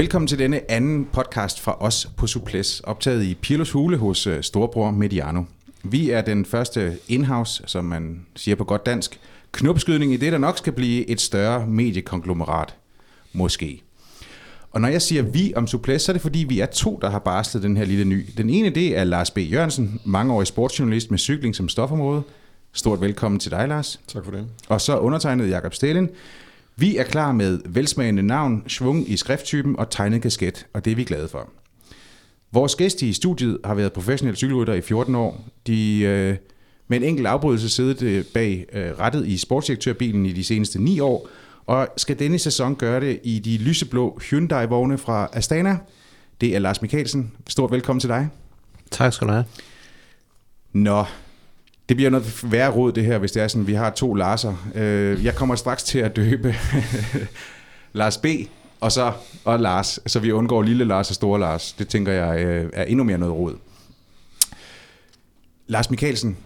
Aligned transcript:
Velkommen 0.00 0.26
til 0.26 0.38
denne 0.38 0.70
anden 0.70 1.08
podcast 1.12 1.60
fra 1.60 1.76
os 1.80 2.08
på 2.16 2.26
Suples, 2.26 2.80
optaget 2.80 3.24
i 3.24 3.34
Pirlos 3.34 3.70
Hule 3.70 3.96
hos 3.96 4.26
øh, 4.26 4.42
storebror 4.42 4.90
Mediano. 4.90 5.42
Vi 5.82 6.10
er 6.10 6.20
den 6.20 6.44
første 6.44 6.98
in-house, 7.08 7.62
som 7.66 7.84
man 7.84 8.26
siger 8.36 8.54
på 8.54 8.64
godt 8.64 8.86
dansk, 8.86 9.20
knopskydning 9.52 10.12
i 10.12 10.16
det, 10.16 10.32
der 10.32 10.38
nok 10.38 10.58
skal 10.58 10.72
blive 10.72 11.10
et 11.10 11.20
større 11.20 11.66
mediekonglomerat. 11.66 12.74
Måske. 13.32 13.82
Og 14.70 14.80
når 14.80 14.88
jeg 14.88 15.02
siger 15.02 15.22
vi 15.22 15.52
om 15.56 15.66
Suples, 15.66 16.02
så 16.02 16.12
er 16.12 16.14
det 16.14 16.22
fordi, 16.22 16.38
vi 16.48 16.60
er 16.60 16.66
to, 16.66 16.98
der 17.02 17.10
har 17.10 17.18
barslet 17.18 17.62
den 17.62 17.76
her 17.76 17.84
lille 17.84 18.04
ny. 18.04 18.26
Den 18.36 18.50
ene, 18.50 18.70
det 18.70 18.98
er 18.98 19.04
Lars 19.04 19.30
B. 19.30 19.38
Jørgensen, 19.38 20.00
mangeårig 20.04 20.46
sportsjournalist 20.46 21.10
med 21.10 21.18
cykling 21.18 21.56
som 21.56 21.68
stofområde. 21.68 22.22
Stort 22.72 23.00
velkommen 23.00 23.40
til 23.40 23.50
dig, 23.50 23.68
Lars. 23.68 24.00
Tak 24.08 24.24
for 24.24 24.32
det. 24.32 24.46
Og 24.68 24.80
så 24.80 24.98
undertegnet 24.98 25.50
Jakob 25.50 25.74
Stelin. 25.74 26.08
Vi 26.80 26.96
er 26.96 27.04
klar 27.04 27.32
med 27.32 27.60
velsmagende 27.64 28.22
navn, 28.22 28.62
svung 28.68 29.10
i 29.10 29.16
skrifttypen 29.16 29.78
og 29.78 29.90
tegnet 29.90 30.22
kasket, 30.22 30.66
og 30.72 30.84
det 30.84 30.90
er 30.90 30.94
vi 30.96 31.04
glade 31.04 31.28
for. 31.28 31.50
Vores 32.52 32.74
gæst 32.74 33.02
i 33.02 33.12
studiet 33.12 33.58
har 33.64 33.74
været 33.74 33.92
professionel 33.92 34.36
cykelrytter 34.36 34.74
i 34.74 34.80
14 34.80 35.14
år. 35.14 35.44
De 35.66 36.00
øh, 36.00 36.36
med 36.88 36.98
en 36.98 37.04
enkelt 37.04 37.26
afbrydelse 37.26 37.70
siddet 37.70 38.02
øh, 38.02 38.24
bag 38.34 38.66
øh, 38.72 38.98
rettet 38.98 39.26
i 39.26 39.36
sportsdirektørbilen 39.36 40.26
i 40.26 40.32
de 40.32 40.44
seneste 40.44 40.82
9 40.82 41.00
år, 41.00 41.28
og 41.66 41.88
skal 41.96 42.18
denne 42.18 42.38
sæson 42.38 42.76
gøre 42.76 43.00
det 43.00 43.20
i 43.22 43.38
de 43.38 43.58
lyseblå 43.58 44.20
Hyundai-vogne 44.30 44.98
fra 44.98 45.28
Astana. 45.32 45.78
Det 46.40 46.54
er 46.54 46.58
Lars 46.58 46.82
Mikkelsen. 46.82 47.32
Stort 47.48 47.70
velkommen 47.70 48.00
til 48.00 48.08
dig. 48.08 48.28
Tak 48.90 49.12
skal 49.12 49.26
du 49.26 49.32
have. 49.32 49.44
Nå, 50.72 51.04
det 51.90 51.96
bliver 51.96 52.10
noget 52.10 52.52
værre 52.52 52.70
råd 52.70 52.92
det 52.92 53.04
her, 53.04 53.18
hvis 53.18 53.32
det 53.32 53.42
er 53.42 53.48
sådan, 53.48 53.66
vi 53.66 53.74
har 53.74 53.90
to 53.90 54.14
Larser. 54.14 54.70
Øh, 54.74 55.24
jeg 55.24 55.34
kommer 55.34 55.54
straks 55.54 55.82
til 55.82 55.98
at 55.98 56.16
døbe 56.16 56.54
Lars 57.92 58.18
B. 58.18 58.26
og 58.80 58.92
så 58.92 59.12
og 59.44 59.60
Lars, 59.60 59.98
så 60.06 60.18
vi 60.18 60.32
undgår 60.32 60.62
lille 60.62 60.84
Lars 60.84 61.08
og 61.08 61.14
store 61.14 61.40
Lars. 61.40 61.72
Det 61.72 61.88
tænker 61.88 62.12
jeg 62.12 62.44
øh, 62.44 62.70
er 62.72 62.84
endnu 62.84 63.04
mere 63.04 63.18
noget 63.18 63.34
råd. 63.34 63.56
Lars 65.66 65.90
Mikkelsen, 65.90 66.36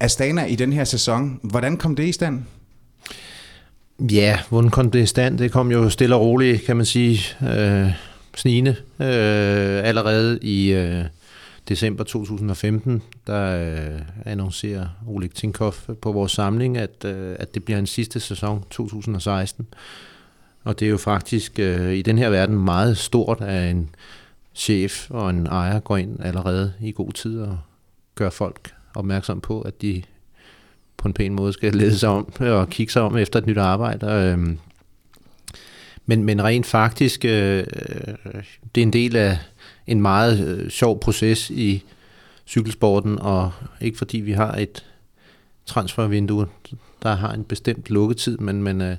Astana 0.00 0.44
i 0.44 0.54
den 0.54 0.72
her 0.72 0.84
sæson, 0.84 1.40
hvordan 1.42 1.76
kom 1.76 1.96
det 1.96 2.04
i 2.04 2.12
stand? 2.12 2.42
Ja, 4.00 4.38
hvordan 4.48 4.70
kom 4.70 4.90
det 4.90 5.02
i 5.02 5.06
stand? 5.06 5.38
Det 5.38 5.52
kom 5.52 5.72
jo 5.72 5.90
stille 5.90 6.14
og 6.14 6.20
roligt, 6.20 6.64
kan 6.64 6.76
man 6.76 6.86
sige, 6.86 7.20
øh, 7.42 7.90
snigende. 8.36 8.70
Øh, 9.00 9.88
allerede 9.88 10.38
i 10.42 10.72
øh, 10.72 11.04
december 11.68 12.04
2015, 12.04 13.02
der 13.26 13.72
øh, 13.74 14.00
annoncerer 14.24 14.86
Oleg 15.06 15.30
Tinkov 15.30 15.74
på 16.02 16.12
vores 16.12 16.32
samling, 16.32 16.76
at, 16.76 17.04
øh, 17.04 17.36
at 17.38 17.54
det 17.54 17.64
bliver 17.64 17.78
en 17.78 17.86
sidste 17.86 18.20
sæson, 18.20 18.64
2016. 18.70 19.66
Og 20.64 20.80
det 20.80 20.86
er 20.86 20.90
jo 20.90 20.96
faktisk 20.96 21.58
øh, 21.58 21.94
i 21.94 22.02
den 22.02 22.18
her 22.18 22.30
verden 22.30 22.64
meget 22.64 22.98
stort, 22.98 23.40
at 23.40 23.70
en 23.70 23.90
chef 24.54 25.10
og 25.10 25.30
en 25.30 25.46
ejer 25.46 25.80
går 25.80 25.96
ind 25.96 26.20
allerede 26.20 26.72
i 26.80 26.92
god 26.92 27.12
tid 27.12 27.40
og 27.40 27.58
gør 28.14 28.30
folk 28.30 28.74
opmærksom 28.94 29.40
på, 29.40 29.60
at 29.60 29.82
de 29.82 30.02
på 30.96 31.08
en 31.08 31.14
pæn 31.14 31.34
måde 31.34 31.52
skal 31.52 31.74
lede 31.74 31.98
sig 31.98 32.08
om 32.08 32.32
og 32.40 32.68
kigge 32.68 32.92
sig 32.92 33.02
om 33.02 33.16
efter 33.16 33.38
et 33.38 33.46
nyt 33.46 33.58
arbejde. 33.58 34.06
Øhm, 34.06 34.58
men, 36.06 36.24
men 36.24 36.44
rent 36.44 36.66
faktisk, 36.66 37.24
øh, 37.24 37.58
øh, 37.58 38.44
det 38.74 38.80
er 38.80 38.86
en 38.86 38.92
del 38.92 39.16
af 39.16 39.38
en 39.88 40.00
meget 40.00 40.48
øh, 40.48 40.70
sjov 40.70 41.00
proces 41.00 41.50
i 41.50 41.84
cykelsporten, 42.46 43.18
og 43.18 43.52
ikke 43.80 43.98
fordi 43.98 44.18
vi 44.18 44.32
har 44.32 44.54
et 44.54 44.84
transfervindue, 45.66 46.46
der 47.02 47.14
har 47.14 47.32
en 47.32 47.44
bestemt 47.44 47.90
lukketid, 47.90 48.38
men, 48.38 48.62
men 48.62 48.80
øh, 48.80 48.96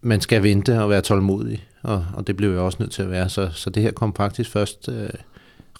man 0.00 0.20
skal 0.20 0.42
vente 0.42 0.82
og 0.82 0.90
være 0.90 1.00
tålmodig, 1.00 1.66
og, 1.82 2.06
og 2.14 2.26
det 2.26 2.36
blev 2.36 2.50
jeg 2.50 2.60
også 2.60 2.78
nødt 2.80 2.92
til 2.92 3.02
at 3.02 3.10
være. 3.10 3.28
Så, 3.28 3.50
så 3.54 3.70
det 3.70 3.82
her 3.82 3.92
kom 3.92 4.14
faktisk 4.14 4.50
først 4.50 4.88
øh, 4.88 5.10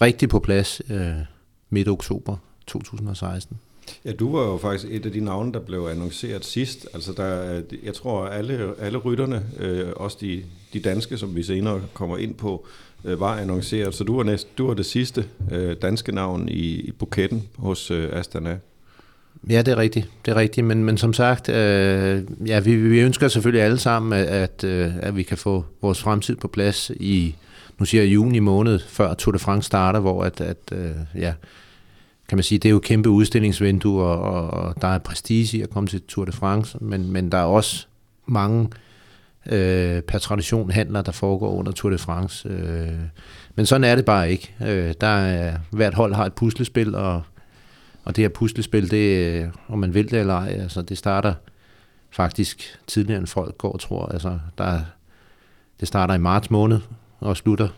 rigtig 0.01 0.29
på 0.29 0.39
plads 0.39 0.83
øh, 0.91 1.13
midt 1.71 1.89
oktober 1.89 2.37
2016. 2.67 3.59
Ja, 4.05 4.13
du 4.13 4.37
var 4.37 4.43
jo 4.43 4.57
faktisk 4.57 4.93
et 4.93 5.07
af 5.07 5.13
de 5.13 5.21
navne, 5.21 5.53
der 5.53 5.61
blev 5.61 5.89
annonceret 5.91 6.45
sidst. 6.45 6.89
Altså 6.95 7.13
der, 7.13 7.63
jeg 7.83 7.95
tror, 7.95 8.27
alle, 8.27 8.75
alle 8.79 8.99
rytterne, 8.99 9.47
øh, 9.59 9.89
også 9.97 10.19
de, 10.21 10.45
de 10.73 10.81
danske, 10.81 11.19
som 11.19 11.37
vi 11.37 11.43
senere 11.43 11.83
kommer 11.95 12.17
ind 12.17 12.35
på, 12.35 12.67
øh, 13.05 13.21
var 13.21 13.37
annonceret. 13.37 13.95
Så 13.95 14.05
du 14.05 14.17
var, 14.17 14.23
næst, 14.23 14.59
du 14.59 14.67
var 14.67 14.75
det 14.75 14.87
sidste 14.87 15.25
øh, 15.51 15.77
danske 15.83 16.13
navn 16.13 16.49
i, 16.49 16.81
i 16.81 16.93
buketten 16.93 17.43
hos 17.57 17.91
øh, 17.91 18.09
Astana. 18.13 18.59
Ja, 19.51 19.63
det 19.63 19.73
er 19.73 19.77
rigtigt. 19.77 20.11
Det 20.25 20.31
er 20.31 20.37
rigtigt, 20.37 20.67
men, 20.67 20.85
men 20.85 20.99
som 20.99 21.13
sagt, 21.13 21.49
øh, 21.49 22.23
ja, 22.47 22.61
vi, 22.61 22.77
vi 22.77 23.01
ønsker 23.01 23.29
selvfølgelig 23.29 23.63
alle 23.63 23.79
sammen, 23.79 24.13
at, 24.13 24.65
øh, 24.65 24.93
at 25.01 25.17
vi 25.17 25.23
kan 25.23 25.39
få 25.39 25.65
vores 25.83 26.03
fremtid 26.03 26.37
på 26.37 26.49
plads 26.49 26.91
i, 26.91 27.37
nu 27.79 27.85
siger 27.85 28.03
jeg 28.03 28.13
juni 28.15 28.39
måned, 28.39 28.79
før 28.79 29.15
Tour 29.15 29.33
de 29.33 29.39
France 29.39 29.67
starter, 29.67 30.01
hvor 30.01 30.25
at, 30.25 30.41
at 30.41 30.73
øh, 30.73 30.91
ja, 31.15 31.33
kan 32.29 32.39
man 32.39 32.43
sige, 32.43 32.59
det 32.59 32.69
er 32.69 32.73
jo 32.73 32.79
kæmpe 32.79 33.09
udstillingsvindue, 33.09 34.03
og, 34.03 34.21
og, 34.21 34.51
og 34.51 34.83
der 34.83 34.89
er 34.89 34.99
prestige 34.99 35.59
i 35.59 35.63
at 35.63 35.71
komme 35.71 35.89
til 35.89 36.03
Tour 36.03 36.25
de 36.25 36.33
France, 36.33 36.79
men, 36.81 37.13
men 37.13 37.33
der 37.33 37.39
er 37.39 37.45
også 37.45 37.87
mange 38.27 38.63
øh, 38.63 38.88
Øh, 39.49 40.03
per 40.03 40.19
tradition 40.19 40.71
handler, 40.71 41.03
der 41.03 41.13
foregår 41.13 41.53
under 41.53 41.73
Tour 41.73 41.91
de 41.91 41.99
France. 41.99 42.49
Øh, 42.49 42.99
men 43.55 43.67
sådan 43.67 43.85
er 43.85 43.95
det 43.95 44.05
bare 44.05 44.31
ikke. 44.31 44.55
Øh, 44.67 44.95
der 45.01 45.07
er, 45.07 45.59
hvert 45.71 45.95
hold 45.95 46.15
har 46.15 46.27
et 46.27 46.33
puslespil, 46.33 46.95
og, 46.95 47.23
og 48.05 48.17
det 48.17 48.23
her 48.23 48.29
puslespil, 48.29 48.91
det, 48.91 49.27
øh, 49.27 49.49
om 49.69 49.79
man 49.79 49.95
vil 49.95 50.11
det 50.11 50.21
eller 50.21 50.35
ej, 50.35 50.49
altså 50.49 50.83
det 50.83 50.99
starter 50.99 51.35
faktisk 52.11 52.79
tidligere 52.87 53.19
end 53.19 53.27
folk 53.27 53.59
går 53.59 53.73
og 53.73 53.81
tror. 53.81 54.07
Altså, 54.07 54.39
der, 54.59 54.81
det 55.81 55.89
starter 55.89 56.15
i 56.15 56.19
marts 56.19 56.51
måned 56.51 56.81
og 57.21 57.37
slutter 57.37 57.69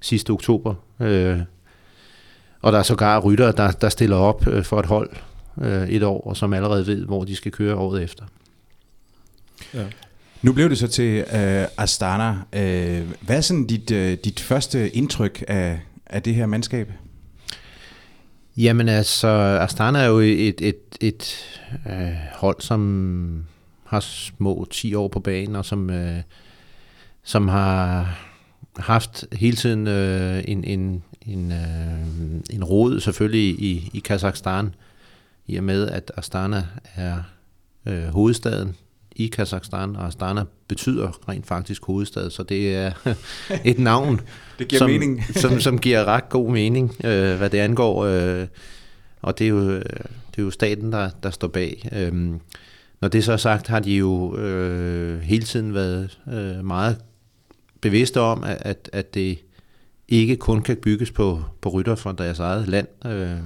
sidste 0.00 0.30
oktober. 0.30 0.74
Øh, 1.00 1.40
og 2.62 2.72
der 2.72 2.78
er 2.78 2.82
sågar 2.82 3.20
rytter, 3.20 3.52
der, 3.52 3.70
der 3.70 3.88
stiller 3.88 4.16
op 4.16 4.46
øh, 4.46 4.64
for 4.64 4.80
et 4.80 4.86
hold 4.86 5.10
øh, 5.60 5.88
et 5.88 6.02
år, 6.02 6.20
og 6.26 6.36
som 6.36 6.52
allerede 6.52 6.86
ved, 6.86 7.04
hvor 7.04 7.24
de 7.24 7.36
skal 7.36 7.52
køre 7.52 7.74
året 7.76 8.02
efter. 8.02 8.24
Ja. 9.74 9.84
Nu 10.42 10.52
blev 10.52 10.70
det 10.70 10.78
så 10.78 10.88
til 10.88 11.18
øh, 11.18 11.66
Astana. 11.76 12.36
Øh, 12.52 13.10
hvad 13.20 13.36
er 13.36 13.40
sådan 13.40 13.66
dit, 13.66 13.90
øh, 13.90 14.18
dit 14.24 14.40
første 14.40 14.90
indtryk 14.90 15.44
af, 15.48 15.80
af 16.06 16.22
det 16.22 16.34
her 16.34 16.46
mandskab? 16.46 16.92
Jamen 18.56 18.88
altså, 18.88 19.28
Astana 19.60 19.98
er 19.98 20.06
jo 20.06 20.18
et, 20.18 20.48
et, 20.48 20.60
et, 20.60 20.76
et 21.00 21.44
øh, 21.86 22.16
hold, 22.34 22.60
som 22.60 23.44
har 23.84 24.00
små 24.00 24.66
10 24.70 24.94
år 24.94 25.08
på 25.08 25.20
banen, 25.20 25.56
og 25.56 25.64
som, 25.64 25.90
øh, 25.90 26.22
som 27.22 27.48
har 27.48 28.18
haft 28.76 29.24
hele 29.32 29.56
tiden 29.56 29.86
øh, 29.86 30.44
en, 30.48 30.64
en, 30.64 31.02
en, 31.26 31.52
øh, 31.52 32.40
en 32.50 32.64
rod 32.64 33.00
selvfølgelig 33.00 33.60
i, 33.60 33.90
i 33.94 33.98
Kazakhstan, 33.98 34.74
i 35.46 35.56
og 35.56 35.64
med 35.64 35.88
at 35.88 36.12
Astana 36.16 36.66
er 36.94 37.22
øh, 37.86 38.04
hovedstaden 38.04 38.76
i 39.16 39.26
Kazakhstan, 39.26 39.96
og 39.96 40.06
Astana 40.06 40.44
betyder 40.68 41.28
rent 41.28 41.46
faktisk 41.46 41.84
hovedstad, 41.84 42.30
så 42.30 42.42
det 42.42 42.76
er 42.76 42.92
et 43.64 43.78
navn, 43.78 44.20
det 44.58 44.68
giver 44.68 44.78
som, 44.78 44.90
mening. 44.90 45.24
som, 45.42 45.60
som 45.60 45.78
giver 45.78 46.04
ret 46.04 46.28
god 46.28 46.50
mening, 46.50 46.96
øh, 47.04 47.36
hvad 47.36 47.50
det 47.50 47.58
angår, 47.58 48.04
øh, 48.04 48.46
og 49.22 49.38
det 49.38 49.44
er 49.44 49.48
jo, 49.48 49.74
det 49.76 50.38
er 50.38 50.42
jo 50.42 50.50
staten, 50.50 50.92
der, 50.92 51.10
der 51.22 51.30
står 51.30 51.48
bag. 51.48 51.88
Øh, 51.92 52.34
når 53.00 53.08
det 53.08 53.24
så 53.24 53.32
er 53.32 53.36
sagt, 53.36 53.66
har 53.66 53.80
de 53.80 53.96
jo 53.96 54.36
øh, 54.36 55.20
hele 55.20 55.44
tiden 55.44 55.74
været 55.74 56.18
øh, 56.32 56.64
meget 56.64 56.98
bevidste 57.80 58.20
om, 58.20 58.44
at, 58.44 58.58
at, 58.60 58.90
at 58.92 59.14
det 59.14 59.38
ikke 60.08 60.36
kun 60.36 60.62
kan 60.62 60.76
bygges 60.76 61.10
på, 61.10 61.42
på 61.60 61.68
rytter 61.68 61.94
fra 61.94 62.14
deres 62.18 62.38
eget 62.38 62.68
land. 62.68 63.06
Øh, 63.06 63.38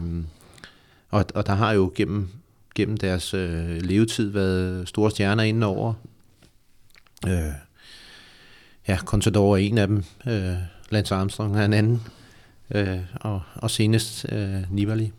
og, 1.11 1.25
og 1.35 1.47
der 1.47 1.55
har 1.55 1.73
jo 1.73 1.93
gennem, 1.95 2.29
gennem 2.77 2.97
deres 2.97 3.35
øh, 3.35 3.83
levetid 3.83 4.31
været 4.31 4.89
store 4.89 5.11
stjerner 5.11 5.43
indenover. 5.43 5.95
Øh, 7.27 7.53
ja, 8.89 8.97
Contador 8.97 9.57
er 9.57 9.61
en 9.61 9.79
af 9.79 9.87
dem. 9.87 10.05
Øh, 10.29 10.55
Lance 10.91 11.15
Armstrong 11.15 11.57
er 11.57 11.65
en 11.65 11.73
anden. 11.73 12.03
Øh, 12.75 12.99
og, 13.15 13.43
og 13.55 13.71
senest 13.71 14.27
øh, 14.33 14.73
Nibali. 14.73 15.13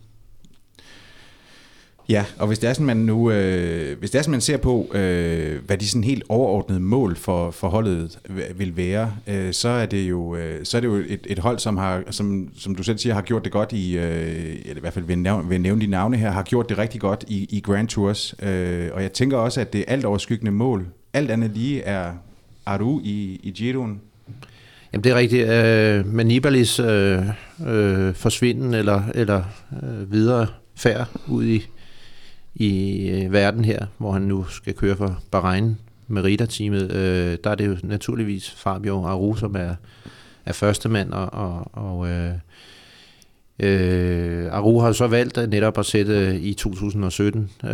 Ja, 2.08 2.24
og 2.38 2.46
hvis 2.46 2.58
det 2.58 2.70
er 2.70 2.72
sådan, 2.72 2.86
man 2.86 2.96
nu, 2.96 3.30
øh, 3.30 3.98
hvis 3.98 4.10
det 4.10 4.18
er 4.18 4.22
sådan, 4.22 4.30
man 4.30 4.40
ser 4.40 4.56
på, 4.56 4.90
øh, 4.94 5.64
hvad 5.66 5.78
de 5.78 5.88
sådan 5.88 6.04
helt 6.04 6.24
overordnede 6.28 6.80
mål 6.80 7.16
for, 7.16 7.50
for 7.50 7.68
holdet 7.68 8.18
øh, 8.28 8.58
vil 8.58 8.76
være, 8.76 9.12
øh, 9.26 9.52
så 9.52 9.68
er 9.68 9.86
det 9.86 10.02
jo, 10.02 10.36
øh, 10.36 10.64
så 10.64 10.76
er 10.76 10.80
det 10.80 10.88
jo 10.88 10.94
et, 10.94 11.20
et 11.26 11.38
hold, 11.38 11.58
som 11.58 11.76
har, 11.76 12.02
som, 12.10 12.48
som 12.58 12.74
du 12.74 12.82
selv 12.82 12.98
siger, 12.98 13.14
har 13.14 13.22
gjort 13.22 13.44
det 13.44 13.52
godt 13.52 13.72
i, 13.72 13.96
øh, 13.98 14.56
eller 14.64 14.76
i 14.76 14.80
hvert 14.80 14.92
fald 14.92 15.04
vil 15.04 15.18
nævne, 15.18 15.48
vil 15.48 15.60
nævne 15.60 15.80
de 15.80 15.86
navne 15.86 16.16
her, 16.16 16.30
har 16.30 16.42
gjort 16.42 16.68
det 16.68 16.78
rigtig 16.78 17.00
godt 17.00 17.24
i, 17.28 17.46
i 17.50 17.60
Grand 17.60 17.88
Tours. 17.88 18.34
Øh, 18.42 18.88
og 18.92 19.02
jeg 19.02 19.12
tænker 19.12 19.36
også, 19.36 19.60
at 19.60 19.72
det 19.72 19.84
alt 19.88 20.04
overskyggende 20.04 20.52
mål, 20.52 20.86
alt 21.12 21.30
andet 21.30 21.50
lige 21.50 21.82
er 21.82 22.12
Aru 22.66 23.00
i, 23.04 23.40
i 23.42 23.50
Giroen. 23.50 24.00
Jamen 24.92 25.04
det 25.04 25.12
er 25.12 25.16
rigtigt. 25.16 25.48
Øh, 25.48 26.06
med 26.06 26.24
Nibalis 26.24 26.80
øh, 26.80 27.22
øh, 27.66 28.14
forsvinden 28.14 28.74
eller, 28.74 29.02
eller 29.14 29.42
øh, 29.82 30.12
videre 30.12 30.46
færd 30.74 31.08
ud 31.26 31.44
i, 31.44 31.66
i 32.58 33.08
øh, 33.08 33.32
verden 33.32 33.64
her, 33.64 33.86
hvor 33.98 34.12
han 34.12 34.22
nu 34.22 34.44
skal 34.44 34.74
køre 34.74 34.96
for 34.96 35.18
Bahrain 35.30 35.76
Merida-teamet, 36.06 36.92
øh, 36.92 37.38
der 37.44 37.50
er 37.50 37.54
det 37.54 37.66
jo 37.66 37.76
naturligvis 37.82 38.50
Fabio 38.50 39.04
Aru, 39.04 39.34
som 39.34 39.56
er, 39.56 39.74
er 40.46 40.52
første 40.52 40.88
mand, 40.88 41.12
og, 41.12 41.34
og, 41.34 41.70
og 41.72 42.08
øh, 42.08 42.32
øh, 43.58 44.52
Aru 44.52 44.80
har 44.80 44.92
så 44.92 45.06
valgt 45.06 45.36
netop 45.50 45.78
at 45.78 45.86
sætte 45.86 46.40
i 46.40 46.54
2017 46.54 47.50
øh, 47.64 47.70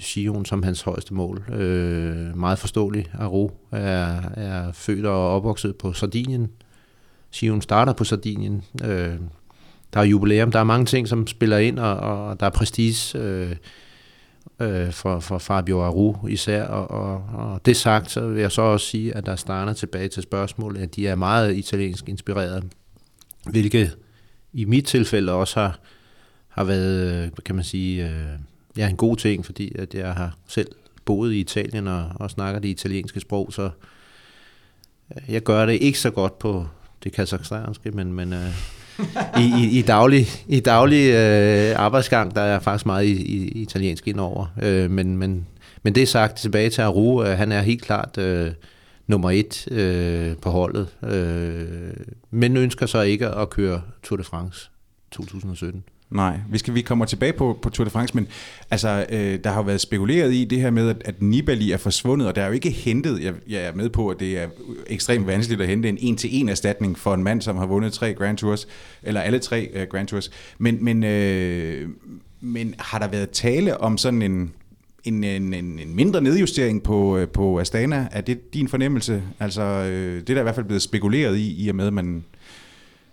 Sion 0.00 0.44
som 0.44 0.62
hans 0.62 0.82
højeste 0.82 1.14
mål. 1.14 1.44
Øh, 1.52 2.38
meget 2.38 2.58
forståelig. 2.58 3.06
Aru 3.18 3.50
er, 3.72 4.30
er 4.36 4.72
født 4.72 5.06
og 5.06 5.30
opvokset 5.30 5.76
på 5.76 5.92
Sardinien. 5.92 6.50
Sion 7.30 7.62
starter 7.62 7.92
på 7.92 8.04
Sardinien. 8.04 8.62
Øh, 8.84 9.14
der 9.94 10.00
er 10.00 10.04
jubilæum, 10.04 10.52
der 10.52 10.58
er 10.58 10.64
mange 10.64 10.86
ting, 10.86 11.08
som 11.08 11.26
spiller 11.26 11.58
ind, 11.58 11.78
og, 11.78 11.96
og 11.96 12.40
der 12.40 12.46
er 12.46 12.50
prestige 12.50 13.18
øh, 13.18 13.56
øh, 14.60 14.92
for, 14.92 15.20
for 15.20 15.38
Fabio 15.38 15.82
Aru 15.82 16.26
især. 16.28 16.64
Og, 16.64 16.90
og, 16.90 17.24
og 17.34 17.66
det 17.66 17.76
sagt, 17.76 18.10
så 18.10 18.28
vil 18.28 18.40
jeg 18.40 18.52
så 18.52 18.62
også 18.62 18.86
sige, 18.86 19.16
at 19.16 19.26
der 19.26 19.36
starter 19.36 19.72
tilbage 19.72 20.08
til 20.08 20.22
spørgsmålet, 20.22 20.82
at 20.82 20.96
de 20.96 21.08
er 21.08 21.14
meget 21.14 21.56
italiensk 21.56 22.08
inspireret, 22.08 22.64
hvilket 23.50 23.96
i 24.52 24.64
mit 24.64 24.84
tilfælde 24.84 25.32
også 25.32 25.60
har, 25.60 25.78
har 26.48 26.64
været, 26.64 27.24
øh, 27.24 27.30
kan 27.44 27.54
man 27.54 27.64
sige, 27.64 28.08
øh, 28.08 28.38
ja, 28.76 28.88
en 28.88 28.96
god 28.96 29.16
ting, 29.16 29.44
fordi 29.46 29.72
at 29.78 29.94
jeg 29.94 30.12
har 30.12 30.36
selv 30.48 30.68
boet 31.04 31.32
i 31.32 31.40
Italien 31.40 31.86
og, 31.86 32.10
og 32.14 32.30
snakker 32.30 32.60
det 32.60 32.68
italienske 32.68 33.20
sprog, 33.20 33.52
så 33.52 33.70
øh, 35.16 35.22
jeg 35.28 35.42
gør 35.42 35.66
det 35.66 35.72
ikke 35.72 35.98
så 35.98 36.10
godt 36.10 36.38
på 36.38 36.66
det 37.04 37.12
kazakhstanske, 37.12 37.90
men, 37.90 38.12
men 38.12 38.32
øh, 38.32 38.50
i, 39.38 39.52
i, 39.62 39.78
i 39.78 39.82
daglig, 39.82 40.26
i 40.48 40.60
daglig 40.60 41.10
øh, 41.10 41.80
arbejdsgang, 41.80 42.34
der 42.34 42.40
er 42.40 42.58
faktisk 42.58 42.86
meget 42.86 43.04
i, 43.04 43.22
i, 43.22 43.62
italiensk 43.62 44.08
indover. 44.08 44.46
Øh, 44.62 44.90
men, 44.90 45.16
men, 45.16 45.46
men 45.82 45.94
det 45.94 46.08
sagt 46.08 46.36
tilbage 46.36 46.70
til 46.70 46.82
Aru, 46.82 47.24
øh, 47.24 47.38
han 47.38 47.52
er 47.52 47.60
helt 47.60 47.82
klart 47.82 48.18
øh, 48.18 48.52
nummer 49.06 49.30
et 49.30 49.68
øh, 49.70 50.36
på 50.36 50.50
holdet, 50.50 50.88
øh, 51.02 51.94
men 52.30 52.56
ønsker 52.56 52.86
så 52.86 53.00
ikke 53.00 53.28
at 53.28 53.50
køre 53.50 53.82
Tour 54.02 54.16
de 54.16 54.24
France 54.24 54.70
2017. 55.10 55.84
Nej, 56.10 56.38
vi, 56.50 56.58
skal, 56.58 56.74
vi 56.74 56.80
kommer 56.80 57.04
tilbage 57.04 57.32
på, 57.32 57.58
på 57.62 57.70
Tour 57.70 57.84
de 57.84 57.90
France, 57.90 58.14
men 58.14 58.28
altså, 58.70 59.06
øh, 59.10 59.38
der 59.44 59.50
har 59.50 59.56
jo 59.56 59.62
været 59.62 59.80
spekuleret 59.80 60.34
i 60.34 60.44
det 60.44 60.60
her 60.60 60.70
med, 60.70 60.88
at, 60.88 61.02
at 61.04 61.22
Nibali 61.22 61.72
er 61.72 61.76
forsvundet, 61.76 62.28
og 62.28 62.36
der 62.36 62.42
er 62.42 62.46
jo 62.46 62.52
ikke 62.52 62.70
hentet, 62.70 63.24
jeg, 63.24 63.34
jeg 63.48 63.62
er 63.62 63.72
med 63.74 63.90
på, 63.90 64.08
at 64.08 64.20
det 64.20 64.38
er 64.38 64.48
ekstremt 64.86 65.26
vanskeligt 65.26 65.60
at 65.60 65.68
hente 65.68 65.88
en 65.88 65.98
en-til-en 66.00 66.48
erstatning 66.48 66.98
for 66.98 67.14
en 67.14 67.22
mand, 67.22 67.42
som 67.42 67.56
har 67.56 67.66
vundet 67.66 67.92
tre 67.92 68.14
Grand 68.14 68.38
Tours, 68.38 68.68
eller 69.02 69.20
alle 69.20 69.38
tre 69.38 69.68
øh, 69.72 69.86
Grand 69.90 70.08
Tours. 70.08 70.30
Men, 70.58 70.84
men, 70.84 71.04
øh, 71.04 71.88
men 72.40 72.74
har 72.78 72.98
der 72.98 73.08
været 73.08 73.30
tale 73.30 73.80
om 73.80 73.98
sådan 73.98 74.22
en, 74.22 74.52
en, 75.04 75.24
en, 75.24 75.54
en 75.54 75.96
mindre 75.96 76.20
nedjustering 76.20 76.82
på, 76.82 77.18
øh, 77.18 77.28
på 77.28 77.60
Astana? 77.60 78.08
Er 78.12 78.20
det 78.20 78.54
din 78.54 78.68
fornemmelse? 78.68 79.22
Altså, 79.40 79.62
øh, 79.62 80.20
det 80.20 80.30
er 80.30 80.34
der 80.34 80.40
i 80.40 80.42
hvert 80.42 80.54
fald 80.54 80.66
blevet 80.66 80.82
spekuleret 80.82 81.36
i, 81.36 81.64
i 81.64 81.68
og 81.68 81.74
med, 81.74 81.86
at 81.86 81.92
man 81.92 82.24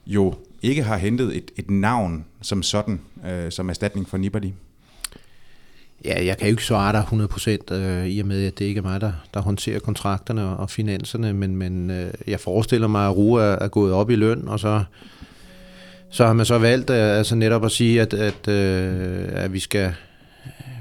jo 0.07 0.33
ikke 0.63 0.83
har 0.83 0.97
hentet 0.97 1.37
et, 1.37 1.51
et 1.55 1.71
navn 1.71 2.25
som 2.41 2.63
sådan, 2.63 3.01
øh, 3.27 3.51
som 3.51 3.69
erstatning 3.69 4.09
for 4.09 4.17
Nibali? 4.17 4.53
Ja, 6.05 6.25
jeg 6.25 6.37
kan 6.37 6.47
jo 6.47 6.51
ikke 6.51 6.63
svare 6.63 6.93
dig 6.93 7.03
100% 7.71 7.73
øh, 7.73 8.07
i 8.07 8.19
og 8.19 8.27
med, 8.27 8.45
at 8.45 8.59
det 8.59 8.65
ikke 8.65 8.77
er 8.77 8.81
mig, 8.81 9.01
der, 9.01 9.13
der 9.33 9.41
håndterer 9.41 9.79
kontrakterne 9.79 10.57
og 10.57 10.69
finanserne, 10.69 11.33
men, 11.33 11.55
men 11.55 11.91
øh, 11.91 12.13
jeg 12.27 12.39
forestiller 12.39 12.87
mig, 12.87 13.07
at 13.07 13.17
Rue 13.17 13.41
er, 13.41 13.59
er 13.59 13.67
gået 13.67 13.93
op 13.93 14.09
i 14.09 14.15
løn, 14.15 14.47
og 14.47 14.59
så, 14.59 14.83
så 16.09 16.25
har 16.25 16.33
man 16.33 16.45
så 16.45 16.57
valgt 16.57 16.89
øh, 16.89 17.17
altså 17.17 17.35
netop 17.35 17.65
at 17.65 17.71
sige, 17.71 18.01
at, 18.01 18.13
at, 18.13 18.47
øh, 18.47 19.25
at 19.31 19.53
vi 19.53 19.59
skal 19.59 19.93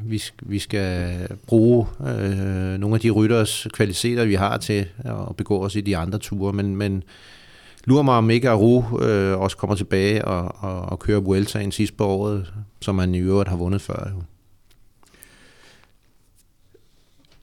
vi, 0.05 0.23
vi 0.43 0.59
skal 0.59 1.19
bruge 1.47 1.87
øh, 2.01 2.79
nogle 2.79 2.95
af 2.95 3.01
de 3.01 3.11
rytters 3.11 3.67
kvaliteter, 3.73 4.25
vi 4.25 4.35
har 4.35 4.57
til 4.57 4.87
at 5.05 5.37
begå 5.37 5.65
os 5.65 5.77
i 5.77 5.81
de 5.81 5.97
andre 5.97 6.19
ture, 6.19 6.53
men, 6.53 6.77
men 6.77 7.03
lurer 7.85 8.03
mig, 8.03 8.15
om 8.15 8.31
ikke 8.31 8.51
Aru 8.51 8.99
øh, 8.99 9.39
også 9.39 9.57
kommer 9.57 9.77
tilbage 9.77 10.25
og, 10.25 10.55
og, 10.59 10.83
og 10.83 10.99
kører 10.99 11.21
Vueltaen 11.21 11.73
sidst 11.73 11.97
på 11.97 12.07
året, 12.07 12.53
som 12.81 12.95
man 12.95 13.15
i 13.15 13.19
øvrigt 13.19 13.49
har 13.49 13.57
vundet 13.57 13.83
før. 13.83 14.09
Jo. 14.15 14.23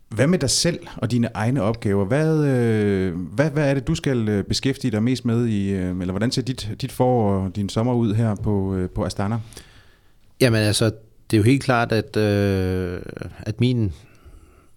Hvad 0.09 0.27
med 0.27 0.39
dig 0.39 0.49
selv 0.49 0.79
og 0.97 1.11
dine 1.11 1.29
egne 1.33 1.61
opgaver? 1.61 2.05
Hvad, 2.05 2.45
øh, 2.45 3.15
hvad, 3.15 3.49
hvad 3.51 3.69
er 3.69 3.73
det, 3.73 3.87
du 3.87 3.95
skal 3.95 4.29
øh, 4.29 4.43
beskæftige 4.43 4.91
dig 4.91 5.03
mest 5.03 5.25
med 5.25 5.45
i, 5.45 5.69
øh, 5.69 5.89
eller 5.89 6.11
hvordan 6.11 6.31
ser 6.31 6.41
dit, 6.41 6.71
dit 6.81 6.91
forår 6.91 7.43
og 7.43 7.55
din 7.55 7.69
sommer 7.69 7.93
ud 7.93 8.13
her 8.13 8.35
på, 8.35 8.75
øh, 8.75 8.89
på 8.89 9.05
Astana? 9.05 9.39
Jamen 10.41 10.61
altså, 10.61 10.85
det 11.31 11.37
er 11.37 11.41
jo 11.41 11.43
helt 11.43 11.63
klart, 11.63 11.91
at, 11.91 12.17
øh, 12.17 13.01
at 13.39 13.59
min 13.59 13.93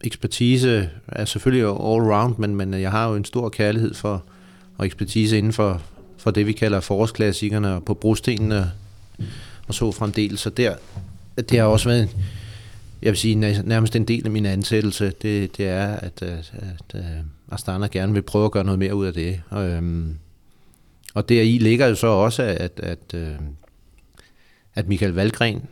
ekspertise 0.00 0.90
er 1.08 1.24
selvfølgelig 1.24 1.66
all 1.68 2.02
round, 2.02 2.34
men, 2.38 2.56
men 2.56 2.74
jeg 2.74 2.90
har 2.90 3.08
jo 3.08 3.14
en 3.16 3.24
stor 3.24 3.48
kærlighed 3.48 3.94
for, 3.94 4.24
og 4.82 4.86
ekspertise 4.86 5.38
inden 5.38 5.52
for, 5.52 5.82
for 6.18 6.30
det, 6.30 6.46
vi 6.46 6.52
kalder 6.52 6.80
forårsklassikerne 6.80 7.80
på 7.86 7.94
brostenene 7.94 8.72
og 9.68 9.74
så 9.74 9.92
fremdeles. 9.92 10.40
Så 10.40 10.50
der, 10.50 10.74
det 11.36 11.58
har 11.58 11.64
også 11.66 11.88
været, 11.88 12.16
jeg 13.02 13.10
vil 13.10 13.18
sige, 13.18 13.34
nærmest 13.62 13.96
en 13.96 14.04
del 14.04 14.24
af 14.24 14.30
min 14.30 14.46
ansættelse, 14.46 15.12
det, 15.22 15.56
det 15.56 15.68
er, 15.68 15.86
at, 15.86 16.22
at, 16.22 16.52
at 16.94 17.02
Astana 17.52 17.86
gerne 17.86 18.12
vil 18.12 18.22
prøve 18.22 18.44
at 18.44 18.52
gøre 18.52 18.64
noget 18.64 18.78
mere 18.78 18.94
ud 18.94 19.06
af 19.06 19.12
det. 19.12 19.40
Og, 19.50 19.68
øhm, 19.68 20.16
og 21.14 21.28
deri 21.28 21.58
ligger 21.58 21.86
jo 21.86 21.94
så 21.94 22.06
også, 22.06 22.42
at, 22.42 22.80
at, 22.82 23.14
øh, 23.14 23.34
at 24.74 24.88
Michael 24.88 25.12
Valgren 25.12 25.62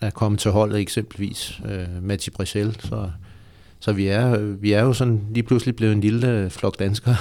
er 0.00 0.10
kommet 0.10 0.40
til 0.40 0.50
holdet 0.50 0.80
eksempelvis, 0.80 1.60
øh, 1.64 2.02
Mati 2.02 2.30
Brissel, 2.30 2.76
så 2.80 3.10
så 3.80 3.92
vi 3.92 4.06
er, 4.06 4.36
vi 4.36 4.72
er 4.72 4.82
jo 4.82 4.92
sådan 4.92 5.20
lige 5.30 5.42
pludselig 5.42 5.76
blevet 5.76 5.92
en 5.92 6.00
lille 6.00 6.50
flok 6.50 6.78
danskere, 6.78 7.16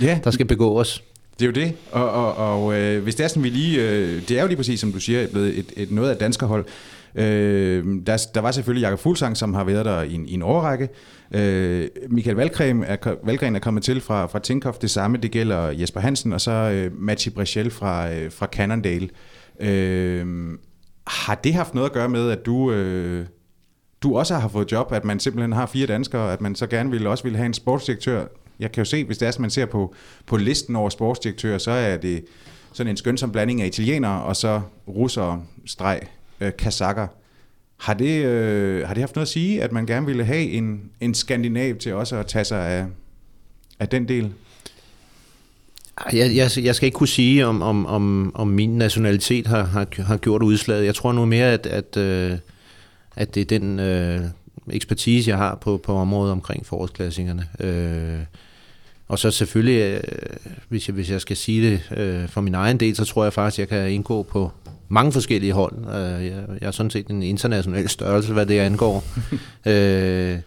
ja. 0.00 0.20
der 0.24 0.30
skal 0.30 0.46
begå 0.46 0.80
os. 0.80 1.02
Det 1.38 1.44
er 1.44 1.46
jo 1.46 1.52
det, 1.52 1.74
og, 1.92 2.10
og, 2.10 2.36
og 2.36 2.74
øh, 2.78 3.02
hvis 3.02 3.14
det 3.14 3.24
er 3.24 3.28
sådan, 3.28 3.42
vi 3.42 3.48
lige, 3.48 3.90
øh, 3.90 4.28
det 4.28 4.38
er 4.38 4.42
jo 4.42 4.46
lige 4.46 4.56
præcis, 4.56 4.80
som 4.80 4.92
du 4.92 5.00
siger, 5.00 5.28
blevet 5.28 5.58
et, 5.58 5.72
et 5.76 5.90
noget 5.90 6.10
af 6.10 6.16
danskerhold. 6.16 6.64
Øh, 7.14 7.84
der, 8.06 8.26
der 8.34 8.40
var 8.40 8.50
selvfølgelig 8.50 8.82
Jakob 8.82 8.98
Fuglsang, 8.98 9.36
som 9.36 9.54
har 9.54 9.64
været 9.64 9.84
der 9.84 10.02
i 10.02 10.14
en, 10.14 10.28
i 10.28 10.34
en 10.34 10.42
årrække. 10.42 10.88
Øh, 11.34 11.88
Michael 12.08 12.36
Valgren 12.36 12.84
er, 12.84 13.14
Valgren 13.24 13.56
er 13.56 13.60
kommet 13.60 13.82
til 13.82 14.00
fra, 14.00 14.26
fra 14.26 14.38
Tinkoff, 14.38 14.78
det 14.78 14.90
samme, 14.90 15.16
det 15.16 15.30
gælder 15.30 15.70
Jesper 15.70 16.00
Hansen, 16.00 16.32
og 16.32 16.40
så 16.40 16.50
øh, 16.50 16.90
Matti 17.00 17.30
Brechel 17.30 17.70
fra, 17.70 18.12
øh, 18.12 18.32
fra 18.32 18.46
Cannondale. 18.46 19.08
Øh, 19.60 20.26
har 21.06 21.34
det 21.34 21.54
haft 21.54 21.74
noget 21.74 21.88
at 21.88 21.94
gøre 21.94 22.08
med, 22.08 22.30
at 22.30 22.46
du... 22.46 22.72
Øh, 22.72 23.26
du 24.02 24.18
også 24.18 24.34
har 24.34 24.48
fået 24.48 24.72
job, 24.72 24.92
at 24.92 25.04
man 25.04 25.20
simpelthen 25.20 25.52
har 25.52 25.66
fire 25.66 25.86
danskere, 25.86 26.32
at 26.32 26.40
man 26.40 26.54
så 26.54 26.66
gerne 26.66 26.90
ville 26.90 27.08
også 27.08 27.24
ville 27.24 27.36
have 27.36 27.46
en 27.46 27.54
sportsdirektør. 27.54 28.26
Jeg 28.60 28.72
kan 28.72 28.80
jo 28.80 28.84
se, 28.84 29.04
hvis 29.04 29.18
det 29.18 29.26
er, 29.26 29.32
at 29.32 29.38
man 29.38 29.50
ser 29.50 29.66
på, 29.66 29.94
på 30.26 30.36
listen 30.36 30.76
over 30.76 30.88
sportsdirektører, 30.88 31.58
så 31.58 31.70
er 31.70 31.96
det 31.96 32.24
sådan 32.72 32.90
en 32.90 32.96
skønsom 32.96 33.32
blanding 33.32 33.62
af 33.62 33.66
italienere 33.66 34.22
og 34.22 34.36
så 34.36 34.60
russere, 34.88 35.42
streg, 35.66 36.00
øh, 36.40 36.52
kazakker. 36.58 37.06
Har 37.76 37.94
det, 37.94 38.24
øh, 38.24 38.86
har 38.86 38.94
det 38.94 39.00
haft 39.00 39.16
noget 39.16 39.26
at 39.26 39.32
sige, 39.32 39.62
at 39.62 39.72
man 39.72 39.86
gerne 39.86 40.06
ville 40.06 40.24
have 40.24 40.44
en, 40.44 40.80
en 41.00 41.14
skandinav 41.14 41.76
til 41.76 41.94
også 41.94 42.16
at 42.16 42.26
tage 42.26 42.44
sig 42.44 42.66
af, 42.66 42.86
af 43.80 43.88
den 43.88 44.08
del? 44.08 44.32
Jeg, 46.12 46.36
jeg, 46.36 46.50
jeg 46.64 46.74
skal 46.74 46.86
ikke 46.86 46.96
kunne 46.96 47.08
sige, 47.08 47.46
om, 47.46 47.62
om, 47.62 47.86
om, 47.86 48.32
om 48.34 48.48
min 48.48 48.78
nationalitet 48.78 49.46
har, 49.46 49.64
har, 49.64 49.86
har 50.02 50.16
gjort 50.16 50.42
udslaget. 50.42 50.84
Jeg 50.84 50.94
tror 50.94 51.12
nu 51.12 51.24
mere, 51.24 51.52
at, 51.52 51.66
at 51.66 51.96
øh, 51.96 52.38
at 53.18 53.34
det 53.34 53.40
er 53.40 53.58
den 53.58 53.80
øh, 53.80 54.20
ekspertise, 54.70 55.30
jeg 55.30 55.38
har 55.38 55.54
på, 55.54 55.76
på 55.76 55.94
området 55.94 56.32
omkring 56.32 56.66
forårsklassingerne. 56.66 57.48
Øh, 57.60 58.24
og 59.08 59.18
så 59.18 59.30
selvfølgelig, 59.30 59.80
øh, 59.80 60.02
hvis, 60.68 60.88
jeg, 60.88 60.94
hvis 60.94 61.10
jeg 61.10 61.20
skal 61.20 61.36
sige 61.36 61.70
det 61.70 61.98
øh, 61.98 62.28
for 62.28 62.40
min 62.40 62.54
egen 62.54 62.80
del, 62.80 62.96
så 62.96 63.04
tror 63.04 63.24
jeg 63.24 63.32
faktisk, 63.32 63.58
at 63.58 63.58
jeg 63.58 63.68
kan 63.68 63.92
indgå 63.92 64.22
på 64.22 64.50
mange 64.88 65.12
forskellige 65.12 65.52
hold. 65.52 65.74
Øh, 65.78 66.26
jeg, 66.26 66.44
jeg 66.60 66.66
er 66.66 66.70
sådan 66.70 66.90
set 66.90 67.06
en 67.06 67.22
international 67.22 67.88
størrelse, 67.88 68.32
hvad 68.32 68.46
det 68.46 68.58
angår. 68.58 69.04
øh, 69.72 70.38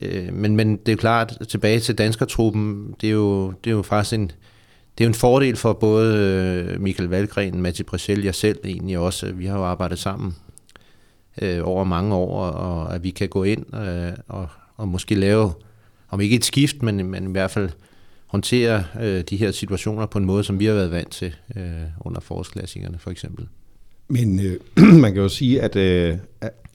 øh, 0.00 0.34
men, 0.34 0.56
men 0.56 0.76
det 0.76 0.88
er 0.88 0.92
jo 0.92 0.96
klart, 0.96 1.38
tilbage 1.48 1.80
til 1.80 1.98
danskertruppen, 1.98 2.94
det 3.00 3.06
er 3.06 3.12
jo, 3.12 3.50
det 3.64 3.70
er 3.70 3.74
jo 3.74 3.82
faktisk 3.82 4.14
en, 4.14 4.30
det 4.98 5.04
er 5.04 5.08
jo 5.08 5.08
en 5.08 5.14
fordel 5.14 5.56
for 5.56 5.72
både 5.72 6.16
øh, 6.16 6.80
Michael 6.80 7.08
Valgren, 7.08 7.62
Matti 7.62 7.82
Brissel, 7.82 8.24
jeg 8.24 8.34
selv 8.34 8.58
egentlig 8.64 8.98
også. 8.98 9.32
Vi 9.32 9.46
har 9.46 9.58
jo 9.58 9.64
arbejdet 9.64 9.98
sammen 9.98 10.34
øh, 11.42 11.60
over 11.62 11.84
mange 11.84 12.14
år, 12.14 12.40
og 12.40 12.94
at 12.94 13.02
vi 13.02 13.10
kan 13.10 13.28
gå 13.28 13.44
ind 13.44 13.74
øh, 13.74 14.12
og, 14.28 14.48
og 14.76 14.88
måske 14.88 15.14
lave, 15.14 15.52
om 16.10 16.20
ikke 16.20 16.36
et 16.36 16.44
skift, 16.44 16.82
men, 16.82 17.06
men 17.10 17.28
i 17.28 17.30
hvert 17.30 17.50
fald 17.50 17.70
håndtere 18.26 18.84
øh, 19.00 19.20
de 19.30 19.36
her 19.36 19.50
situationer 19.50 20.06
på 20.06 20.18
en 20.18 20.24
måde, 20.24 20.44
som 20.44 20.60
vi 20.60 20.64
har 20.64 20.74
været 20.74 20.90
vant 20.90 21.10
til 21.10 21.34
øh, 21.56 21.62
under 22.00 22.20
forårsklassikerne 22.20 22.98
for 22.98 23.10
eksempel. 23.10 23.46
Men 24.08 24.40
øh, 24.40 24.56
man 25.02 25.12
kan 25.12 25.22
jo 25.22 25.28
sige, 25.28 25.62
at 25.62 25.76
øh, 25.76 26.16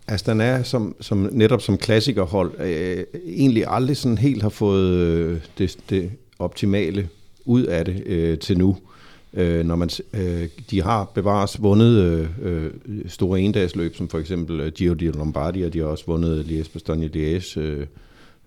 Astana 0.07 0.63
som, 0.63 0.95
som 1.01 1.29
netop 1.31 1.61
som 1.61 1.77
klassikerhold 1.77 2.59
øh, 2.59 3.03
egentlig 3.25 3.65
aldrig 3.67 3.97
sådan 3.97 4.17
helt 4.17 4.41
har 4.41 4.49
fået 4.49 4.89
øh, 4.89 5.39
det, 5.57 5.77
det 5.89 6.11
optimale 6.39 7.09
ud 7.45 7.63
af 7.63 7.85
det 7.85 8.03
øh, 8.05 8.39
til 8.39 8.57
nu. 8.57 8.77
Øh, 9.33 9.65
når 9.65 9.75
man, 9.75 9.89
øh, 10.13 10.47
de 10.71 10.81
har 10.81 11.11
bevares 11.13 11.63
vundet 11.63 12.03
øh, 12.03 12.27
øh 12.41 12.71
store 13.07 13.39
endagsløb, 13.39 13.95
som 13.95 14.09
for 14.09 14.19
eksempel 14.19 14.59
øh, 14.59 14.71
Giro 14.71 14.93
di 14.93 15.07
Lombardia, 15.11 15.69
de 15.69 15.79
har 15.79 15.85
også 15.85 16.03
vundet 16.07 16.45
Liège 16.45 16.73
Bastogne 16.73 17.09
Liège, 17.13 17.59
øh, 17.59 17.79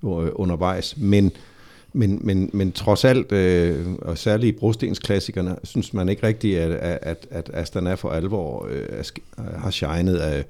øh, 0.04 0.30
undervejs. 0.34 0.96
Men, 0.96 1.32
men, 1.92 2.18
men, 2.22 2.50
men 2.52 2.72
trods 2.72 3.04
alt, 3.04 3.32
øh, 3.32 3.86
og 4.02 4.18
særligt 4.18 4.56
i 4.56 4.58
brostensklassikerne, 4.58 5.56
synes 5.64 5.94
man 5.94 6.08
ikke 6.08 6.26
rigtigt, 6.26 6.58
at, 6.58 6.98
at, 7.02 7.26
at 7.30 7.50
Astana 7.54 7.94
for 7.94 8.10
alvor 8.10 8.68
øh, 8.70 9.04
har 9.38 9.70
shined 9.70 10.16
af 10.16 10.44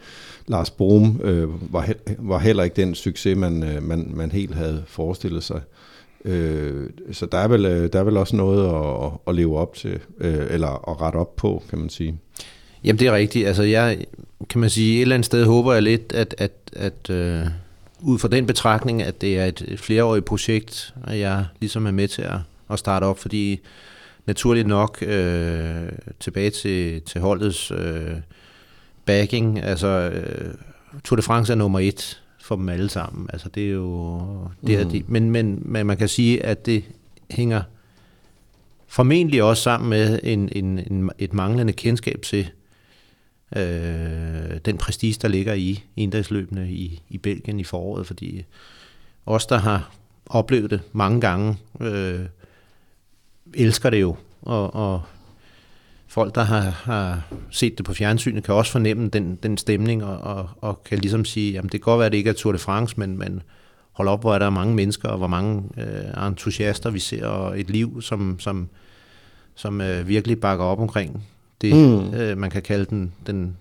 Lars 0.47 0.71
Bohm, 0.71 1.21
øh, 1.25 1.73
var, 1.73 1.81
he, 1.81 1.95
var 2.19 2.39
heller 2.39 2.63
ikke 2.63 2.77
den 2.77 2.95
succes, 2.95 3.37
man, 3.37 3.63
øh, 3.63 3.83
man, 3.83 4.11
man 4.15 4.31
helt 4.33 4.55
havde 4.55 4.83
forestillet 4.87 5.45
sig. 5.45 5.57
Øh, 5.57 5.63
Øh, 6.25 6.91
så 7.13 7.27
der 7.27 7.39
er, 7.39 7.49
vel, 7.49 7.65
øh, 7.65 7.93
der 7.93 7.99
er 7.99 8.05
vel 8.05 8.17
også 8.17 8.37
noget 8.37 8.69
at, 9.05 9.11
at 9.27 9.35
leve 9.35 9.59
op 9.59 9.75
til, 9.75 9.99
øh, 10.21 10.47
eller 10.51 10.91
at 10.91 11.01
rette 11.01 11.17
op 11.17 11.37
på, 11.37 11.63
kan 11.71 11.79
man 11.79 11.89
sige. 11.89 12.19
Jamen 12.85 12.99
det 12.99 13.09
er 13.09 13.13
rigtigt. 13.13 13.47
Altså 13.47 13.63
jeg 13.63 14.05
kan 14.49 14.61
man 14.61 14.71
sige, 14.71 14.97
et 14.97 15.03
eller 15.03 15.15
andet 15.15 15.27
sted 15.27 15.45
håber 15.45 15.73
jeg 15.73 15.83
lidt, 15.83 16.13
at, 16.13 16.35
at, 16.39 16.53
at 16.73 17.11
øh, 17.11 17.47
ud 18.01 18.19
fra 18.19 18.29
den 18.29 18.47
betragtning, 18.47 19.03
at 19.03 19.21
det 19.21 19.39
er 19.39 19.45
et 19.45 19.75
flereårigt 19.77 20.25
projekt, 20.25 20.95
at 21.07 21.19
jeg 21.19 21.45
ligesom 21.61 21.87
er 21.87 21.91
med 21.91 22.09
til 22.09 22.23
at, 22.23 22.39
at 22.71 22.79
starte 22.79 23.05
op, 23.05 23.19
fordi 23.19 23.61
naturligt 24.27 24.67
nok 24.67 24.99
øh, 25.03 25.89
tilbage 26.21 26.51
til, 26.51 27.03
til 27.03 27.21
holdets 27.21 27.71
øh, 27.71 28.17
backing, 29.05 29.63
altså 29.63 29.89
øh, 29.89 30.55
Tour 31.05 31.17
de 31.17 31.23
France 31.23 31.53
er 31.53 31.57
nummer 31.57 31.81
et 31.81 32.22
for 32.43 32.57
dem 32.57 32.69
alle 32.69 32.89
sammen. 32.89 33.29
Altså 33.33 33.49
det 33.49 33.67
er 33.67 33.71
jo 33.73 34.21
det 34.67 34.81
er 34.81 34.85
mm. 34.85 34.91
de, 34.91 35.05
men, 35.07 35.31
men, 35.31 35.63
men 35.65 35.87
man 35.87 35.97
kan 35.97 36.09
sige, 36.09 36.47
at 36.47 36.67
det 36.67 36.85
hænger 37.31 37.63
formentlig 38.87 39.43
også 39.43 39.63
sammen 39.63 39.91
med 39.91 40.21
en, 40.23 40.49
en, 40.53 40.79
en, 40.79 41.11
et 41.19 41.33
manglende 41.33 41.73
kendskab 41.73 42.23
til 42.23 42.51
øh, 43.57 44.59
den 44.65 44.79
prestige, 44.79 45.19
der 45.23 45.29
ligger 45.29 45.53
i 45.53 45.85
indagsløbende 45.97 46.71
i, 46.71 47.03
i 47.09 47.19
Belgien 47.19 47.61
i 47.61 47.65
foråret, 47.65 48.07
fordi 48.07 48.45
os, 49.27 49.47
der 49.47 49.59
har 49.59 49.95
oplevet 50.27 50.71
det 50.71 50.81
mange 50.93 51.21
gange, 51.21 51.57
øh, 51.81 52.21
elsker 53.55 53.91
det 53.91 54.01
jo, 54.01 54.17
og, 54.43 54.75
og 54.75 55.03
folk, 56.13 56.35
der 56.35 56.43
har, 56.43 56.61
har 56.61 57.23
set 57.51 57.79
det 57.79 57.87
på 57.87 57.95
fjernsynet, 57.95 58.45
kan 58.45 58.55
også 58.55 58.73
fornemme 58.73 59.09
den, 59.09 59.39
den 59.43 59.59
stemning, 59.59 60.05
og, 60.05 60.37
og, 60.37 60.49
og 60.61 60.85
kan 60.85 60.99
ligesom 60.99 61.25
sige, 61.25 61.53
jamen 61.53 61.71
det 61.71 61.81
kan 61.81 61.81
godt 61.81 61.99
være, 61.99 62.07
at 62.07 62.13
det 62.13 62.19
ikke 62.19 62.31
er 62.31 62.35
Tour 62.35 62.53
de 62.53 62.59
France, 62.59 62.95
men, 62.99 63.19
men 63.19 63.43
hold 63.93 64.09
op, 64.09 64.21
hvor 64.21 64.35
er 64.35 64.39
der 64.39 64.51
mange 64.51 64.75
mennesker, 64.75 65.09
og 65.09 65.19
hvor 65.19 65.27
mange 65.27 65.63
øh, 65.79 66.27
entusiaster 66.27 66.91
vi 66.91 66.99
ser, 66.99 67.27
og 67.27 67.61
et 67.61 67.71
liv, 67.71 68.03
som, 68.03 68.37
som, 68.41 68.69
som 69.55 69.81
øh, 69.81 70.09
virkelig 70.09 70.41
bakker 70.41 70.65
op 70.65 70.81
omkring 70.81 71.27
det, 71.61 71.75
mm. 71.75 72.15
øh, 72.15 72.39
man 72.39 72.51
kan 72.51 72.63
kalde 72.63 72.85
den, 72.85 73.13
den, 73.27 73.57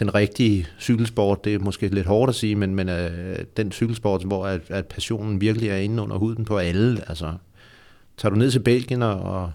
den 0.00 0.14
rigtige 0.14 0.66
cykelsport. 0.80 1.44
Det 1.44 1.54
er 1.54 1.58
måske 1.58 1.88
lidt 1.88 2.06
hårdt 2.06 2.28
at 2.28 2.34
sige, 2.34 2.54
men, 2.54 2.74
men 2.74 2.88
øh, 2.88 3.38
den 3.56 3.72
cykelsport, 3.72 4.24
hvor 4.24 4.46
at, 4.46 4.60
at 4.68 4.86
passionen 4.86 5.40
virkelig 5.40 5.68
er 5.68 5.76
inde 5.76 6.02
under 6.02 6.16
huden 6.16 6.44
på 6.44 6.58
alle. 6.58 7.08
Altså, 7.08 7.32
tager 8.16 8.30
du 8.30 8.38
ned 8.38 8.50
til 8.50 8.60
Belgien 8.60 9.02
og, 9.02 9.20
og 9.20 9.52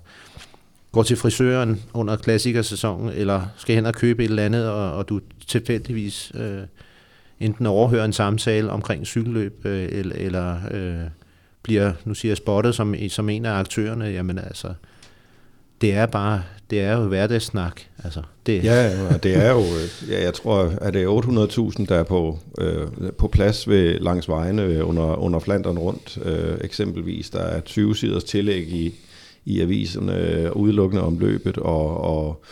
går 0.91 1.03
til 1.03 1.17
frisøren 1.17 1.81
under 1.93 2.15
klassikersæsonen, 2.15 3.10
eller 3.10 3.41
skal 3.57 3.75
hen 3.75 3.86
og 3.86 3.93
købe 3.93 4.24
et 4.24 4.29
eller 4.29 4.45
andet, 4.45 4.69
og, 4.69 4.93
og 4.93 5.10
du 5.10 5.19
tilfældigvis 5.48 6.31
øh, 6.36 6.62
enten 7.39 7.65
overhører 7.65 8.05
en 8.05 8.13
samtale 8.13 8.71
omkring 8.71 9.05
cykelløb, 9.05 9.65
øh, 9.65 9.88
eller, 9.91 10.15
eller 10.15 10.55
øh, 10.71 11.07
bliver, 11.63 11.93
nu 12.05 12.13
siger 12.13 12.29
jeg, 12.29 12.38
spottet 12.38 12.75
som, 12.75 12.95
som 13.10 13.29
en 13.29 13.45
af 13.45 13.53
aktørerne, 13.53 14.05
jamen 14.05 14.39
altså, 14.39 14.74
det 15.81 15.93
er 15.93 16.05
bare, 16.05 16.43
det 16.69 16.81
er 16.81 16.98
jo 16.98 17.03
hverdagssnak. 17.03 17.81
Altså, 18.03 18.21
det. 18.45 18.63
Ja, 18.63 19.07
og 19.13 19.24
det 19.24 19.38
er 19.38 19.51
jo, 19.51 19.63
ja, 20.10 20.24
jeg 20.24 20.33
tror, 20.33 20.74
at 20.81 20.93
det 20.93 21.03
er 21.03 21.71
800.000, 21.77 21.86
der 21.86 21.95
er 21.95 22.03
på, 22.03 22.39
øh, 22.57 22.88
på 23.17 23.27
plads 23.27 23.69
ved, 23.69 24.00
langs 24.00 24.29
vejene 24.29 24.62
øh, 24.62 24.89
under, 24.89 25.15
under 25.15 25.39
Flandern 25.39 25.77
rundt. 25.77 26.17
Øh, 26.25 26.57
eksempelvis, 26.62 27.29
der 27.29 27.39
er 27.39 27.60
20 27.60 27.95
siders 27.95 28.24
tillæg 28.24 28.67
i, 28.67 28.95
i 29.45 29.62
aviserne 29.62 30.50
udelukkende 30.55 31.03
om 31.03 31.19
løbet, 31.19 31.57
og, 31.57 31.98
og 31.98 32.43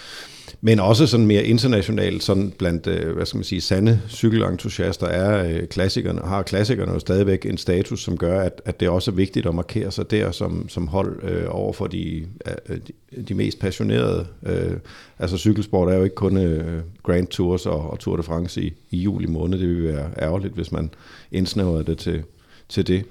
men 0.61 0.79
også 0.79 1.07
sådan 1.07 1.25
mere 1.25 1.43
internationalt, 1.43 2.23
sådan 2.23 2.53
blandt, 2.57 2.87
øh, 2.87 3.15
hvad 3.15 3.25
skal 3.25 3.37
man 3.37 3.43
sige, 3.43 3.61
sande 3.61 4.01
cykelentusiaster 4.09 5.07
er 5.07 5.49
øh, 5.49 5.67
klassikerne, 5.67 6.21
har 6.21 6.43
klassikerne 6.43 6.91
jo 6.91 6.99
stadigvæk 6.99 7.45
en 7.45 7.57
status, 7.57 8.03
som 8.03 8.17
gør, 8.17 8.41
at, 8.41 8.61
at 8.65 8.79
det 8.79 8.89
også 8.89 9.11
er 9.11 9.15
vigtigt 9.15 9.45
at 9.45 9.55
markere 9.55 9.91
sig 9.91 10.11
der 10.11 10.31
som, 10.31 10.69
som 10.69 10.87
hold 10.87 11.23
øh, 11.23 11.45
over 11.49 11.73
for 11.73 11.87
de, 11.87 12.25
øh, 12.69 12.77
de, 12.77 13.21
de 13.23 13.33
mest 13.33 13.59
passionerede. 13.59 14.27
Øh, 14.45 14.77
altså 15.19 15.37
cykelsport 15.37 15.89
er 15.89 15.97
jo 15.97 16.03
ikke 16.03 16.15
kun 16.15 16.37
øh, 16.37 16.81
Grand 17.03 17.27
Tours 17.27 17.65
og, 17.65 17.91
og 17.91 17.99
Tour 17.99 18.15
de 18.17 18.23
France 18.23 18.61
i, 18.61 18.73
i 18.91 18.97
juli 18.97 19.27
måned. 19.27 19.59
Det 19.59 19.67
vil 19.67 19.83
være 19.83 20.09
ærgerligt, 20.21 20.53
hvis 20.53 20.71
man 20.71 20.89
indsnævrede 21.31 21.83
det 21.83 21.97
til, 21.97 22.23
til 22.69 22.87
det. 22.87 23.05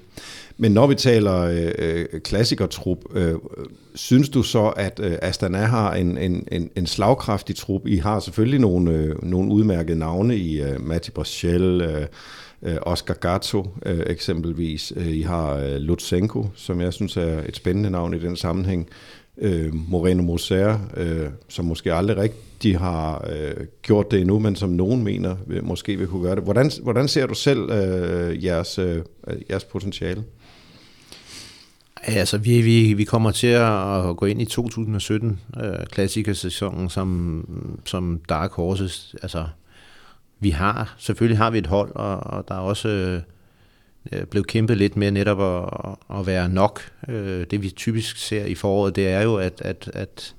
Men 0.57 0.71
når 0.71 0.87
vi 0.87 0.95
taler 0.95 1.41
øh, 1.41 1.71
øh, 1.77 2.21
klassikertrup, 2.21 2.97
øh, 3.13 3.35
synes 3.95 4.29
du 4.29 4.43
så, 4.43 4.67
at 4.67 4.99
øh, 5.03 5.17
Astana 5.21 5.57
har 5.57 5.93
en, 5.93 6.17
en, 6.17 6.47
en, 6.51 6.69
en 6.75 6.87
slagkraftig 6.87 7.55
trup? 7.55 7.87
I 7.87 7.97
har 7.97 8.19
selvfølgelig 8.19 8.59
nogle, 8.59 8.91
øh, 8.91 9.23
nogle 9.23 9.53
udmærkede 9.53 9.99
navne 9.99 10.37
i 10.37 10.61
øh, 10.61 10.81
Matti 10.81 11.11
Brachel, 11.11 11.81
øh, 11.81 12.05
øh, 12.63 12.77
Oscar 12.81 13.13
Gatto 13.13 13.67
øh, 13.85 14.03
eksempelvis. 14.07 14.93
Øh, 14.95 15.07
I 15.07 15.21
har 15.21 15.55
øh, 15.55 15.75
Lutsenko, 15.75 16.47
som 16.55 16.81
jeg 16.81 16.93
synes 16.93 17.17
er 17.17 17.41
et 17.47 17.55
spændende 17.55 17.89
navn 17.89 18.13
i 18.13 18.19
den 18.19 18.35
sammenhæng. 18.35 18.89
Øh, 19.41 19.73
Moreno 19.73 20.23
Moser, 20.23 20.79
øh, 20.97 21.27
som 21.47 21.65
måske 21.65 21.93
aldrig 21.93 22.17
rigtig 22.17 22.77
har 22.77 23.27
øh, 23.29 23.65
gjort 23.81 24.11
det 24.11 24.21
endnu, 24.21 24.39
men 24.39 24.55
som 24.55 24.69
nogen 24.69 25.03
mener 25.03 25.35
måske 25.63 25.97
vil 25.97 26.07
kunne 26.07 26.23
gøre 26.23 26.35
det. 26.35 26.43
Hvordan, 26.43 26.71
hvordan 26.83 27.07
ser 27.07 27.27
du 27.27 27.33
selv 27.33 27.71
øh, 27.71 28.45
jeres, 28.45 28.79
øh, 28.79 29.01
jeres 29.49 29.63
potentiale? 29.63 30.23
Altså, 32.03 32.37
vi, 32.37 32.61
vi, 32.61 32.93
vi 32.93 33.03
kommer 33.03 33.31
til 33.31 33.47
at 33.47 34.17
gå 34.17 34.25
ind 34.25 34.41
i 34.41 34.45
2017 34.45 35.39
øh, 35.63 35.85
klassikersæsonen 35.91 36.89
som, 36.89 37.79
som 37.85 38.21
Dark 38.29 38.51
Horses. 38.51 39.15
Altså, 39.21 39.45
vi 40.39 40.49
har, 40.49 40.95
selvfølgelig 40.97 41.37
har 41.37 41.49
vi 41.49 41.57
et 41.57 41.67
hold, 41.67 41.91
og, 41.95 42.17
og 42.17 42.47
der 42.47 42.55
er 42.55 42.59
også 42.59 42.89
øh, 42.89 43.21
Øh, 44.11 44.25
blev 44.25 44.43
kæmpet 44.43 44.77
lidt 44.77 44.97
med 44.97 45.11
netop 45.11 45.41
at, 45.41 46.19
at 46.19 46.27
være 46.27 46.49
nok. 46.49 46.81
Øh, 47.07 47.45
det 47.51 47.61
vi 47.61 47.69
typisk 47.69 48.17
ser 48.17 48.45
i 48.45 48.55
foråret, 48.55 48.95
det 48.95 49.07
er 49.07 49.21
jo, 49.21 49.35
at, 49.35 49.61
at, 49.65 49.91
at 49.93 50.35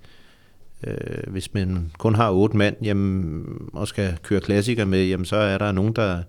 øh, 0.86 1.32
hvis 1.32 1.54
man 1.54 1.90
kun 1.98 2.14
har 2.14 2.30
otte 2.30 2.56
mand 2.56 2.76
jamen, 2.82 3.44
og 3.72 3.88
skal 3.88 4.18
køre 4.22 4.40
klassiker 4.40 4.84
med, 4.84 5.06
jamen, 5.06 5.24
så 5.24 5.36
er 5.36 5.58
der 5.58 5.72
nogen, 5.72 5.92
der, 5.92 6.22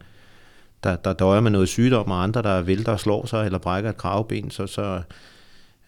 der, 0.83 0.95
der 0.95 1.13
døjer 1.13 1.41
med 1.41 1.51
noget 1.51 1.69
sygdom, 1.69 2.11
og 2.11 2.23
andre, 2.23 2.41
der 2.41 2.61
vælter 2.61 2.91
og 2.91 2.99
slår 2.99 3.25
sig, 3.25 3.45
eller 3.45 3.59
brækker 3.59 3.89
et 3.89 3.97
kravben, 3.97 4.51
så, 4.51 4.67
så 4.67 5.01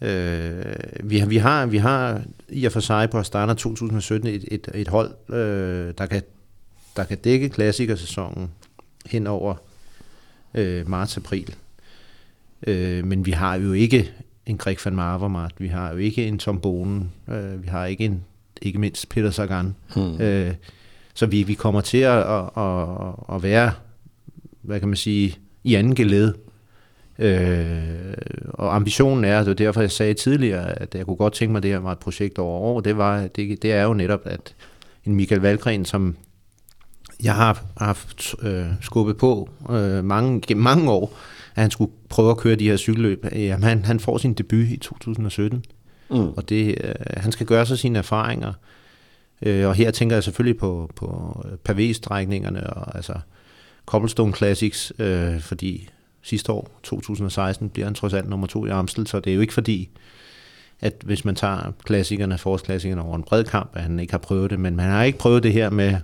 øh, 0.01 0.75
vi, 1.03 1.17
har, 1.17 1.27
vi, 1.27 1.37
har, 1.37 1.65
vi 1.65 1.77
har 1.77 2.21
i 2.49 2.65
og 2.65 2.71
for 2.71 2.79
sig 2.79 3.09
på 3.09 3.17
Astana 3.17 3.53
2017 3.53 4.29
et, 4.29 4.45
et, 4.51 4.69
et 4.73 4.87
hold, 4.87 5.11
øh, 5.29 5.93
der, 5.97 6.05
kan, 6.05 6.21
der 6.95 7.03
kan 7.03 7.17
dække 7.17 7.49
klassikersæsonen 7.49 8.51
hen 9.05 9.27
over 9.27 9.55
øh, 10.55 10.89
marts-april. 10.89 11.55
Øh, 12.67 13.05
men 13.05 13.25
vi 13.25 13.31
har 13.31 13.55
jo 13.55 13.73
ikke 13.73 14.11
en 14.45 14.57
Greg 14.57 14.77
van 14.85 14.95
Marvermart, 14.95 15.53
vi 15.57 15.67
har 15.67 15.91
jo 15.91 15.97
ikke 15.97 16.27
en 16.27 16.39
Tom 16.39 16.59
Bonen, 16.59 17.11
øh, 17.29 17.63
vi 17.63 17.67
har 17.67 17.85
ikke 17.85 18.05
en, 18.05 18.23
ikke 18.61 18.79
mindst 18.79 19.09
Peter 19.09 19.31
Sagan. 19.31 19.75
Hmm. 19.95 20.21
Øh, 20.21 20.53
så 21.13 21.25
vi, 21.25 21.43
vi 21.43 21.53
kommer 21.53 21.81
til 21.81 21.97
at, 21.97 22.17
at, 22.17 22.49
at, 22.57 23.35
at 23.35 23.43
være 23.43 23.71
hvad 24.63 24.79
kan 24.79 24.89
man 24.89 24.97
sige, 24.97 25.37
i 25.63 25.75
anden 25.75 25.95
geled. 25.95 26.33
Øh, 27.19 28.13
og 28.49 28.75
ambitionen 28.75 29.25
er, 29.25 29.39
det 29.39 29.47
var 29.47 29.53
derfor 29.53 29.81
jeg 29.81 29.91
sagde 29.91 30.13
tidligere, 30.13 30.81
at 30.81 30.95
jeg 30.95 31.05
kunne 31.05 31.15
godt 31.15 31.33
tænke 31.33 31.51
mig, 31.51 31.57
at 31.57 31.63
det 31.63 31.71
her 31.71 31.79
var 31.79 31.91
et 31.91 31.99
projekt 31.99 32.39
over 32.39 32.59
år, 32.59 32.79
det, 32.81 32.97
var, 32.97 33.27
det, 33.27 33.61
det 33.61 33.71
er 33.71 33.83
jo 33.83 33.93
netop, 33.93 34.21
at 34.25 34.55
en 35.05 35.15
Michael 35.15 35.41
Valgren, 35.41 35.85
som 35.85 36.15
jeg 37.23 37.35
har 37.35 37.65
haft 37.77 38.35
øh, 38.41 38.65
skubbet 38.81 39.17
på 39.17 39.49
øh, 39.69 40.03
mange, 40.03 40.41
gennem 40.41 40.63
mange 40.63 40.91
år, 40.91 41.17
at 41.55 41.61
han 41.61 41.71
skulle 41.71 41.91
prøve 42.09 42.31
at 42.31 42.37
køre 42.37 42.55
de 42.55 42.69
her 42.69 42.77
cykelløb. 42.77 43.25
Jamen, 43.31 43.63
han, 43.63 43.85
han 43.85 43.99
får 43.99 44.17
sin 44.17 44.33
debut 44.33 44.67
i 44.67 44.77
2017, 44.77 45.65
mm. 46.09 46.15
og 46.15 46.49
det, 46.49 46.75
øh, 46.83 46.93
han 47.17 47.31
skal 47.31 47.45
gøre 47.45 47.65
sig 47.65 47.79
sine 47.79 47.99
erfaringer. 47.99 48.53
Øh, 49.41 49.67
og 49.67 49.75
her 49.75 49.91
tænker 49.91 50.15
jeg 50.15 50.23
selvfølgelig 50.23 50.57
på, 50.57 50.89
på 50.95 51.41
pavé-strækningerne, 51.69 52.69
og 52.69 52.95
altså 52.95 53.13
Cobblestone 53.85 54.33
Classics, 54.33 54.93
øh, 54.99 55.39
fordi 55.39 55.89
sidste 56.21 56.51
år, 56.51 56.79
2016, 56.83 57.69
bliver 57.69 57.85
han 57.85 57.95
trods 57.95 58.13
alt 58.13 58.29
nummer 58.29 58.47
to 58.47 58.65
i 58.65 58.69
Amstel, 58.69 59.07
så 59.07 59.19
det 59.19 59.31
er 59.31 59.35
jo 59.35 59.41
ikke 59.41 59.53
fordi, 59.53 59.89
at 60.81 60.93
hvis 61.05 61.25
man 61.25 61.35
tager 61.35 61.71
klassikerne, 61.85 62.37
forårsklassikerne 62.37 63.01
over 63.01 63.15
en 63.15 63.23
bred 63.23 63.43
kamp, 63.43 63.71
at 63.73 63.81
han 63.81 63.99
ikke 63.99 64.13
har 64.13 64.17
prøvet 64.17 64.49
det, 64.49 64.59
men 64.59 64.75
man 64.75 64.89
har 64.89 65.03
ikke 65.03 65.17
prøvet 65.17 65.43
det 65.43 65.53
her 65.53 65.69
med 65.69 65.97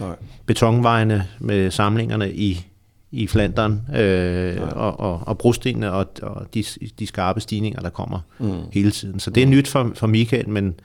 Nej. 0.00 0.16
betonvejene, 0.46 1.26
med 1.40 1.70
samlingerne 1.70 2.32
i, 2.32 2.66
i 3.10 3.26
Flandern, 3.26 3.96
øh, 3.96 4.56
og, 4.60 5.00
og, 5.00 5.22
og 5.26 5.38
brostenene, 5.38 5.92
og, 5.92 6.06
og 6.22 6.46
de, 6.54 6.64
de 6.98 7.06
skarpe 7.06 7.40
stigninger, 7.40 7.80
der 7.80 7.90
kommer 7.90 8.20
mm. 8.38 8.52
hele 8.72 8.90
tiden. 8.90 9.20
Så 9.20 9.30
det 9.30 9.42
er 9.42 9.46
mm. 9.46 9.52
nyt 9.52 9.68
for, 9.68 9.92
for 9.94 10.06
Michael, 10.06 10.48
men, 10.48 10.80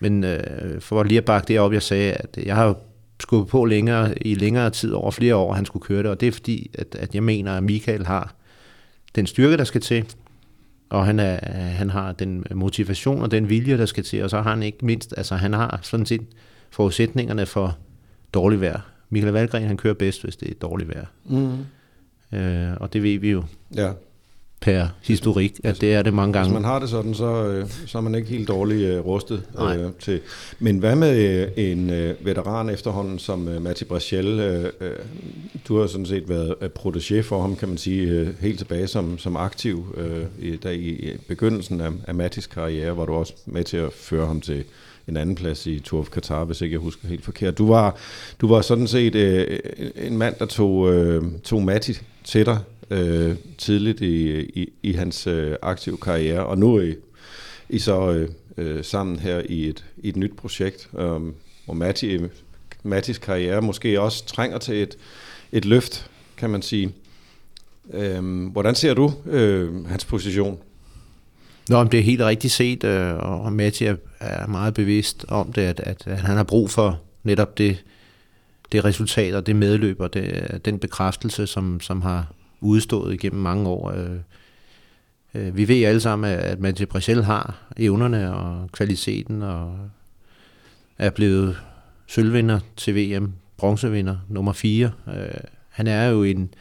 men 0.00 0.24
øh, 0.24 0.80
for 0.80 1.02
lige 1.02 1.18
at 1.18 1.24
bakke 1.24 1.48
det 1.48 1.60
op, 1.60 1.72
jeg 1.72 1.82
sagde, 1.82 2.12
at 2.12 2.38
jeg 2.46 2.56
har 2.56 2.76
skubbet 3.20 3.50
på 3.50 3.64
længere, 3.64 4.22
i 4.22 4.34
længere 4.34 4.70
tid 4.70 4.92
over 4.92 5.10
flere 5.10 5.36
år, 5.36 5.52
han 5.52 5.66
skulle 5.66 5.84
køre 5.84 6.02
det, 6.02 6.10
og 6.10 6.20
det 6.20 6.28
er 6.28 6.32
fordi, 6.32 6.70
at, 6.74 6.96
at 6.98 7.14
jeg 7.14 7.22
mener, 7.22 7.52
at 7.52 7.62
Michael 7.62 8.06
har 8.06 8.34
den 9.14 9.26
styrke, 9.26 9.56
der 9.56 9.64
skal 9.64 9.80
til, 9.80 10.04
og 10.90 11.06
han, 11.06 11.20
er, 11.20 11.36
han 11.56 11.90
har 11.90 12.12
den 12.12 12.44
motivation 12.54 13.22
og 13.22 13.30
den 13.30 13.48
vilje, 13.48 13.78
der 13.78 13.86
skal 13.86 14.04
til, 14.04 14.24
og 14.24 14.30
så 14.30 14.40
har 14.40 14.50
han 14.50 14.62
ikke 14.62 14.86
mindst, 14.86 15.14
altså 15.16 15.36
han 15.36 15.52
har 15.52 15.78
sådan 15.82 16.06
set 16.06 16.22
forudsætningerne 16.70 17.46
for 17.46 17.78
dårligt 18.34 18.60
vejr. 18.60 18.80
Michael 19.08 19.32
Valgren, 19.32 19.66
han 19.66 19.76
kører 19.76 19.94
bedst, 19.94 20.22
hvis 20.22 20.36
det 20.36 20.50
er 20.50 20.54
dårligt 20.54 20.88
vejr. 20.88 21.06
Mm. 21.24 21.58
Øh, 22.38 22.76
og 22.80 22.92
det 22.92 23.02
ved 23.02 23.18
vi 23.18 23.30
jo. 23.30 23.44
Ja 23.74 23.92
per 24.64 24.86
historik, 25.02 25.60
at 25.64 25.80
det 25.80 25.94
er 25.94 26.02
det 26.02 26.14
mange 26.14 26.32
gange. 26.32 26.48
Hvis 26.48 26.54
man 26.54 26.64
har 26.64 26.78
det 26.78 26.88
sådan, 26.88 27.14
så, 27.14 27.46
øh, 27.46 27.68
så 27.86 27.98
er 27.98 28.02
man 28.02 28.14
ikke 28.14 28.28
helt 28.28 28.48
dårligt 28.48 28.80
øh, 28.80 29.06
rustet 29.06 29.42
øh, 29.60 29.90
til. 30.00 30.20
Men 30.58 30.78
hvad 30.78 30.96
med 30.96 31.16
øh, 31.16 31.48
en 31.56 31.90
øh, 31.90 32.14
veteran 32.26 32.70
efterhånden 32.70 33.18
som 33.18 33.48
øh, 33.48 33.62
Matti 33.62 33.84
Brachel? 33.84 34.26
Øh, 34.26 34.72
øh, 34.80 34.90
du 35.68 35.80
har 35.80 35.86
sådan 35.86 36.06
set 36.06 36.28
været 36.28 36.54
øh, 36.60 36.68
protégé 36.78 37.20
for 37.20 37.40
ham, 37.40 37.56
kan 37.56 37.68
man 37.68 37.78
sige, 37.78 38.08
øh, 38.08 38.28
helt 38.40 38.58
tilbage 38.58 38.86
som, 38.86 39.18
som 39.18 39.36
aktiv 39.36 39.94
øh, 39.96 40.48
i, 40.48 40.56
der 40.56 40.70
i 40.70 41.16
begyndelsen 41.28 41.80
af, 41.80 41.90
af 42.06 42.14
Mattis 42.14 42.46
karriere, 42.46 42.92
hvor 42.92 43.06
du 43.06 43.12
også 43.12 43.32
med 43.46 43.64
til 43.64 43.76
at 43.76 43.92
føre 43.92 44.26
ham 44.26 44.40
til 44.40 44.64
en 45.08 45.16
anden 45.16 45.34
plads 45.34 45.66
i 45.66 45.78
Tour 45.78 46.00
of 46.00 46.08
Qatar, 46.10 46.44
hvis 46.44 46.60
ikke 46.60 46.72
jeg 46.72 46.80
husker 46.80 47.08
helt 47.08 47.24
forkert. 47.24 47.58
Du 47.58 47.68
var, 47.68 47.96
du 48.40 48.48
var 48.48 48.60
sådan 48.60 48.86
set 48.86 49.14
øh, 49.14 49.58
en 49.96 50.18
mand, 50.18 50.34
der 50.38 50.46
tog, 50.46 50.92
øh, 50.92 51.22
tog 51.44 51.62
Matti 51.62 51.98
til 52.24 52.46
dig 52.46 52.58
øh, 52.90 53.36
tidligt 53.58 54.00
i, 54.00 54.40
i, 54.40 54.72
i 54.82 54.92
hans 54.92 55.26
øh, 55.26 55.56
aktive 55.62 55.96
karriere, 55.96 56.46
og 56.46 56.58
nu 56.58 56.74
er 56.74 56.82
I, 56.82 56.94
I 57.68 57.78
så 57.78 58.12
øh, 58.12 58.28
øh, 58.56 58.84
sammen 58.84 59.18
her 59.18 59.42
i 59.48 59.68
et, 59.68 59.84
i 59.96 60.08
et 60.08 60.16
nyt 60.16 60.36
projekt, 60.36 60.88
øh, 60.98 61.20
hvor 61.64 61.74
Matti, 61.74 62.18
Mattis 62.82 63.18
karriere 63.18 63.62
måske 63.62 64.00
også 64.00 64.26
trænger 64.26 64.58
til 64.58 64.82
et, 64.82 64.96
et 65.52 65.64
løft, 65.64 66.10
kan 66.36 66.50
man 66.50 66.62
sige. 66.62 66.92
Øh, 67.92 68.46
hvordan 68.46 68.74
ser 68.74 68.94
du 68.94 69.12
øh, 69.26 69.86
hans 69.86 70.04
position? 70.04 70.58
Nå, 71.68 71.82
men 71.82 71.92
det 71.92 72.00
er 72.00 72.04
helt 72.04 72.20
rigtigt 72.20 72.52
set, 72.52 72.84
øh, 72.84 73.16
og 73.16 73.52
Matti 73.52 73.84
er, 73.84 73.96
er 74.20 74.46
meget 74.46 74.74
bevidst 74.74 75.24
om 75.28 75.52
det, 75.52 75.62
at, 75.62 75.80
at, 75.80 76.06
at 76.06 76.20
han 76.20 76.36
har 76.36 76.44
brug 76.44 76.70
for 76.70 77.00
netop 77.22 77.58
det, 77.58 77.84
det 78.72 78.84
resultat 78.84 79.34
og 79.34 79.46
det 79.46 79.56
medløb 79.56 80.00
og 80.00 80.14
det, 80.14 80.60
den 80.64 80.78
bekræftelse, 80.78 81.46
som, 81.46 81.80
som 81.80 82.02
har 82.02 82.32
udstået 82.64 83.14
igennem 83.14 83.42
mange 83.42 83.68
år. 83.68 83.90
Øh, 83.90 84.18
øh, 85.34 85.56
vi 85.56 85.68
ved 85.68 85.82
alle 85.82 86.00
sammen, 86.00 86.30
at 86.30 86.60
Mathieu 86.60 86.86
Brechel 86.86 87.24
har 87.24 87.72
evnerne 87.76 88.34
og 88.34 88.72
kvaliteten 88.72 89.42
og 89.42 89.78
er 90.98 91.10
blevet 91.10 91.56
sølvvinder 92.06 92.60
til 92.76 92.96
VM, 92.96 93.32
bronzevinder 93.56 94.16
nummer 94.28 94.52
4. 94.52 94.90
Øh, 95.08 95.14
han 95.68 95.86
er 95.86 96.08
jo 96.08 96.22
en, 96.22 96.54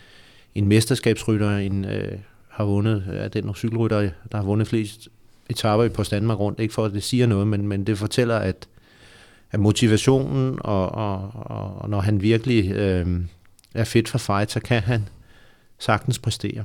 en 0.55 0.67
mesterskabsrytter, 0.67 1.57
en, 1.57 1.85
øh, 1.85 2.17
har 2.47 2.65
vundet, 2.65 3.03
er 3.07 3.27
den 3.27 3.55
cykelrytter, 3.55 4.09
der 4.31 4.37
har 4.37 4.43
vundet 4.43 4.67
flest 4.67 5.09
etaper 5.49 5.89
på 5.89 6.03
Danmark 6.03 6.39
rundt. 6.39 6.59
Ikke 6.59 6.73
for 6.73 6.85
at 6.85 6.93
det 6.93 7.03
siger 7.03 7.27
noget, 7.27 7.47
men, 7.47 7.67
men 7.67 7.87
det 7.87 7.97
fortæller, 7.97 8.37
at, 8.37 8.67
at 9.51 9.59
motivationen, 9.59 10.57
og, 10.61 10.91
og, 10.91 11.31
og 11.81 11.89
når 11.89 12.01
han 12.01 12.21
virkelig 12.21 12.71
øh, 12.71 13.07
er 13.73 13.83
fedt 13.83 14.09
for 14.09 14.17
fight, 14.17 14.51
så 14.51 14.59
kan 14.59 14.81
han 14.81 15.09
sagtens 15.83 16.19
præstere. 16.19 16.63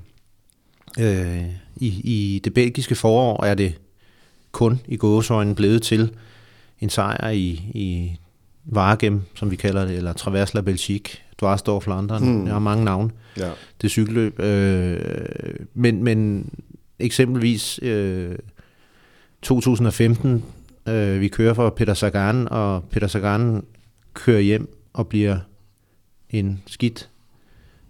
Øh, 1.01 1.45
i, 1.77 1.87
I 2.05 2.41
det 2.45 2.55
belgiske 2.55 2.95
forår 2.95 3.45
er 3.45 3.55
det 3.55 3.75
kun 4.53 4.81
i 4.89 4.97
gåsøjnen 4.97 5.55
blevet 5.55 5.83
til 5.83 6.11
en 6.81 6.91
sejr 6.91 7.29
i, 7.29 7.49
i 7.75 8.19
Vargem, 8.65 9.23
som 9.35 9.51
vi 9.51 9.57
kalder 9.57 9.85
det, 9.85 9.97
eller 9.97 10.13
Traverse 10.13 10.55
la 10.55 10.61
Belgique, 10.61 11.19
Dvarsdorf 11.41 11.87
London, 11.87 12.23
hmm. 12.23 12.45
jeg 12.45 12.53
har 12.53 12.59
mange 12.59 12.85
navne, 12.85 13.11
ja. 13.37 13.51
det 13.83 13.91
cykelløb. 13.91 14.41
Øh, 14.41 15.01
men, 15.75 16.05
men 16.05 16.51
eksempelvis 16.99 17.81
øh, 17.83 18.37
2015, 19.43 20.45
øh, 20.89 21.21
vi 21.21 21.29
kører 21.29 21.55
for 21.55 21.71
Peter 21.71 21.95
Sagan, 21.95 22.49
og 22.49 22.85
Peter 22.91 23.07
Sagan 23.07 23.65
kører 24.15 24.41
hjem 24.41 24.75
og 24.93 25.09
bliver 25.09 25.39
en 26.31 26.63
skidt 26.67 27.09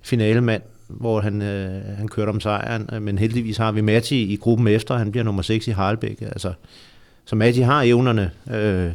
finalemand 0.03 0.63
hvor 0.89 1.21
han, 1.21 1.43
øh, 1.43 1.97
han 1.97 2.09
kørte 2.09 2.31
om 2.31 2.41
sejren, 2.41 2.89
men 3.03 3.19
heldigvis 3.19 3.57
har 3.57 3.73
vi 3.73 3.81
Matti 3.81 4.23
i 4.23 4.37
gruppen 4.37 4.69
efter, 4.69 4.97
han 4.97 5.11
bliver 5.11 5.25
nummer 5.25 5.43
6 5.43 5.69
i 5.69 5.71
Harlebæk. 5.71 6.23
Altså, 6.23 6.53
så 7.25 7.37
Matti 7.37 7.61
har 7.61 7.83
evnerne, 7.83 8.31
øh, 8.51 8.93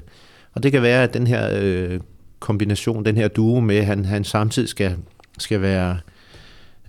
og 0.54 0.64
det 0.64 0.72
kan 0.72 0.82
være, 0.82 1.04
at 1.04 1.14
den 1.14 1.28
her 1.28 1.50
øh, 1.62 2.00
kombination, 2.40 3.06
den 3.06 3.18
her 3.18 3.28
duo 3.28 3.60
med, 3.60 3.76
at 3.76 3.86
han, 3.86 4.06
han 4.06 4.24
samtidig 4.24 4.70
skal, 4.70 4.96
skal 5.38 5.62
være 5.62 5.98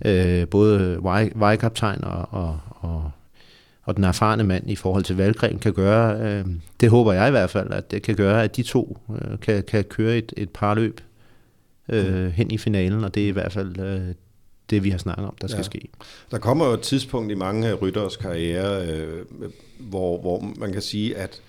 øh, 0.05 0.47
både 0.47 0.99
vejkaptajn 1.35 2.03
og, 2.03 2.27
og, 2.31 2.59
og, 2.69 3.11
og 3.83 3.95
den 3.95 4.03
erfarne 4.03 4.43
mand 4.43 4.69
i 4.69 4.75
forhold 4.75 5.03
til 5.03 5.17
Valgren 5.17 5.59
kan 5.59 5.73
gøre, 5.73 6.19
øh, 6.19 6.45
det 6.79 6.89
håber 6.89 7.13
jeg 7.13 7.27
i 7.27 7.31
hvert 7.31 7.49
fald, 7.49 7.71
at 7.71 7.91
det 7.91 8.01
kan 8.01 8.15
gøre, 8.15 8.43
at 8.43 8.55
de 8.55 8.63
to 8.63 8.97
øh, 9.09 9.39
kan, 9.39 9.63
kan 9.63 9.83
køre 9.83 10.17
et, 10.17 10.33
et 10.37 10.49
par 10.49 10.73
løb 10.73 11.01
øh, 11.89 12.31
hen 12.31 12.51
i 12.51 12.57
finalen, 12.57 13.03
og 13.03 13.15
det 13.15 13.23
er 13.23 13.27
i 13.27 13.31
hvert 13.31 13.51
fald 13.51 13.79
øh, 13.79 14.15
det, 14.69 14.83
vi 14.83 14.89
har 14.89 14.97
snakket 14.97 15.25
om, 15.25 15.35
der 15.41 15.47
skal 15.47 15.57
ja. 15.57 15.63
ske. 15.63 15.87
Der 16.31 16.37
kommer 16.37 16.65
jo 16.65 16.73
et 16.73 16.81
tidspunkt 16.81 17.31
i 17.31 17.35
mange 17.35 17.73
rytteres 17.73 18.17
karriere, 18.17 18.87
øh, 18.87 19.25
hvor, 19.79 20.21
hvor 20.21 20.53
man 20.57 20.73
kan 20.73 20.81
sige, 20.81 21.17
at 21.17 21.41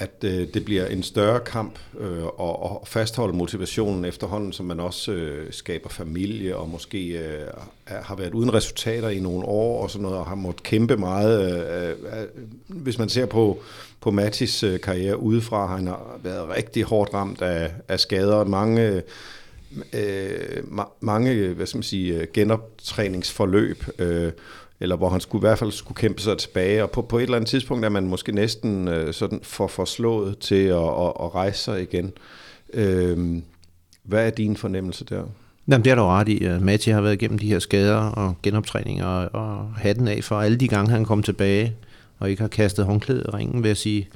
at 0.00 0.24
øh, 0.24 0.48
det 0.54 0.64
bliver 0.64 0.86
en 0.86 1.02
større 1.02 1.40
kamp 1.40 1.78
øh, 2.00 2.24
og, 2.24 2.62
og 2.62 2.88
fastholde 2.88 3.36
motivationen 3.36 4.04
efterhånden, 4.04 4.52
som 4.52 4.66
man 4.66 4.80
også 4.80 5.12
øh, 5.12 5.52
skaber 5.52 5.88
familie 5.88 6.56
og 6.56 6.68
måske 6.68 7.08
øh, 7.08 7.46
har 7.86 8.14
været 8.14 8.34
uden 8.34 8.54
resultater 8.54 9.08
i 9.08 9.20
nogle 9.20 9.44
år 9.44 9.82
og 9.82 9.90
sådan 9.90 10.02
noget, 10.02 10.18
og 10.18 10.26
har 10.26 10.34
måttet 10.34 10.62
kæmpe 10.62 10.96
meget. 10.96 11.52
Øh, 11.52 11.88
øh, 11.90 12.26
hvis 12.68 12.98
man 12.98 13.08
ser 13.08 13.26
på, 13.26 13.62
på 14.00 14.10
Mattis 14.10 14.62
øh, 14.62 14.80
karriere 14.80 15.20
udefra, 15.20 15.76
han 15.76 15.86
har 15.86 16.18
været 16.22 16.48
rigtig 16.56 16.82
hårdt 16.82 17.14
ramt 17.14 17.42
af, 17.42 17.70
af 17.88 18.00
skader. 18.00 18.44
Mange 18.44 19.02
øh, 19.92 20.62
ma- 20.78 20.98
mange 21.00 21.48
hvad 21.48 21.66
skal 21.66 21.78
man 21.78 21.82
sige, 21.82 22.14
øh, 22.14 22.26
genoptræningsforløb, 22.32 23.84
øh, 23.98 24.32
eller 24.80 24.96
hvor 24.96 25.08
han 25.08 25.20
skulle 25.20 25.40
i 25.40 25.48
hvert 25.48 25.58
fald 25.58 25.72
skulle 25.72 25.96
kæmpe 25.96 26.22
sig 26.22 26.38
tilbage, 26.38 26.82
og 26.82 26.90
på, 26.90 27.02
på 27.02 27.18
et 27.18 27.22
eller 27.22 27.36
andet 27.36 27.50
tidspunkt 27.50 27.84
er 27.84 27.88
man 27.88 28.06
måske 28.06 28.32
næsten 28.32 28.88
øh, 28.88 29.14
sådan 29.14 29.40
for 29.42 29.66
forslået 29.66 30.38
til 30.38 30.64
at, 30.64 30.76
at, 30.76 31.12
at 31.20 31.34
rejse 31.34 31.58
sig 31.58 31.82
igen. 31.82 32.12
Øh, 32.74 33.42
hvad 34.02 34.26
er 34.26 34.30
din 34.30 34.56
fornemmelse 34.56 35.04
der? 35.04 35.22
Jamen, 35.68 35.84
det 35.84 35.90
er 35.90 35.94
du 35.94 36.02
ret 36.02 36.28
i. 36.28 36.48
Mati 36.60 36.90
har 36.90 37.00
været 37.00 37.14
igennem 37.14 37.38
de 37.38 37.46
her 37.46 37.58
skader 37.58 37.96
og 37.96 38.34
genoptræninger, 38.42 39.06
og, 39.06 39.30
og 39.32 39.74
hatten 39.76 40.08
af 40.08 40.24
for 40.24 40.40
alle 40.40 40.56
de 40.56 40.68
gange, 40.68 40.90
han 40.90 41.04
kom 41.04 41.22
tilbage, 41.22 41.76
og 42.18 42.30
ikke 42.30 42.42
har 42.42 42.48
kastet 42.48 42.84
håndklædet 42.84 43.26
i 43.28 43.30
ringen, 43.30 43.62
vil 43.62 43.68
jeg 43.68 43.76
sige. 43.76 44.08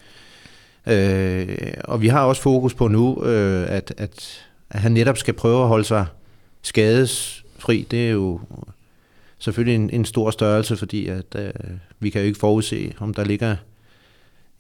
Øh, 0.87 1.59
og 1.85 2.03
vi 2.03 2.09
har 2.09 2.25
også 2.25 2.43
fokus 2.43 2.75
på 2.75 2.89
nu, 2.89 3.25
øh, 3.25 3.67
at, 3.69 3.95
at 3.97 4.45
at 4.75 4.81
han 4.81 4.93
netop 4.93 5.19
skal 5.19 5.35
prøve 5.35 5.63
at 5.63 5.69
holde 5.69 5.85
sig 5.85 6.07
skadesfri, 6.63 7.87
det 7.91 8.07
er 8.07 8.11
jo 8.11 8.41
selvfølgelig 9.39 9.75
en, 9.75 9.91
en 9.91 10.05
stor 10.05 10.31
størrelse, 10.31 10.77
fordi 10.77 11.09
at, 11.09 11.37
øh, 11.37 11.53
vi 12.01 12.11
kan 12.11 12.21
jo 12.21 12.27
ikke 12.27 12.39
forudse, 12.39 12.95
om 12.99 13.15
der 13.15 13.25
ligger 13.25 13.57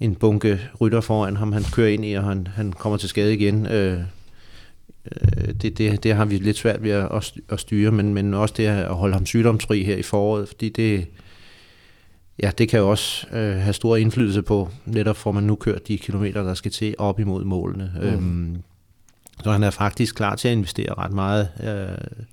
en 0.00 0.14
bunke 0.14 0.60
rytter 0.80 1.00
foran 1.00 1.36
ham, 1.36 1.52
han 1.52 1.62
kører 1.72 1.88
ind 1.88 2.04
i, 2.04 2.12
og 2.12 2.24
han, 2.24 2.46
han 2.46 2.72
kommer 2.72 2.96
til 2.98 3.08
skade 3.08 3.34
igen. 3.34 3.66
Øh, 3.66 3.98
øh, 5.12 5.54
det, 5.62 5.78
det, 5.78 6.02
det 6.02 6.14
har 6.14 6.24
vi 6.24 6.36
lidt 6.36 6.56
svært 6.56 6.82
ved 6.82 6.90
at, 6.90 7.32
at 7.48 7.60
styre, 7.60 7.90
men, 7.90 8.14
men 8.14 8.34
også 8.34 8.54
det 8.56 8.66
at 8.66 8.94
holde 8.94 9.14
ham 9.14 9.26
sygdomsfri 9.26 9.84
her 9.84 9.96
i 9.96 10.02
foråret, 10.02 10.48
fordi 10.48 10.68
det, 10.68 11.06
ja, 12.42 12.50
det 12.58 12.68
kan 12.68 12.80
jo 12.80 12.90
også 12.90 13.26
øh, 13.32 13.56
have 13.56 13.72
stor 13.72 13.96
indflydelse 13.96 14.42
på, 14.42 14.68
netop 14.86 15.16
får 15.16 15.32
man 15.32 15.44
nu 15.44 15.54
kørt 15.54 15.88
de 15.88 15.98
kilometer, 15.98 16.42
der 16.42 16.54
skal 16.54 16.70
til 16.70 16.94
op 16.98 17.20
imod 17.20 17.44
målene. 17.44 17.92
Mm. 17.96 18.02
Øhm, 18.02 18.62
så 19.42 19.52
han 19.52 19.62
er 19.62 19.70
faktisk 19.70 20.14
klar 20.14 20.36
til 20.36 20.48
at 20.48 20.52
investere 20.52 20.94
ret 20.94 21.12
meget 21.12 21.48
øh, 21.62 22.24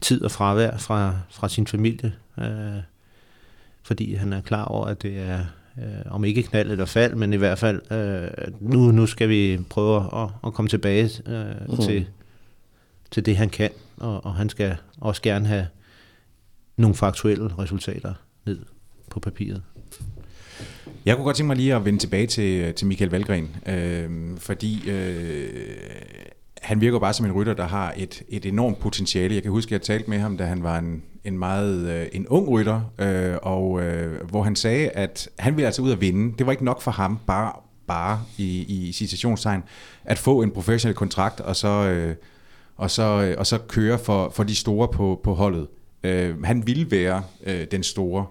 tid 0.00 0.22
og 0.22 0.30
fravær 0.30 0.76
fra, 0.76 1.14
fra 1.30 1.48
sin 1.48 1.66
familie, 1.66 2.12
øh, 2.38 2.80
fordi 3.82 4.14
han 4.14 4.32
er 4.32 4.40
klar 4.40 4.64
over, 4.64 4.86
at 4.86 5.02
det 5.02 5.18
er, 5.18 5.44
øh, 5.78 6.12
om 6.12 6.24
ikke 6.24 6.42
knald 6.42 6.70
eller 6.70 6.84
fald, 6.84 7.14
men 7.14 7.32
i 7.32 7.36
hvert 7.36 7.58
fald, 7.58 7.92
øh, 7.92 8.52
nu, 8.60 8.90
nu 8.90 9.06
skal 9.06 9.28
vi 9.28 9.58
prøve 9.70 10.22
at, 10.22 10.28
at 10.46 10.54
komme 10.54 10.68
tilbage 10.68 11.10
øh, 11.26 11.68
mm. 11.68 11.76
til, 11.76 12.06
til 13.10 13.26
det, 13.26 13.36
han 13.36 13.48
kan, 13.48 13.70
og, 13.96 14.24
og 14.24 14.34
han 14.34 14.48
skal 14.48 14.76
også 15.00 15.22
gerne 15.22 15.46
have 15.46 15.66
nogle 16.76 16.94
faktuelle 16.94 17.58
resultater 17.58 18.14
ned 18.44 18.58
på 19.10 19.20
papiret. 19.20 19.62
Jeg 21.06 21.16
kunne 21.16 21.24
godt 21.24 21.36
tænke 21.36 21.46
mig 21.46 21.56
lige 21.56 21.74
at 21.74 21.84
vende 21.84 21.98
tilbage 21.98 22.26
til, 22.26 22.74
til 22.74 22.86
Michael 22.86 23.10
Valgren, 23.10 23.56
øh, 23.66 24.38
fordi 24.38 24.90
øh, 24.90 25.76
han 26.62 26.80
virker 26.80 26.98
bare 26.98 27.12
som 27.12 27.26
en 27.26 27.32
rytter, 27.32 27.54
der 27.54 27.66
har 27.66 27.94
et, 27.96 28.22
et 28.28 28.46
enormt 28.46 28.78
potentiale. 28.78 29.34
Jeg 29.34 29.42
kan 29.42 29.52
huske, 29.52 29.68
at 29.68 29.72
jeg 29.72 29.82
talte 29.82 30.10
med 30.10 30.18
ham, 30.18 30.36
da 30.36 30.44
han 30.44 30.62
var 30.62 30.78
en, 30.78 31.02
en 31.24 31.38
meget 31.38 31.90
øh, 31.90 32.06
en 32.12 32.28
ung 32.28 32.48
rytter, 32.48 32.80
øh, 32.98 33.36
og 33.42 33.82
øh, 33.82 34.28
hvor 34.28 34.42
han 34.42 34.56
sagde, 34.56 34.88
at 34.88 35.28
han 35.38 35.56
ville 35.56 35.66
altså 35.66 35.82
ud 35.82 35.90
og 35.90 36.00
vinde. 36.00 36.34
Det 36.38 36.46
var 36.46 36.52
ikke 36.52 36.64
nok 36.64 36.80
for 36.80 36.90
ham, 36.90 37.18
bare, 37.26 37.52
bare 37.86 38.22
i, 38.38 38.64
i 38.68 38.92
citationstegn, 38.92 39.62
at 40.04 40.18
få 40.18 40.42
en 40.42 40.50
professionel 40.50 40.94
kontrakt, 40.94 41.40
og 41.40 41.56
så, 41.56 41.68
øh, 41.68 42.16
og 42.76 42.90
så, 42.90 43.22
øh, 43.22 43.34
og 43.38 43.46
så 43.46 43.58
køre 43.58 43.98
for, 43.98 44.30
for 44.34 44.42
de 44.42 44.54
store 44.54 44.88
på, 44.88 45.20
på 45.24 45.34
holdet. 45.34 45.66
Øh, 46.02 46.42
han 46.42 46.66
ville 46.66 46.90
være 46.90 47.22
øh, 47.46 47.66
den 47.70 47.82
store. 47.82 48.26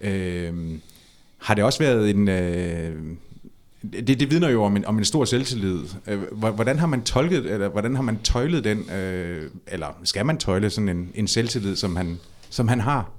Øh, 0.00 0.54
har 1.46 1.54
det 1.54 1.64
også 1.64 1.78
været 1.78 2.10
en... 2.10 2.28
Øh, 2.28 2.92
det, 3.92 4.20
det 4.20 4.30
vidner 4.30 4.48
jo 4.48 4.64
om 4.64 4.76
en, 4.76 4.84
om 4.84 4.98
en 4.98 5.04
stor 5.04 5.24
selvtillid. 5.24 5.78
Øh, 6.06 6.22
hvordan 6.38 6.78
har 6.78 6.86
man 6.86 7.02
tolket, 7.02 7.52
eller 7.52 7.68
hvordan 7.68 7.96
har 7.96 8.02
man 8.02 8.18
tøjlet 8.24 8.64
den, 8.64 8.90
øh, 8.90 9.42
eller 9.66 9.86
skal 10.04 10.26
man 10.26 10.38
tøjle 10.38 10.70
sådan 10.70 10.88
en, 10.88 11.10
en 11.14 11.26
selvtillid, 11.26 11.76
som 11.76 11.96
han, 11.96 12.18
som 12.50 12.68
han 12.68 12.80
har? 12.80 13.10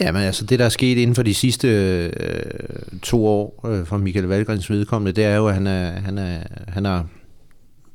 Ja, 0.00 0.12
men 0.12 0.22
altså 0.22 0.44
det, 0.44 0.58
der 0.58 0.64
er 0.64 0.68
sket 0.68 0.98
inden 0.98 1.14
for 1.14 1.22
de 1.22 1.34
sidste 1.34 1.68
øh, 1.68 3.00
to 3.02 3.26
år 3.26 3.66
øh, 3.66 3.86
fra 3.86 3.96
Michael 3.96 4.26
Valgrens 4.26 4.70
vedkommende, 4.70 5.12
det 5.12 5.24
er 5.24 5.36
jo, 5.36 5.48
at 5.48 5.54
han 5.54 5.66
er, 5.66 5.90
han 5.90 6.18
er, 6.18 6.42
han 6.68 6.86
er 6.86 7.04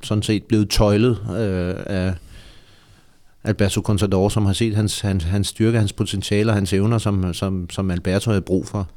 sådan 0.02 0.22
set 0.22 0.44
blevet 0.44 0.70
tøjlet 0.70 1.18
øh, 1.28 1.74
af 1.86 2.14
Alberto 3.44 3.80
Contador, 3.80 4.28
som 4.28 4.46
har 4.46 4.52
set 4.52 4.76
hans, 4.76 5.00
hans, 5.00 5.24
hans 5.24 5.48
styrke, 5.48 5.78
hans 5.78 5.92
potentiale 5.92 6.50
og 6.50 6.54
hans 6.54 6.72
evner, 6.72 6.98
som, 6.98 7.34
som, 7.34 7.70
som 7.70 7.90
Alberto 7.90 8.30
havde 8.30 8.42
brug 8.42 8.66
for. 8.66 8.88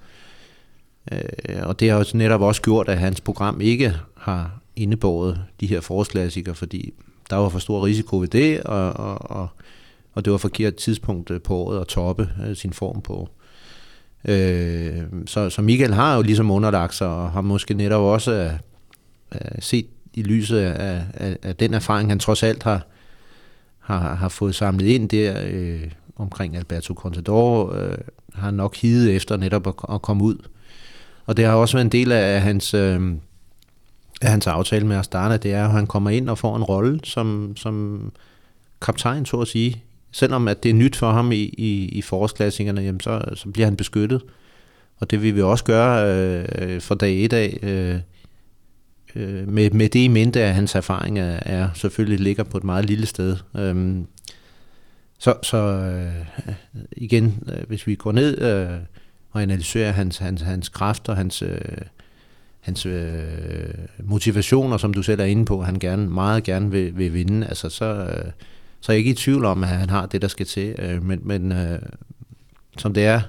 Øh, 1.11 1.19
og 1.63 1.79
det 1.79 1.89
har 1.89 1.97
jo 1.97 2.05
netop 2.13 2.41
også 2.41 2.61
gjort, 2.61 2.89
at 2.89 2.97
hans 2.97 3.21
program 3.21 3.61
ikke 3.61 3.95
har 4.17 4.59
indebåret 4.75 5.41
de 5.59 5.67
her 5.67 5.81
forårsklassikere, 5.81 6.55
fordi 6.55 6.93
der 7.29 7.35
var 7.35 7.49
for 7.49 7.59
stor 7.59 7.85
risiko 7.85 8.19
ved 8.19 8.27
det, 8.27 8.61
og, 8.61 8.93
og, 8.93 9.31
og, 9.31 9.47
og 10.13 10.25
det 10.25 10.31
var 10.31 10.37
forkert 10.37 10.75
tidspunkt 10.75 11.31
øh, 11.31 11.41
på 11.41 11.55
året 11.55 11.81
at 11.81 11.87
toppe 11.87 12.29
øh, 12.47 12.55
sin 12.55 12.73
form 12.73 13.01
på. 13.01 13.29
Øh, 14.25 15.03
så, 15.25 15.49
så 15.49 15.61
Michael 15.61 15.93
har 15.93 16.15
jo 16.15 16.21
ligesom 16.21 16.51
underlagt 16.51 16.95
sig, 16.95 17.07
og 17.07 17.31
har 17.31 17.41
måske 17.41 17.73
netop 17.73 18.01
også 18.01 18.31
øh, 18.31 18.51
øh, 19.35 19.61
set 19.61 19.87
i 20.13 20.23
lyset 20.23 20.59
af, 20.59 21.03
af, 21.13 21.37
af 21.43 21.55
den 21.55 21.73
erfaring, 21.73 22.09
han 22.09 22.19
trods 22.19 22.43
alt 22.43 22.63
har, 22.63 22.87
har, 23.87 24.15
har 24.15 24.29
fået 24.29 24.55
samlet 24.55 24.85
ind 24.85 25.09
der 25.09 25.41
øh, 25.49 25.91
omkring 26.15 26.57
Alberto 26.57 26.93
Contador, 26.93 27.73
øh, 27.73 27.97
har 28.33 28.51
nok 28.51 28.75
hidet 28.75 29.15
efter 29.15 29.37
netop 29.37 29.67
at, 29.67 29.73
at 29.95 30.01
komme 30.01 30.23
ud 30.23 30.37
og 31.27 31.37
det 31.37 31.45
har 31.45 31.53
også 31.53 31.77
været 31.77 31.85
en 31.85 31.91
del 31.91 32.11
af 32.11 32.41
hans, 32.41 32.73
øh, 32.73 33.01
af 34.21 34.29
hans 34.29 34.47
aftale 34.47 34.87
med 34.87 34.95
Astana, 34.95 35.37
det 35.37 35.53
er, 35.53 35.65
at 35.65 35.71
han 35.71 35.87
kommer 35.87 36.09
ind 36.09 36.29
og 36.29 36.37
får 36.37 36.55
en 36.55 36.63
rolle 36.63 36.99
som, 37.03 37.53
som 37.55 38.01
kaptajn, 38.81 39.25
så 39.25 39.37
at 39.37 39.47
sige. 39.47 39.83
Selvom 40.11 40.47
at 40.47 40.63
det 40.63 40.69
er 40.69 40.73
nyt 40.73 40.95
for 40.95 41.11
ham 41.11 41.31
i, 41.31 41.35
i, 41.35 41.85
i 41.85 42.01
forårsklassingerne, 42.01 42.81
jamen 42.81 42.99
så, 42.99 43.21
så 43.35 43.49
bliver 43.49 43.65
han 43.65 43.75
beskyttet. 43.75 44.21
Og 44.99 45.11
det 45.11 45.21
vil 45.21 45.35
vi 45.35 45.41
også 45.41 45.63
gøre 45.63 46.15
øh, 46.15 46.45
øh 46.57 46.81
fra 46.81 46.95
dag 46.95 47.25
1 47.25 47.33
af, 47.33 47.59
øh, 47.61 47.99
øh, 49.15 49.47
med, 49.47 49.71
med 49.71 49.89
det 49.89 49.99
i 49.99 50.07
mente, 50.07 50.43
at 50.43 50.55
hans 50.55 50.75
erfaring 50.75 51.19
er, 51.19 51.39
er 51.41 51.69
selvfølgelig 51.73 52.19
ligger 52.19 52.43
på 52.43 52.57
et 52.57 52.63
meget 52.63 52.85
lille 52.85 53.05
sted. 53.05 53.37
Øh, 53.57 54.03
så 55.19 55.35
så 55.43 55.57
øh, 55.57 56.55
igen, 56.91 57.43
øh, 57.47 57.67
hvis 57.67 57.87
vi 57.87 57.95
går 57.95 58.11
ned... 58.11 58.41
Øh, 58.41 58.79
og 59.37 59.43
analyserer 59.43 59.91
hans, 59.91 60.17
hans, 60.17 60.41
hans 60.41 60.69
kræfter, 60.69 61.15
hans, 61.15 61.41
øh, 61.41 61.61
hans 62.59 62.85
øh, 62.85 63.23
motivationer, 64.03 64.77
som 64.77 64.93
du 64.93 65.03
selv 65.03 65.21
er 65.21 65.25
inde 65.25 65.45
på, 65.45 65.61
han 65.61 65.79
gerne, 65.79 66.09
meget 66.09 66.43
gerne 66.43 66.71
vil, 66.71 66.97
vil 66.97 67.13
vinde, 67.13 67.47
altså 67.47 67.69
så, 67.69 67.85
øh, 67.85 68.31
så 68.81 68.91
er 68.91 68.93
jeg 68.93 68.97
ikke 68.97 69.11
i 69.11 69.13
tvivl 69.13 69.45
om, 69.45 69.63
at 69.63 69.69
han 69.69 69.89
har 69.89 70.05
det, 70.05 70.21
der 70.21 70.27
skal 70.27 70.45
til. 70.45 70.75
Øh, 70.79 71.03
men 71.03 71.19
men 71.23 71.51
øh, 71.51 71.79
som 72.77 72.93
det 72.93 73.05
er 73.05 73.21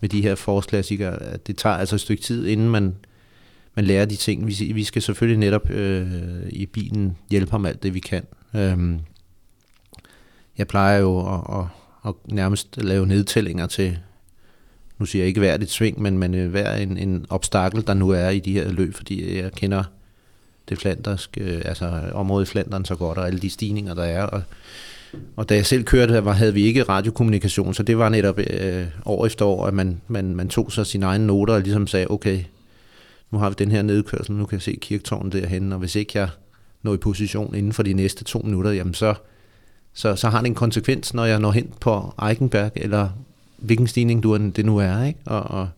med 0.00 0.08
de 0.08 0.22
her 0.22 0.34
forårsklassikere, 0.34 1.22
at 1.22 1.46
det 1.46 1.56
tager 1.56 1.76
altså 1.76 1.94
et 1.94 2.00
stykke 2.00 2.22
tid, 2.22 2.46
inden 2.46 2.68
man, 2.68 2.96
man 3.76 3.84
lærer 3.84 4.04
de 4.04 4.16
ting. 4.16 4.46
Vi, 4.46 4.72
vi 4.74 4.84
skal 4.84 5.02
selvfølgelig 5.02 5.38
netop 5.38 5.70
øh, 5.70 6.06
i 6.48 6.66
bilen 6.66 7.16
hjælpe 7.30 7.50
ham 7.50 7.66
alt 7.66 7.82
det, 7.82 7.94
vi 7.94 8.00
kan. 8.00 8.22
Øhm, 8.54 8.98
jeg 10.58 10.68
plejer 10.68 10.98
jo 10.98 11.34
at, 11.34 11.58
at, 11.58 11.64
at 12.08 12.14
nærmest 12.32 12.76
lave 12.82 13.06
nedtællinger 13.06 13.66
til, 13.66 13.98
nu 14.98 15.06
siger 15.06 15.22
jeg 15.22 15.28
ikke 15.28 15.40
hvert 15.40 15.62
et 15.62 15.70
sving, 15.70 16.02
men, 16.02 16.18
men 16.18 16.34
øh, 16.34 16.50
hver 16.50 16.74
en, 16.74 16.98
en 16.98 17.26
obstakel, 17.28 17.86
der 17.86 17.94
nu 17.94 18.10
er 18.10 18.28
i 18.28 18.38
de 18.38 18.52
her 18.52 18.72
løb, 18.72 18.94
fordi 18.94 19.38
jeg 19.38 19.52
kender 19.52 19.84
det 20.68 20.78
flanderske, 20.78 21.40
øh, 21.40 21.62
altså 21.64 22.02
området 22.12 22.46
i 22.46 22.50
Flandern 22.50 22.84
så 22.84 22.96
godt, 22.96 23.18
og 23.18 23.26
alle 23.26 23.38
de 23.38 23.50
stigninger, 23.50 23.94
der 23.94 24.04
er. 24.04 24.22
Og, 24.22 24.42
og 25.36 25.48
da 25.48 25.54
jeg 25.54 25.66
selv 25.66 25.84
kørte, 25.84 26.24
var, 26.24 26.32
havde 26.32 26.54
vi 26.54 26.62
ikke 26.62 26.82
radiokommunikation, 26.82 27.74
så 27.74 27.82
det 27.82 27.98
var 27.98 28.08
netop 28.08 28.38
øh, 28.38 28.86
år 29.04 29.26
efter 29.26 29.44
år, 29.44 29.66
at 29.66 29.74
man, 29.74 30.00
man, 30.08 30.36
man 30.36 30.48
tog 30.48 30.72
sig 30.72 30.86
sine 30.86 31.06
egne 31.06 31.26
noter 31.26 31.54
og 31.54 31.60
ligesom 31.60 31.86
sagde, 31.86 32.06
okay, 32.10 32.40
nu 33.30 33.38
har 33.38 33.48
vi 33.48 33.54
den 33.58 33.70
her 33.70 33.82
nedkørsel, 33.82 34.34
nu 34.34 34.46
kan 34.46 34.56
jeg 34.56 34.62
se 34.62 34.78
kirketårnet 34.80 35.32
derhen, 35.32 35.72
og 35.72 35.78
hvis 35.78 35.96
ikke 35.96 36.18
jeg 36.18 36.28
når 36.82 36.94
i 36.94 36.96
position 36.96 37.54
inden 37.54 37.72
for 37.72 37.82
de 37.82 37.92
næste 37.92 38.24
to 38.24 38.38
minutter, 38.38 38.70
jamen 38.70 38.94
så, 38.94 39.14
så, 39.92 40.16
så 40.16 40.28
har 40.28 40.40
det 40.40 40.46
en 40.46 40.54
konsekvens, 40.54 41.14
når 41.14 41.24
jeg 41.24 41.38
når 41.38 41.50
hen 41.50 41.74
på 41.80 42.14
Eichenberg, 42.28 42.72
eller 42.74 43.08
hvilken 43.56 43.86
stigning 43.86 44.22
du, 44.22 44.36
det 44.36 44.64
nu 44.66 44.78
er. 44.78 45.04
Ikke? 45.04 45.20
Og, 45.24 45.42
og, 45.42 45.68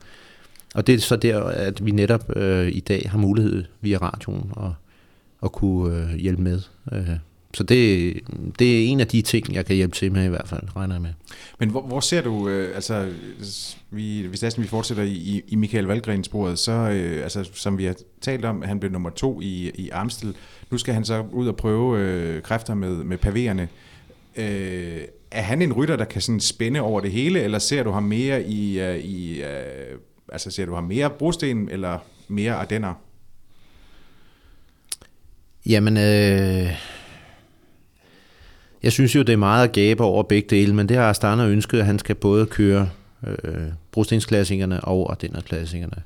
og 0.75 0.87
det 0.87 0.95
er 0.95 0.99
så 0.99 1.17
der, 1.17 1.43
at 1.43 1.85
vi 1.85 1.91
netop 1.91 2.37
øh, 2.37 2.69
i 2.69 2.81
dag 2.81 3.09
har 3.11 3.19
mulighed 3.19 3.65
via 3.81 3.99
radioen 3.99 4.53
at, 4.57 4.71
at 5.43 5.53
kunne 5.53 5.97
øh, 5.97 6.15
hjælpe 6.15 6.43
med. 6.43 6.61
Øh, 6.93 7.09
så 7.55 7.63
det, 7.63 8.15
det 8.59 8.79
er 8.79 8.87
en 8.89 9.01
af 9.01 9.07
de 9.07 9.23
ting, 9.23 9.55
jeg 9.55 9.67
kan 9.67 9.77
hjælpe 9.77 9.95
til 9.95 10.13
med 10.13 10.25
i 10.25 10.29
hvert 10.29 10.49
fald, 10.49 10.63
regner 10.77 10.95
jeg 10.95 11.03
med. 11.03 11.13
Men 11.59 11.71
hvor, 11.71 11.83
hvor 11.83 12.01
ser 12.01 12.23
du, 12.23 12.49
øh, 12.49 12.75
altså 12.75 13.13
vi, 13.91 14.27
hvis 14.29 14.43
næsten 14.43 14.63
vi 14.63 14.69
fortsætter 14.69 15.03
i, 15.03 15.43
i 15.49 15.57
Michael 15.57 15.85
Valgrens 15.85 16.27
sporet, 16.27 16.59
så 16.59 16.73
øh, 16.73 17.23
altså, 17.23 17.51
som 17.53 17.79
vi 17.79 17.85
har 17.85 17.95
talt 18.21 18.45
om, 18.45 18.63
han 18.63 18.81
blev 18.81 18.93
nummer 18.93 19.11
to 19.11 19.41
i, 19.41 19.71
i 19.75 19.89
Amstel. 19.89 20.37
Nu 20.71 20.79
skal 20.79 20.95
han 20.95 21.05
så 21.05 21.25
ud 21.33 21.49
og 21.49 21.57
prøve 21.57 21.99
øh, 21.99 22.43
kræfter 22.43 22.75
med, 22.75 22.95
med 22.95 23.19
pavererne. 23.19 23.69
Øh, 24.37 25.01
er 25.31 25.43
han 25.43 25.63
en 25.63 25.73
rytter, 25.73 25.97
der 25.97 26.05
kan 26.05 26.21
sådan 26.21 26.41
spænde 26.41 26.81
over 26.81 27.01
det 27.01 27.13
hele, 27.13 27.41
eller 27.41 27.59
ser 27.59 27.83
du 27.83 27.91
ham 27.91 28.03
mere 28.03 28.43
i, 28.43 28.81
uh, 28.83 28.97
i 28.97 29.41
uh, 29.41 30.01
altså 30.33 30.51
ser 30.51 30.67
du 30.67 30.75
ham 30.75 30.85
mere 30.85 31.11
brosten, 31.11 31.69
eller 31.69 31.99
mere 32.29 32.55
ardenner? 32.55 32.95
Jamen, 35.67 35.97
øh, 35.97 36.98
jeg 38.83 38.93
synes 38.93 39.15
jo, 39.15 39.23
det 39.23 39.33
er 39.33 39.37
meget 39.37 39.65
at 39.65 39.73
gabe 39.73 40.03
over 40.03 40.23
begge 40.23 40.49
dele, 40.51 40.75
men 40.75 40.89
det 40.89 40.97
har 40.97 41.11
Astana 41.11 41.47
ønsket, 41.47 41.79
at 41.79 41.87
han 41.87 41.99
skal 41.99 42.15
både 42.15 42.47
køre 42.47 42.91
øh, 43.27 43.67
brostensklassingerne 43.93 44.81
og 44.81 45.11
ardennerklassingerne. 45.11 46.03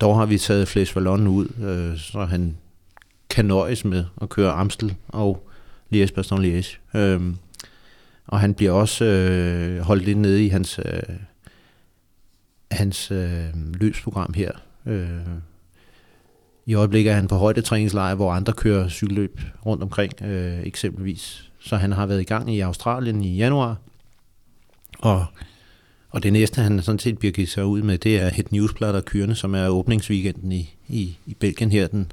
Dog 0.00 0.18
har 0.18 0.26
vi 0.26 0.38
taget 0.38 0.68
Flæs 0.68 0.96
Vallon 0.96 1.26
ud, 1.26 1.46
øh, 1.62 1.98
så 1.98 2.24
han 2.24 2.56
kan 3.30 3.44
nøjes 3.44 3.84
med 3.84 4.04
at 4.22 4.28
køre 4.28 4.52
Amstel 4.52 4.94
og 5.08 5.48
liège 5.94 6.14
baston 6.14 6.44
liège 6.44 6.78
Øh, 6.98 7.20
og 8.26 8.40
han 8.40 8.54
bliver 8.54 8.72
også 8.72 9.04
øh, 9.04 9.78
holdt 9.78 10.04
lidt 10.04 10.18
nede 10.18 10.46
i 10.46 10.48
hans, 10.48 10.80
øh, 10.84 11.16
hans 12.70 13.10
øh, 13.10 13.44
løbsprogram 13.80 14.34
her. 14.34 14.50
Øh, 14.86 15.08
I 16.66 16.74
øjeblikket 16.74 17.10
er 17.10 17.14
han 17.14 17.28
på 17.28 17.36
højdetræningslejr, 17.36 18.14
hvor 18.14 18.32
andre 18.32 18.52
kører 18.52 18.88
cykelløb 18.88 19.40
rundt 19.66 19.82
omkring 19.82 20.22
øh, 20.22 20.66
eksempelvis. 20.66 21.51
Så 21.64 21.76
han 21.76 21.92
har 21.92 22.06
været 22.06 22.20
i 22.20 22.24
gang 22.24 22.54
i 22.54 22.60
Australien 22.60 23.24
i 23.24 23.36
januar, 23.36 23.76
og, 24.98 25.26
og 26.10 26.22
det 26.22 26.32
næste, 26.32 26.60
han 26.60 26.82
sådan 26.82 26.98
set 26.98 27.18
bliver 27.18 27.32
givet 27.32 27.48
sig 27.48 27.64
ud 27.64 27.82
med, 27.82 27.98
det 27.98 28.20
er 28.20 28.28
Het 28.28 28.52
Newsblad 28.52 28.94
og 28.94 29.04
Kyrene, 29.04 29.34
som 29.34 29.54
er 29.54 29.68
åbningsweekenden 29.68 30.52
i, 30.52 30.74
i, 30.88 31.16
i 31.26 31.34
Belgien 31.34 31.72
her 31.72 31.86
den 31.86 32.12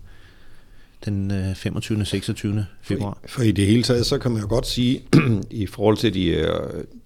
den 1.05 1.55
25. 1.55 1.99
og 1.99 2.07
26. 2.07 2.65
februar. 2.81 3.17
For, 3.21 3.29
for 3.29 3.41
i 3.41 3.51
det 3.51 3.65
hele 3.65 3.83
taget, 3.83 4.05
så 4.05 4.17
kan 4.17 4.31
man 4.31 4.41
jo 4.41 4.47
godt 4.49 4.67
sige, 4.67 5.01
i 5.51 5.65
forhold 5.65 5.97
til 5.97 6.13
de, 6.13 6.27
øh, 6.27 6.49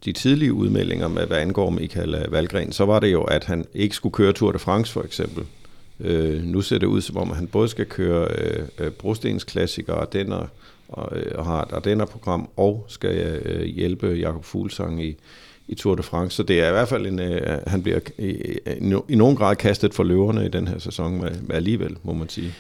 de 0.06 0.12
tidlige 0.12 0.54
udmeldinger 0.54 1.08
med, 1.08 1.28
hvad 1.28 1.38
angår 1.38 1.70
Michael 1.70 2.16
øh, 2.16 2.32
Valgren, 2.32 2.72
så 2.72 2.86
var 2.86 3.00
det 3.00 3.12
jo, 3.12 3.24
at 3.24 3.44
han 3.44 3.66
ikke 3.74 3.96
skulle 3.96 4.14
køre 4.14 4.34
Tour 4.34 4.52
de 4.52 4.60
France 4.60 4.92
for 4.92 5.04
eksempel. 5.04 5.44
Øh, 6.00 6.44
nu 6.44 6.62
ser 6.62 6.78
det 6.78 6.88
ud 6.88 7.02
som 7.02 7.18
om, 7.18 7.32
at 7.32 7.38
han 7.38 7.48
både 7.48 7.68
skal 7.68 7.86
køre 7.86 8.28
øh, 8.38 8.68
øh 8.80 8.92
brostensklassikere 8.92 9.96
og 9.96 10.14
denner, 10.14 10.48
og, 10.90 11.18
øh, 11.18 11.32
og 11.36 11.46
har 11.46 11.62
et 11.62 11.74
Ardenner-program, 11.74 12.50
og 12.58 12.86
skal 12.88 13.42
øh, 13.46 13.64
hjælpe 13.64 14.08
Jakob 14.08 14.46
Fuglsang 14.46 15.04
i, 15.04 15.16
i 15.68 15.76
Tour 15.76 15.96
de 15.96 16.04
France. 16.04 16.36
Så 16.36 16.44
det 16.44 16.60
er 16.60 16.68
i 16.68 16.72
hvert 16.72 16.88
fald 16.88 17.06
en, 17.06 17.20
øh, 17.20 17.60
han 17.68 17.84
bliver 17.84 18.00
øh, 18.20 18.30
øh, 18.68 18.76
i, 18.76 18.92
i, 18.92 18.96
i 19.10 19.16
nogen 19.16 19.36
grad 19.36 19.56
kastet 19.56 19.94
for 19.94 20.04
løverne 20.04 20.46
i 20.46 20.50
den 20.50 20.68
her 20.68 20.80
sæson 20.80 21.22
men, 21.22 21.52
alligevel, 21.52 21.98
må 22.04 22.14
man 22.14 22.30
sige. 22.30 22.54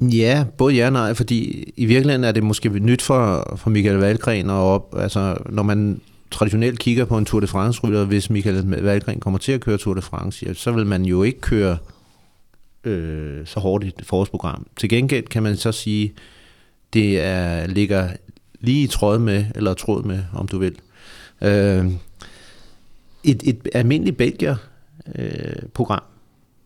Ja, 0.00 0.44
både 0.58 0.74
ja 0.74 0.86
og 0.86 0.92
nej, 0.92 1.14
fordi 1.14 1.72
i 1.76 1.84
virkeligheden 1.84 2.24
er 2.24 2.32
det 2.32 2.42
måske 2.42 2.68
nyt 2.68 3.02
for, 3.02 3.54
for 3.56 3.70
Michael 3.70 3.96
Valgren, 3.96 4.50
og 4.50 4.72
op, 4.72 4.94
altså, 4.98 5.36
når 5.48 5.62
man 5.62 6.00
traditionelt 6.30 6.78
kigger 6.78 7.04
på 7.04 7.18
en 7.18 7.24
Tour 7.24 7.40
de 7.40 7.46
France-rytter, 7.46 8.04
hvis 8.04 8.30
Michael 8.30 8.64
Valgren 8.66 9.20
kommer 9.20 9.38
til 9.38 9.52
at 9.52 9.60
køre 9.60 9.78
Tour 9.78 9.94
de 9.94 10.02
France, 10.02 10.46
ja, 10.46 10.54
så 10.54 10.72
vil 10.72 10.86
man 10.86 11.04
jo 11.04 11.22
ikke 11.22 11.40
køre 11.40 11.78
øh, 12.84 13.46
så 13.46 13.60
hårdt 13.60 13.84
i 13.84 13.88
et 13.88 14.02
forårsprogram. 14.02 14.66
Til 14.76 14.88
gengæld 14.88 15.26
kan 15.26 15.42
man 15.42 15.56
så 15.56 15.72
sige, 15.72 16.12
det 16.92 17.20
er, 17.20 17.66
ligger 17.66 18.08
lige 18.60 18.82
i 18.82 18.86
tråd 18.86 19.18
med, 19.18 19.44
eller 19.54 19.74
tråd 19.74 20.02
med, 20.02 20.22
om 20.32 20.48
du 20.48 20.58
vil. 20.58 20.76
Øh, 21.42 21.86
et, 23.24 23.42
et 23.44 23.68
almindeligt 23.74 24.16
Belgier-program, 24.16 26.02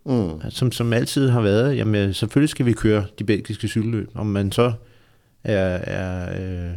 mm. 0.07 0.51
som, 0.51 0.73
som 0.73 0.93
altid 0.93 1.29
har 1.29 1.41
været, 1.41 1.77
jamen 1.77 2.15
selvfølgelig 2.15 2.49
skal 2.49 2.67
vi 2.67 2.73
køre 2.73 3.05
de 3.19 3.25
belgiske 3.25 3.69
cykelløb, 3.69 4.11
om 4.15 4.27
man 4.27 4.53
så 4.53 4.73
er, 5.45 5.77
er 5.77 6.41
øh, 6.41 6.71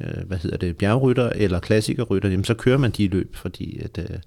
øh, 0.00 0.26
hvad 0.26 0.38
hedder 0.38 0.56
det, 0.56 0.76
bjergrytter 0.76 1.30
eller 1.34 1.60
klassikerrytter, 1.60 2.28
jamen 2.28 2.44
så 2.44 2.54
kører 2.54 2.78
man 2.78 2.90
de 2.90 3.08
løb, 3.08 3.36
fordi 3.36 3.80
at, 3.84 3.98
øh, 3.98 4.18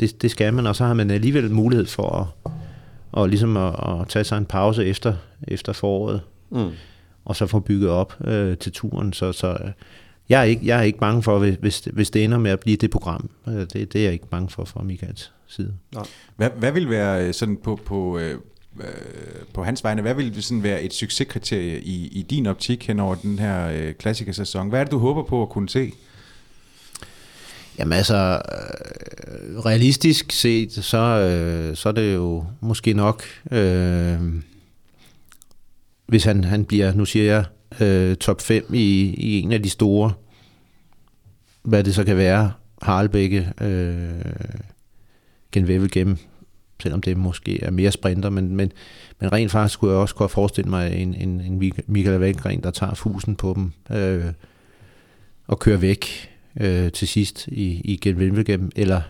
det, 0.00 0.22
det 0.22 0.30
skal 0.30 0.54
man, 0.54 0.66
og 0.66 0.76
så 0.76 0.84
har 0.84 0.94
man 0.94 1.10
alligevel 1.10 1.50
mulighed 1.50 1.86
for 1.86 2.10
at, 2.10 2.52
og 3.12 3.28
ligesom 3.28 3.56
at, 3.56 3.74
at 3.88 4.08
tage 4.08 4.24
sig 4.24 4.38
en 4.38 4.46
pause 4.46 4.84
efter, 4.86 5.14
efter 5.48 5.72
foråret, 5.72 6.20
mm. 6.50 6.70
Og 7.24 7.36
så 7.36 7.46
få 7.46 7.60
bygget 7.60 7.90
op 7.90 8.16
øh, 8.24 8.58
til 8.58 8.72
turen. 8.72 9.12
Så, 9.12 9.32
så 9.32 9.58
jeg, 10.28 10.40
er 10.40 10.44
ikke, 10.44 10.66
jeg 10.66 10.78
er 10.78 10.82
ikke 10.82 10.98
bange 10.98 11.22
for, 11.22 11.38
hvis, 11.38 11.88
hvis 11.92 12.10
det 12.10 12.24
ender 12.24 12.38
med 12.38 12.50
at 12.50 12.60
blive 12.60 12.76
det 12.76 12.90
program. 12.90 13.30
Øh, 13.48 13.54
det, 13.54 13.72
det 13.72 13.94
er 13.94 14.02
jeg 14.02 14.12
ikke 14.12 14.28
bange 14.28 14.50
for 14.50 14.64
fra 14.64 14.82
Michaels 14.82 15.32
side. 15.46 15.74
Nej. 15.94 16.04
Hvad, 16.36 16.50
hvad 16.58 16.72
vil 16.72 16.90
være 16.90 17.26
øh, 17.26 17.34
sådan 17.34 17.56
på, 17.56 17.80
på, 17.84 18.18
øh, 18.18 18.38
på 19.54 19.64
hans 19.64 19.84
vegne, 19.84 20.02
hvad 20.02 20.14
vil 20.14 20.42
sådan 20.42 20.62
være 20.62 20.82
et 20.82 20.94
succeskriterie 20.94 21.80
i, 21.80 22.06
i 22.06 22.22
din 22.22 22.46
optik 22.46 22.86
hen 22.86 23.00
over 23.00 23.14
den 23.14 23.38
her 23.38 23.68
øh, 23.68 23.94
klassikersæson? 23.94 24.68
Hvad 24.68 24.80
er 24.80 24.84
det, 24.84 24.92
du 24.92 24.98
håber 24.98 25.22
på 25.22 25.42
at 25.42 25.48
kunne 25.48 25.68
se? 25.68 25.92
Jamen 27.78 27.92
altså, 27.92 28.42
realistisk 29.64 30.32
set, 30.32 30.72
så, 30.72 30.98
øh, 30.98 31.76
så 31.76 31.88
er 31.88 31.92
det 31.92 32.14
jo 32.14 32.44
måske 32.60 32.92
nok, 32.92 33.22
øh, 33.50 34.20
hvis 36.12 36.24
han, 36.24 36.44
han 36.44 36.64
bliver, 36.64 36.94
nu 36.94 37.04
siger 37.04 37.24
jeg, 37.24 37.44
øh, 37.80 38.16
top 38.16 38.40
5 38.40 38.64
i, 38.74 39.14
i 39.18 39.40
en 39.40 39.52
af 39.52 39.62
de 39.62 39.70
store, 39.70 40.12
hvad 41.62 41.84
det 41.84 41.94
så 41.94 42.04
kan 42.04 42.16
være, 42.16 42.52
Harlebække, 42.82 43.52
øh, 43.60 44.24
Genvevel 45.52 45.90
gennem, 45.90 46.16
selvom 46.82 47.02
det 47.02 47.16
måske 47.16 47.64
er 47.64 47.70
mere 47.70 47.90
sprinter, 47.90 48.30
men, 48.30 48.56
men, 48.56 48.72
men 49.20 49.32
rent 49.32 49.50
faktisk 49.50 49.78
kunne 49.78 49.90
jeg 49.90 50.00
også 50.00 50.14
godt 50.14 50.30
forestille 50.30 50.70
mig 50.70 50.96
en, 50.96 51.14
en, 51.14 51.40
en 51.40 51.72
Michael 51.86 52.18
Valgren, 52.18 52.62
der 52.62 52.70
tager 52.70 52.94
fusen 52.94 53.36
på 53.36 53.54
dem 53.56 53.96
øh, 53.96 54.24
og 55.46 55.58
kører 55.58 55.78
væk 55.78 56.30
øh, 56.60 56.92
til 56.92 57.08
sidst 57.08 57.46
i, 57.46 57.80
i 57.84 57.96
Genvevel 57.96 58.70
eller 58.76 59.00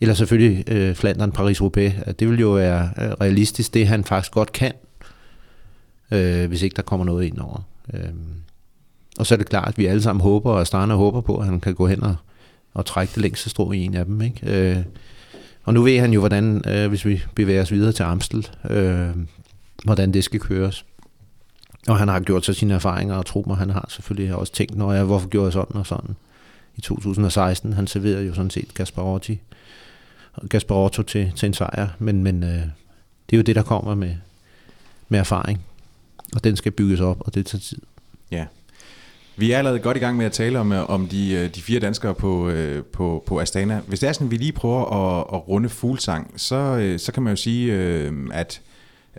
eller 0.00 0.14
selvfølgelig 0.14 0.64
øh, 0.68 0.94
Flandern 0.94 1.32
Paris-Roubaix. 1.38 2.12
Det 2.12 2.30
vil 2.30 2.40
jo 2.40 2.50
være 2.50 2.90
øh, 2.98 3.10
realistisk, 3.10 3.74
det 3.74 3.86
han 3.86 4.04
faktisk 4.04 4.32
godt 4.32 4.52
kan, 4.52 4.72
øh, 6.10 6.48
hvis 6.48 6.62
ikke 6.62 6.76
der 6.76 6.82
kommer 6.82 7.06
noget 7.06 7.26
ind 7.26 7.38
over. 7.38 7.62
Øh, 7.94 8.10
og 9.18 9.26
så 9.26 9.34
er 9.34 9.36
det 9.36 9.48
klart, 9.48 9.68
at 9.68 9.78
vi 9.78 9.86
alle 9.86 10.02
sammen 10.02 10.22
håber, 10.22 10.52
og 10.52 10.66
Starne 10.66 10.94
håber 10.94 11.20
på, 11.20 11.38
at 11.38 11.44
han 11.44 11.60
kan 11.60 11.74
gå 11.74 11.86
hen 11.86 12.02
og, 12.02 12.16
og 12.74 12.86
trække 12.86 13.14
det 13.14 13.22
længste 13.22 13.50
strå 13.50 13.72
i 13.72 13.78
en 13.78 13.94
af 13.94 14.04
dem. 14.04 14.22
Ikke? 14.22 14.70
Øh, 14.76 14.84
og 15.64 15.74
nu 15.74 15.82
ved 15.82 16.00
han 16.00 16.12
jo, 16.12 16.20
hvordan, 16.20 16.62
øh, 16.68 16.88
hvis 16.88 17.04
vi 17.04 17.22
bevæger 17.34 17.62
os 17.62 17.72
videre 17.72 17.92
til 17.92 18.02
Amstel, 18.02 18.48
øh, 18.70 19.08
hvordan 19.84 20.12
det 20.12 20.24
skal 20.24 20.40
køres. 20.40 20.84
Og 21.88 21.98
han 21.98 22.08
har 22.08 22.20
gjort 22.20 22.44
sig 22.44 22.56
sine 22.56 22.74
erfaringer, 22.74 23.14
og 23.14 23.26
tro 23.26 23.44
mig, 23.46 23.56
han 23.56 23.70
har 23.70 23.86
selvfølgelig 23.88 24.34
også 24.34 24.52
tænkt, 24.52 24.76
når 24.76 24.92
jeg, 24.92 25.04
hvorfor 25.04 25.28
gjorde 25.28 25.44
jeg 25.44 25.52
sådan 25.52 25.76
og 25.76 25.86
sådan. 25.86 26.16
I 26.76 26.80
2016, 26.80 27.72
han 27.72 27.86
serverede 27.86 28.26
jo 28.26 28.34
sådan 28.34 28.50
set 28.50 28.74
Gasparotti, 28.74 29.40
Gasparotto 30.48 31.02
til, 31.02 31.32
til 31.36 31.46
en 31.46 31.54
sejr, 31.54 31.88
men, 31.98 32.22
men 32.22 32.42
øh, 32.42 32.50
det 32.50 33.32
er 33.32 33.36
jo 33.36 33.42
det, 33.42 33.56
der 33.56 33.62
kommer 33.62 33.94
med, 33.94 34.14
med 35.08 35.18
erfaring, 35.18 35.60
og 36.34 36.44
den 36.44 36.56
skal 36.56 36.72
bygges 36.72 37.00
op, 37.00 37.16
og 37.20 37.34
det 37.34 37.46
tager 37.46 37.60
tid. 37.60 37.78
Ja. 38.30 38.46
Vi 39.36 39.52
er 39.52 39.58
allerede 39.58 39.78
godt 39.78 39.96
i 39.96 40.00
gang 40.00 40.16
med 40.16 40.26
at 40.26 40.32
tale 40.32 40.58
om, 40.58 40.72
øh, 40.72 40.90
om 40.90 41.08
de, 41.08 41.32
øh, 41.32 41.54
de 41.54 41.62
fire 41.62 41.80
danskere 41.80 42.14
på, 42.14 42.48
øh, 42.48 42.84
på, 42.84 43.24
på 43.26 43.40
Astana. 43.40 43.80
Hvis 43.86 44.00
det 44.00 44.08
er 44.08 44.12
sådan, 44.12 44.26
at 44.26 44.30
vi 44.30 44.36
lige 44.36 44.52
prøver 44.52 44.84
at, 44.84 45.26
at 45.34 45.48
runde 45.48 45.68
fuglsang, 45.68 46.34
så, 46.36 46.94
så 46.98 47.12
kan 47.12 47.22
man 47.22 47.32
jo 47.32 47.36
sige, 47.36 47.74
at 48.32 48.60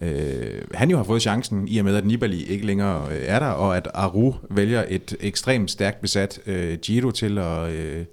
øh, 0.02 0.62
han 0.74 0.90
jo 0.90 0.98
har 0.98 1.04
fået 1.04 1.22
chancen, 1.22 1.68
i 1.68 1.78
og 1.78 1.86
med 1.86 1.96
at 1.96 2.06
Nibali 2.06 2.44
ikke 2.44 2.66
længere 2.66 3.14
er 3.14 3.40
der, 3.40 3.48
og 3.48 3.78
at 3.78 3.88
Aru 3.94 4.34
vælger 4.50 4.86
et 4.88 5.16
ekstremt 5.20 5.72
stærkt 5.72 6.02
besat 6.02 6.40
øh, 6.46 6.78
Giro 6.78 7.12
til 7.12 7.38
at, 7.38 7.70
øh, 7.70 8.06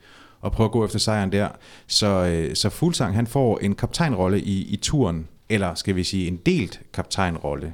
at 0.45 0.53
prøve 0.53 0.65
at 0.65 0.73
gå 0.73 0.85
efter 0.85 0.99
sejren 0.99 1.33
der. 1.33 1.49
Så, 1.87 2.07
øh, 2.07 2.55
så 2.55 2.71
Fuglsang 2.71 3.15
han 3.15 3.27
får 3.27 3.59
en 3.59 3.75
kaptajnrolle 3.75 4.41
i, 4.41 4.67
i 4.69 4.77
turen, 4.77 5.29
eller 5.49 5.75
skal 5.75 5.97
vi 5.97 6.05
sige 6.05 6.29
en 6.29 6.37
delt 6.47 6.81
kaptajnrolle. 6.93 7.73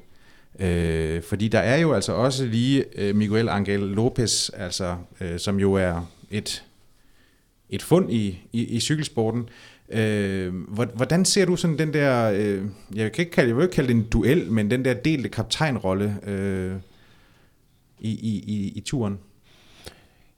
Øh, 0.61 1.23
fordi 1.23 1.49
der 1.49 1.59
er 1.59 1.77
jo 1.77 1.93
altså 1.93 2.13
også 2.13 2.47
lige 2.47 2.85
øh, 2.99 3.17
Miguel 3.17 3.49
Angel 3.49 3.81
Lopez, 3.81 4.51
altså, 4.55 4.97
øh, 5.21 5.39
som 5.39 5.61
jo 5.61 5.73
er 5.73 6.11
et, 6.31 6.65
et 7.71 7.83
fund 7.83 8.13
i, 8.13 8.43
i, 8.53 8.65
i 8.65 8.81
cykelsporten. 8.81 9.49
Øh, 9.89 10.55
hvordan 10.95 11.25
ser 11.25 11.45
du 11.45 11.57
sådan 11.57 11.79
den 11.79 11.93
der, 11.93 12.31
øh, 12.31 12.63
jeg, 12.95 13.13
kan 13.13 13.23
ikke 13.23 13.33
kalde, 13.33 13.49
jeg 13.49 13.57
vil 13.57 13.63
ikke 13.63 13.75
kalde 13.75 13.89
det 13.89 13.97
en 13.97 14.07
duel, 14.13 14.51
men 14.51 14.71
den 14.71 14.85
der 14.85 14.95
delte 14.95 15.29
kaptajnrolle 15.29 16.17
øh, 16.27 16.73
i, 17.99 18.11
i, 18.11 18.45
i, 18.47 18.73
i 18.77 18.81
turen? 18.81 19.19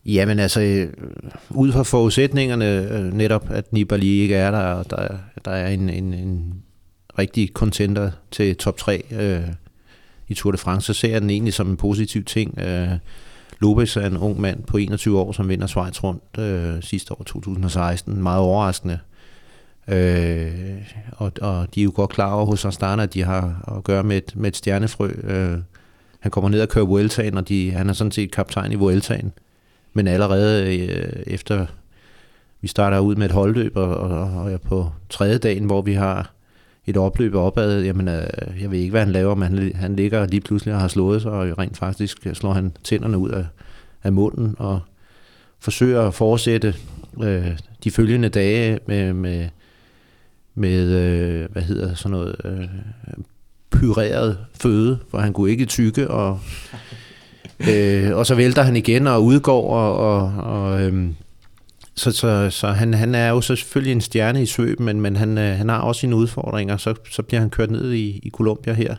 Jamen 0.06 0.38
altså, 0.38 0.60
øh, 0.60 0.92
ud 1.50 1.72
fra 1.72 1.82
forudsætningerne 1.82 2.92
øh, 2.92 3.12
netop, 3.12 3.50
at 3.50 3.72
Nibali 3.72 4.20
ikke 4.20 4.34
er 4.34 4.50
der, 4.50 4.58
og 4.58 4.90
der, 4.90 5.18
der 5.44 5.50
er 5.50 5.68
en, 5.68 5.90
en, 5.90 6.14
en 6.14 6.54
rigtig 7.18 7.50
contender 7.54 8.10
til 8.30 8.56
top 8.56 8.76
3 8.76 9.02
øh, 9.10 9.40
i 10.28 10.34
Tour 10.34 10.52
de 10.52 10.58
France, 10.58 10.86
så 10.86 11.00
ser 11.00 11.08
jeg 11.08 11.20
den 11.20 11.30
egentlig 11.30 11.54
som 11.54 11.70
en 11.70 11.76
positiv 11.76 12.24
ting. 12.24 12.58
Øh, 12.58 12.88
Lopez 13.60 13.96
er 13.96 14.06
en 14.06 14.16
ung 14.16 14.40
mand 14.40 14.62
på 14.62 14.76
21 14.76 15.20
år, 15.20 15.32
som 15.32 15.48
vinder 15.48 15.66
Schweiz 15.66 16.02
rundt 16.04 16.38
øh, 16.38 16.82
sidste 16.82 17.12
år, 17.12 17.22
2016. 17.26 18.22
Meget 18.22 18.40
overraskende. 18.40 18.98
Øh, 19.88 20.82
og, 21.12 21.32
og 21.40 21.74
de 21.74 21.80
er 21.80 21.84
jo 21.84 21.92
godt 21.94 22.10
klar 22.10 22.32
over 22.32 22.46
hos 22.46 22.64
Astana, 22.64 23.02
at 23.02 23.14
de 23.14 23.22
har 23.22 23.74
at 23.76 23.84
gøre 23.84 24.02
med 24.02 24.16
et, 24.16 24.32
med 24.36 24.48
et 24.48 24.56
stjernefrø. 24.56 25.08
Øh, 25.22 25.58
han 26.20 26.30
kommer 26.30 26.50
ned 26.50 26.62
og 26.62 26.68
kører 26.68 26.84
Vueltaen, 26.84 27.36
og 27.36 27.48
de, 27.48 27.70
han 27.70 27.88
er 27.88 27.92
sådan 27.92 28.10
set 28.10 28.30
kaptajn 28.30 28.72
i 28.72 28.74
Vueltaen. 28.74 29.32
Men 29.92 30.06
allerede 30.06 30.76
øh, 30.76 31.22
efter 31.26 31.66
vi 32.60 32.68
starter 32.68 32.98
ud 32.98 33.16
med 33.16 33.26
et 33.26 33.32
holdløb, 33.32 33.76
og, 33.76 33.96
og, 33.96 34.10
og 34.10 34.60
på 34.60 34.90
tredje 35.10 35.38
dagen, 35.38 35.64
hvor 35.64 35.82
vi 35.82 35.92
har 35.92 36.32
et 36.86 36.96
opløb 36.96 37.34
opad, 37.34 37.82
jamen, 37.82 38.08
øh, 38.08 38.62
jeg 38.62 38.70
ved 38.70 38.78
ikke, 38.78 38.90
hvad 38.90 39.00
han 39.00 39.12
laver, 39.12 39.34
men 39.34 39.58
han, 39.58 39.72
han 39.74 39.96
ligger 39.96 40.26
lige 40.26 40.40
pludselig 40.40 40.74
og 40.74 40.80
har 40.80 40.88
slået 40.88 41.22
sig, 41.22 41.32
og 41.32 41.58
rent 41.58 41.76
faktisk 41.76 42.26
slår 42.32 42.52
han 42.52 42.72
tænderne 42.84 43.18
ud 43.18 43.30
af, 43.30 43.44
af 44.02 44.12
munden, 44.12 44.54
og 44.58 44.80
forsøger 45.60 46.02
at 46.02 46.14
fortsætte 46.14 46.74
øh, 47.22 47.58
de 47.84 47.90
følgende 47.90 48.28
dage 48.28 48.78
med, 48.86 49.12
med, 49.12 49.48
med 50.54 50.90
øh, 50.90 51.52
hvad 51.52 51.62
hedder 51.62 51.94
sådan 51.94 52.18
noget, 52.18 52.36
øh, 52.44 52.68
pyreret 53.70 54.38
føde, 54.54 54.98
for 55.10 55.18
han 55.18 55.32
kunne 55.32 55.50
ikke 55.50 55.66
tykke, 55.66 56.08
og 56.10 56.40
øh, 57.70 58.16
og 58.16 58.26
så 58.26 58.34
vælter 58.34 58.62
han 58.62 58.76
igen 58.76 59.06
og 59.06 59.24
udgår, 59.24 59.70
og, 59.70 59.96
og, 59.96 60.44
og 60.44 60.82
øh, 60.82 61.06
så, 61.96 62.12
så, 62.12 62.50
så 62.50 62.66
han, 62.66 62.94
han 62.94 63.14
er 63.14 63.28
jo 63.28 63.40
selvfølgelig 63.40 63.92
en 63.92 64.00
stjerne 64.00 64.42
i 64.42 64.46
svøben, 64.46 64.86
men, 64.86 65.00
men 65.00 65.16
han, 65.16 65.38
øh, 65.38 65.56
han 65.56 65.68
har 65.68 65.78
også 65.78 66.00
sine 66.00 66.16
udfordringer. 66.16 66.76
Så, 66.76 66.94
så 67.10 67.22
bliver 67.22 67.40
han 67.40 67.50
kørt 67.50 67.70
ned 67.70 67.92
i, 67.92 68.20
i 68.22 68.30
Colombia 68.30 68.72
her 68.72 68.96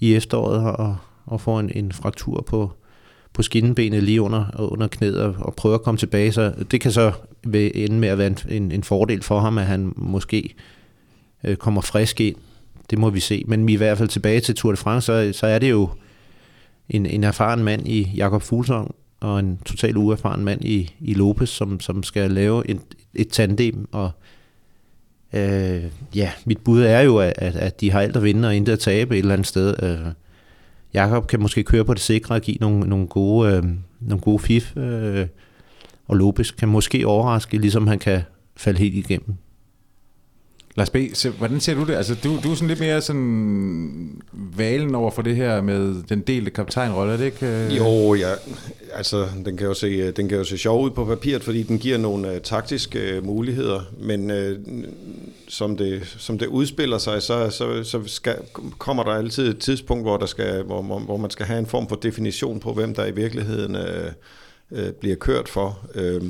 i 0.00 0.14
efteråret 0.14 0.76
og, 0.76 0.96
og 1.26 1.40
får 1.40 1.60
en, 1.60 1.70
en 1.74 1.92
fraktur 1.92 2.44
på, 2.46 2.72
på 3.32 3.42
skinnebenet 3.42 4.02
lige 4.02 4.22
under, 4.22 4.44
under 4.58 4.86
knæet 4.86 5.20
og, 5.20 5.34
og 5.38 5.54
prøver 5.54 5.74
at 5.74 5.82
komme 5.82 5.98
tilbage. 5.98 6.32
Så 6.32 6.52
det 6.70 6.80
kan 6.80 6.92
så 6.92 7.12
ende 7.54 7.98
med 7.98 8.08
at 8.08 8.18
være 8.18 8.34
en, 8.48 8.72
en 8.72 8.82
fordel 8.82 9.22
for 9.22 9.40
ham, 9.40 9.58
at 9.58 9.66
han 9.66 9.92
måske 9.96 10.54
øh, 11.44 11.56
kommer 11.56 11.80
frisk 11.80 12.20
ind. 12.20 12.36
Det 12.90 12.98
må 12.98 13.10
vi 13.10 13.20
se. 13.20 13.44
Men 13.46 13.68
i 13.68 13.76
hvert 13.76 13.98
fald 13.98 14.08
tilbage 14.08 14.40
til 14.40 14.54
Tour 14.54 14.72
de 14.72 14.76
France, 14.76 15.06
så, 15.06 15.38
så 15.38 15.46
er 15.46 15.58
det 15.58 15.70
jo 15.70 15.88
en, 16.88 17.06
en 17.06 17.24
erfaren 17.24 17.64
mand 17.64 17.88
i 17.88 18.12
Jakob 18.16 18.42
Fuglsang, 18.42 18.94
og 19.24 19.40
en 19.40 19.58
total 19.64 19.96
uerfaren 19.96 20.44
mand 20.44 20.64
i, 20.64 20.94
i 21.00 21.14
Lopez, 21.14 21.48
som, 21.48 21.80
som 21.80 22.02
skal 22.02 22.30
lave 22.30 22.70
et, 22.70 22.80
et 23.14 23.28
tandem, 23.28 23.88
og 23.92 24.10
øh, 25.32 25.84
ja, 26.14 26.30
mit 26.44 26.58
bud 26.58 26.82
er 26.82 27.00
jo, 27.00 27.18
at, 27.18 27.38
at 27.38 27.80
de 27.80 27.90
har 27.90 28.00
alt 28.00 28.16
at 28.16 28.22
vinde 28.22 28.48
og 28.48 28.56
intet 28.56 28.72
at 28.72 28.78
tabe 28.78 29.14
et 29.14 29.18
eller 29.18 29.32
andet 29.32 29.46
sted. 29.46 29.82
Øh, 29.82 30.12
Jakob 30.94 31.26
kan 31.26 31.40
måske 31.40 31.62
køre 31.62 31.84
på 31.84 31.94
det 31.94 32.02
sikre 32.02 32.34
og 32.34 32.40
give 32.40 32.56
nogle, 32.60 32.88
nogle, 32.88 33.06
gode, 33.06 33.52
øh, 33.52 33.64
nogle 34.00 34.20
gode 34.20 34.38
fif, 34.38 34.76
øh, 34.76 35.26
og 36.06 36.16
Lopez 36.16 36.50
kan 36.50 36.68
måske 36.68 37.06
overraske, 37.06 37.58
ligesom 37.58 37.86
han 37.86 37.98
kan 37.98 38.22
falde 38.56 38.78
helt 38.78 38.94
igennem. 38.94 39.34
Lars 40.76 40.90
B., 40.90 40.96
se, 41.12 41.30
hvordan 41.30 41.60
ser 41.60 41.74
du 41.74 41.84
det? 41.84 41.94
Altså, 41.94 42.14
du, 42.24 42.40
du 42.44 42.50
er 42.50 42.54
sådan 42.54 42.68
lidt 42.68 42.80
mere 42.80 43.00
sådan 43.00 44.22
valen 44.32 44.94
over 44.94 45.10
for 45.10 45.22
det 45.22 45.36
her 45.36 45.60
med 45.60 46.02
den 46.08 46.20
delte 46.20 46.50
kaptajnrolle, 46.50 47.12
er 47.12 47.16
det 47.16 47.24
ikke? 47.24 47.46
Øh? 47.46 47.76
Jo, 47.76 48.14
ja. 48.14 48.32
Altså, 48.92 49.26
den 49.44 49.56
kan, 49.56 49.66
jo 49.66 49.74
se, 49.74 49.86
øh, 49.86 50.16
den 50.16 50.28
kan 50.28 50.38
jo 50.38 50.44
se 50.44 50.58
sjov 50.58 50.84
ud 50.84 50.90
på 50.90 51.04
papiret, 51.04 51.44
fordi 51.44 51.62
den 51.62 51.78
giver 51.78 51.98
nogle 51.98 52.30
uh, 52.32 52.38
taktiske 52.38 53.18
uh, 53.18 53.26
muligheder, 53.26 53.80
men 54.00 54.30
uh, 54.30 54.58
som, 55.48 55.76
det, 55.76 56.14
som 56.18 56.38
det 56.38 56.46
udspiller 56.46 56.98
sig, 56.98 57.22
så, 57.22 57.50
så, 57.50 57.84
så 57.84 58.00
skal, 58.06 58.36
kommer 58.78 59.02
der 59.02 59.10
altid 59.10 59.48
et 59.48 59.58
tidspunkt, 59.58 60.04
hvor, 60.04 60.16
der 60.16 60.26
skal, 60.26 60.62
hvor, 60.62 60.82
hvor 60.82 61.16
man 61.16 61.30
skal 61.30 61.46
have 61.46 61.58
en 61.58 61.66
form 61.66 61.88
for 61.88 61.96
definition 61.96 62.60
på, 62.60 62.72
hvem 62.72 62.94
der 62.94 63.06
i 63.06 63.14
virkeligheden 63.14 63.76
uh, 63.76 64.78
uh, 64.78 64.90
bliver 65.00 65.16
kørt 65.16 65.48
for. 65.48 65.78
Uh, 65.94 66.28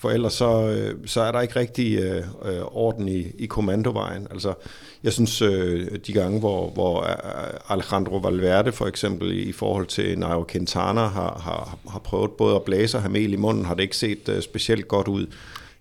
for 0.00 0.10
ellers 0.10 0.32
så, 0.32 0.68
øh, 0.68 0.94
så 1.06 1.20
er 1.20 1.32
der 1.32 1.40
ikke 1.40 1.56
rigtig 1.56 1.98
øh, 1.98 2.24
øh, 2.44 2.62
orden 2.62 3.08
i, 3.08 3.26
i 3.38 3.46
kommandovejen. 3.46 4.26
Altså, 4.30 4.54
jeg 5.02 5.12
synes, 5.12 5.42
øh, 5.42 5.98
de 6.06 6.12
gange, 6.12 6.38
hvor, 6.38 6.70
hvor 6.70 7.02
øh, 7.02 7.60
Alejandro 7.68 8.16
Valverde 8.16 8.72
for 8.72 8.86
eksempel 8.86 9.32
i, 9.32 9.42
i 9.42 9.52
forhold 9.52 9.86
til 9.86 10.18
Nairo 10.18 10.44
Quintana 10.48 11.00
har, 11.00 11.40
har, 11.44 11.78
har 11.90 11.98
prøvet 11.98 12.30
både 12.30 12.56
at 12.56 12.62
blæse 12.62 12.98
og 12.98 13.02
have 13.02 13.12
mel 13.12 13.32
i 13.32 13.36
munden, 13.36 13.64
har 13.64 13.74
det 13.74 13.82
ikke 13.82 13.96
set 13.96 14.28
øh, 14.28 14.42
specielt 14.42 14.88
godt 14.88 15.08
ud. 15.08 15.26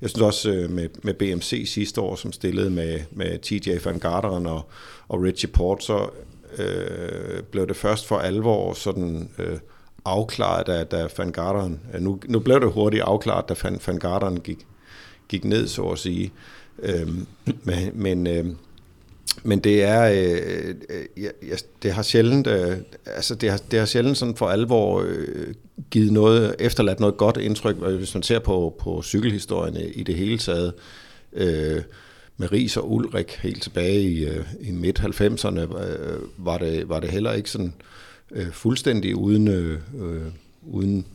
Jeg 0.02 0.10
synes 0.10 0.22
også 0.22 0.52
øh, 0.52 0.70
med, 0.70 0.90
med 1.04 1.14
BMC 1.14 1.64
sidste 1.68 2.02
år, 2.02 2.16
som 2.16 2.32
stillede 2.32 2.70
med, 2.70 3.00
med 3.12 3.40
TJ 3.40 3.70
Van 3.86 4.00
Garderen 4.00 4.46
og, 4.46 4.62
og 5.08 5.24
Richie 5.24 5.50
Port, 5.50 5.84
så 5.84 6.10
øh, 6.58 7.44
blev 7.52 7.68
det 7.68 7.76
først 7.76 8.08
for 8.08 8.18
alvor 8.18 8.74
sådan 8.74 9.30
øh, 9.40 9.58
afklaret, 10.06 10.68
da, 10.68 10.84
da 10.84 11.08
Van 11.18 11.32
Garderen, 11.32 11.80
øh, 11.94 12.02
nu, 12.02 12.20
nu 12.28 12.40
blev 12.40 12.62
det 12.62 12.72
hurtigt 12.72 13.04
afklaret, 13.04 13.50
da 13.50 13.56
Van, 13.64 13.80
Van 13.88 13.98
Garderen 13.98 14.40
gik, 14.40 14.68
gik 15.30 15.46
ned, 15.46 15.68
så 15.68 15.84
at 15.84 16.00
sige. 16.00 16.32
Øhm, 16.80 17.28
men 17.64 17.92
men 17.94 18.28
øh, 18.28 18.46
men 19.44 19.60
det 19.60 19.84
er, 19.84 20.04
øh, 20.04 20.76
øh, 20.90 21.28
det 21.84 21.94
har 21.94 22.02
sjældent, 22.02 22.48
øh, 22.48 22.78
altså 23.06 23.36
det 23.36 23.50
har, 23.50 23.62
det 23.72 23.80
har 23.80 23.86
sjældent 23.86 24.18
sådan 24.18 24.36
for 24.36 24.50
alvor 24.50 25.04
øh, 25.08 25.54
givet 25.92 26.14
noget, 26.14 26.56
efterladt 26.60 27.00
noget 27.00 27.18
godt 27.18 27.38
indtryk, 27.38 27.76
hvis 27.76 28.14
man 28.14 28.24
ser 28.24 28.40
på, 28.40 28.76
på 28.80 29.02
cykelhistorien 29.02 29.78
i 29.94 30.04
det 30.04 30.16
hele 30.16 30.38
taget. 30.38 30.74
Øh, 31.34 31.82
med 32.38 32.52
Ries 32.52 32.78
og 32.78 32.92
Ulrik 32.92 33.40
helt 33.42 33.64
tilbage 33.64 34.02
i, 34.02 34.26
øh, 34.26 34.46
i 34.62 34.72
midt-90'erne, 34.72 35.60
øh, 35.60 36.20
var, 36.38 36.58
det, 36.58 36.90
var 36.90 37.00
det 37.00 37.10
heller 37.10 37.34
ikke 37.34 37.50
sådan 37.50 37.74
øh, 37.80 37.89
fuldstændig 38.52 39.16
uden, 39.16 39.48
øh, 39.48 39.80
uden, 40.62 41.06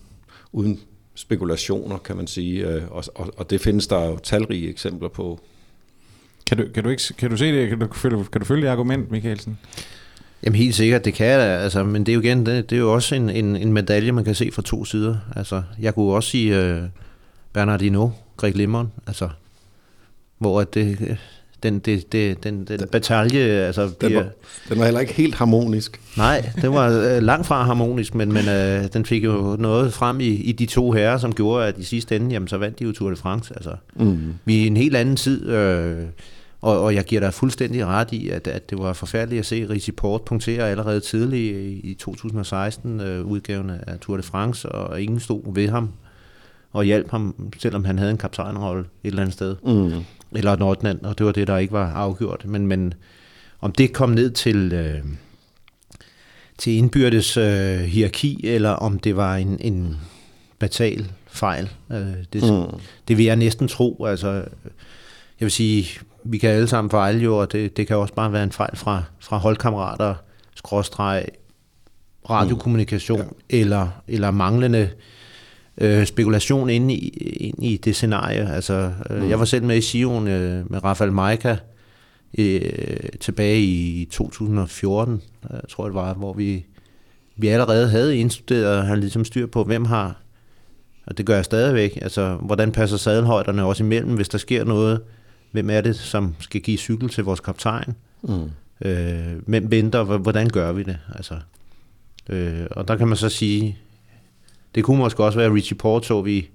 uden 0.52 0.80
spekulationer, 1.14 1.98
kan 1.98 2.16
man 2.16 2.26
sige. 2.26 2.68
Øh, 2.68 2.82
og, 2.90 3.04
og, 3.14 3.34
og 3.36 3.50
det 3.50 3.60
findes 3.60 3.86
der 3.86 4.04
jo 4.04 4.18
talrige 4.18 4.68
eksempler 4.68 5.08
på. 5.08 5.40
Kan 6.46 6.58
du, 6.58 6.64
kan 6.74 6.84
du, 6.84 6.90
ikke, 6.90 7.02
kan 7.18 7.30
du 7.30 7.36
se 7.36 7.52
det? 7.52 7.68
Kan 7.68 7.78
du, 7.78 7.88
følge, 7.92 8.24
kan 8.32 8.40
du 8.40 8.44
følge 8.46 8.62
det 8.62 8.68
argument, 8.68 9.10
Michaelsen? 9.10 9.58
Jamen 10.42 10.56
helt 10.56 10.74
sikkert, 10.74 11.04
det 11.04 11.14
kan 11.14 11.26
jeg 11.26 11.40
altså, 11.40 11.84
men 11.84 12.06
det 12.06 12.12
er 12.12 12.14
jo 12.14 12.20
igen, 12.20 12.46
det, 12.46 12.70
det 12.70 12.76
er 12.76 12.80
jo 12.80 12.94
også 12.94 13.14
en, 13.14 13.30
en, 13.30 13.56
en 13.56 13.72
medalje, 13.72 14.12
man 14.12 14.24
kan 14.24 14.34
se 14.34 14.50
fra 14.52 14.62
to 14.62 14.84
sider. 14.84 15.16
Altså, 15.36 15.62
jeg 15.80 15.94
kunne 15.94 16.14
også 16.14 16.30
sige 16.30 16.76
uh, 16.76 16.88
Bernardino, 17.52 18.08
Greg 18.36 18.56
Limon, 18.56 18.92
altså, 19.06 19.28
hvor 20.38 20.64
det, 20.64 21.18
den, 21.64 21.78
det, 21.78 22.12
det, 22.12 22.44
den, 22.44 22.64
den 22.64 22.88
batalje... 22.92 23.40
Altså, 23.40 23.90
den, 24.00 24.14
var, 24.14 24.26
den 24.68 24.78
var 24.78 24.84
heller 24.84 25.00
ikke 25.00 25.12
helt 25.12 25.34
harmonisk. 25.34 26.00
Nej, 26.16 26.50
den 26.62 26.72
var 26.72 26.88
uh, 26.88 27.22
langt 27.22 27.46
fra 27.46 27.62
harmonisk, 27.62 28.14
men, 28.14 28.32
men 28.32 28.44
uh, 28.44 28.86
den 28.92 29.04
fik 29.04 29.24
jo 29.24 29.56
noget 29.58 29.92
frem 29.92 30.20
i, 30.20 30.26
i 30.26 30.52
de 30.52 30.66
to 30.66 30.92
herrer, 30.92 31.18
som 31.18 31.34
gjorde, 31.34 31.66
at 31.66 31.78
i 31.78 31.84
sidste 31.84 32.16
ende, 32.16 32.30
jamen, 32.30 32.48
så 32.48 32.58
vandt 32.58 32.78
de 32.78 32.84
jo 32.84 32.92
Tour 32.92 33.10
de 33.10 33.16
France. 33.16 33.54
Altså, 33.54 33.70
mm. 33.96 34.34
Vi 34.44 34.58
er 34.58 34.64
i 34.64 34.66
en 34.66 34.76
helt 34.76 34.96
anden 34.96 35.16
tid... 35.16 35.46
Uh, 35.46 36.08
og, 36.60 36.80
og 36.80 36.94
jeg 36.94 37.04
giver 37.04 37.20
dig 37.20 37.34
fuldstændig 37.34 37.86
ret 37.86 38.12
i, 38.12 38.28
at, 38.28 38.46
at 38.46 38.70
det 38.70 38.78
var 38.78 38.92
forfærdeligt 38.92 39.40
at 39.40 39.46
se 39.46 39.68
Ricci 39.70 39.92
Port 39.92 40.22
punktere 40.22 40.70
allerede 40.70 41.00
tidligt 41.00 41.56
i, 41.56 41.90
i 41.90 41.98
2016-udgaven 42.02 43.70
øh, 43.70 43.76
af 43.86 43.98
Tour 44.00 44.16
de 44.16 44.22
France, 44.22 44.68
og 44.68 45.02
ingen 45.02 45.20
stod 45.20 45.54
ved 45.54 45.68
ham 45.68 45.90
og 46.74 46.84
hjalp 46.84 47.10
ham, 47.10 47.50
selvom 47.58 47.84
han 47.84 47.98
havde 47.98 48.10
en 48.10 48.18
kaptajnrolle 48.18 48.80
et 48.80 49.08
eller 49.08 49.22
andet 49.22 49.34
sted. 49.34 49.56
Mm. 49.64 50.04
Eller 50.34 50.52
et 50.52 50.58
Nordland, 50.58 51.02
og 51.02 51.18
det 51.18 51.26
var 51.26 51.32
det, 51.32 51.46
der 51.46 51.58
ikke 51.58 51.72
var 51.72 51.92
afgjort. 51.92 52.44
Men, 52.44 52.66
men 52.66 52.94
om 53.60 53.72
det 53.72 53.92
kom 53.92 54.10
ned 54.10 54.30
til, 54.30 54.72
øh, 54.72 55.04
til 56.58 56.72
indbyrdes 56.72 57.36
øh, 57.36 57.78
hierarki, 57.78 58.40
eller 58.46 58.70
om 58.70 58.98
det 58.98 59.16
var 59.16 59.36
en, 59.36 59.58
en 59.60 59.96
batal 60.58 61.12
fejl, 61.26 61.70
øh, 61.92 62.14
det, 62.32 62.42
mm. 62.42 62.80
det 63.08 63.18
vil 63.18 63.26
jeg 63.26 63.36
næsten 63.36 63.68
tro. 63.68 64.04
Altså, 64.04 64.28
jeg 65.40 65.46
vil 65.46 65.50
sige, 65.50 66.00
vi 66.24 66.38
kan 66.38 66.50
alle 66.50 66.68
sammen 66.68 66.90
fejle 66.90 67.20
jo, 67.20 67.36
og 67.36 67.52
det, 67.52 67.76
det 67.76 67.86
kan 67.86 67.96
også 67.96 68.14
bare 68.14 68.32
være 68.32 68.44
en 68.44 68.52
fejl 68.52 68.76
fra, 68.76 69.02
fra 69.20 69.36
holdkammerater, 69.36 70.14
skråstreg, 70.54 71.26
radiokommunikation, 72.30 73.20
mm. 73.20 73.36
ja. 73.50 73.56
eller, 73.56 73.88
eller 74.08 74.30
manglende 74.30 74.78
øh, 74.78 74.88
spekulation 76.04 76.70
inde 76.70 76.94
i, 76.94 77.08
inde 77.36 77.66
i 77.66 77.76
det 77.76 77.94
scenarie. 77.94 78.54
Altså, 78.54 78.92
øh, 79.10 79.22
mm. 79.22 79.30
Jeg 79.30 79.38
var 79.38 79.44
selv 79.44 79.64
med 79.64 79.76
i 79.76 79.80
Sion 79.80 80.28
øh, 80.28 80.70
med 80.70 80.84
Rafael 80.84 81.12
Maika 81.12 81.56
øh, 82.38 83.08
tilbage 83.20 83.60
i 83.60 84.08
2014, 84.10 85.22
øh, 85.44 85.60
tror 85.70 85.84
jeg 85.84 85.88
det 85.88 85.94
var, 85.94 86.14
hvor 86.14 86.32
vi, 86.32 86.66
vi 87.36 87.48
allerede 87.48 87.88
havde 87.88 88.16
indstuderet 88.16 88.78
og 88.78 88.86
han 88.86 89.00
ligesom 89.00 89.24
styr 89.24 89.46
på, 89.46 89.64
hvem 89.64 89.84
har, 89.84 90.20
og 91.06 91.18
det 91.18 91.26
gør 91.26 91.34
jeg 91.34 91.44
stadigvæk, 91.44 91.98
altså 92.02 92.34
hvordan 92.34 92.72
passer 92.72 92.96
sadelhøjderne 92.96 93.64
også 93.64 93.84
imellem, 93.84 94.14
hvis 94.14 94.28
der 94.28 94.38
sker 94.38 94.64
noget, 94.64 95.00
Hvem 95.54 95.70
er 95.70 95.80
det, 95.80 95.96
som 95.96 96.34
skal 96.38 96.60
give 96.60 96.76
cykel 96.76 97.08
til 97.08 97.24
vores 97.24 97.40
kaptajn? 97.40 97.94
Mm. 98.22 98.50
Øh, 98.88 99.36
hvem 99.46 99.70
venter? 99.70 100.02
Hvordan 100.02 100.48
gør 100.48 100.72
vi 100.72 100.82
det? 100.82 100.98
Altså, 101.14 101.34
øh, 102.28 102.66
og 102.70 102.88
der 102.88 102.96
kan 102.96 103.08
man 103.08 103.16
så 103.16 103.28
sige, 103.28 103.78
det 104.74 104.84
kunne 104.84 104.98
måske 104.98 105.24
også 105.24 105.38
være, 105.38 105.46
at 105.46 105.54
Richie 105.54 105.76
Port 105.76 106.06
så 106.06 106.22
vi 106.22 106.48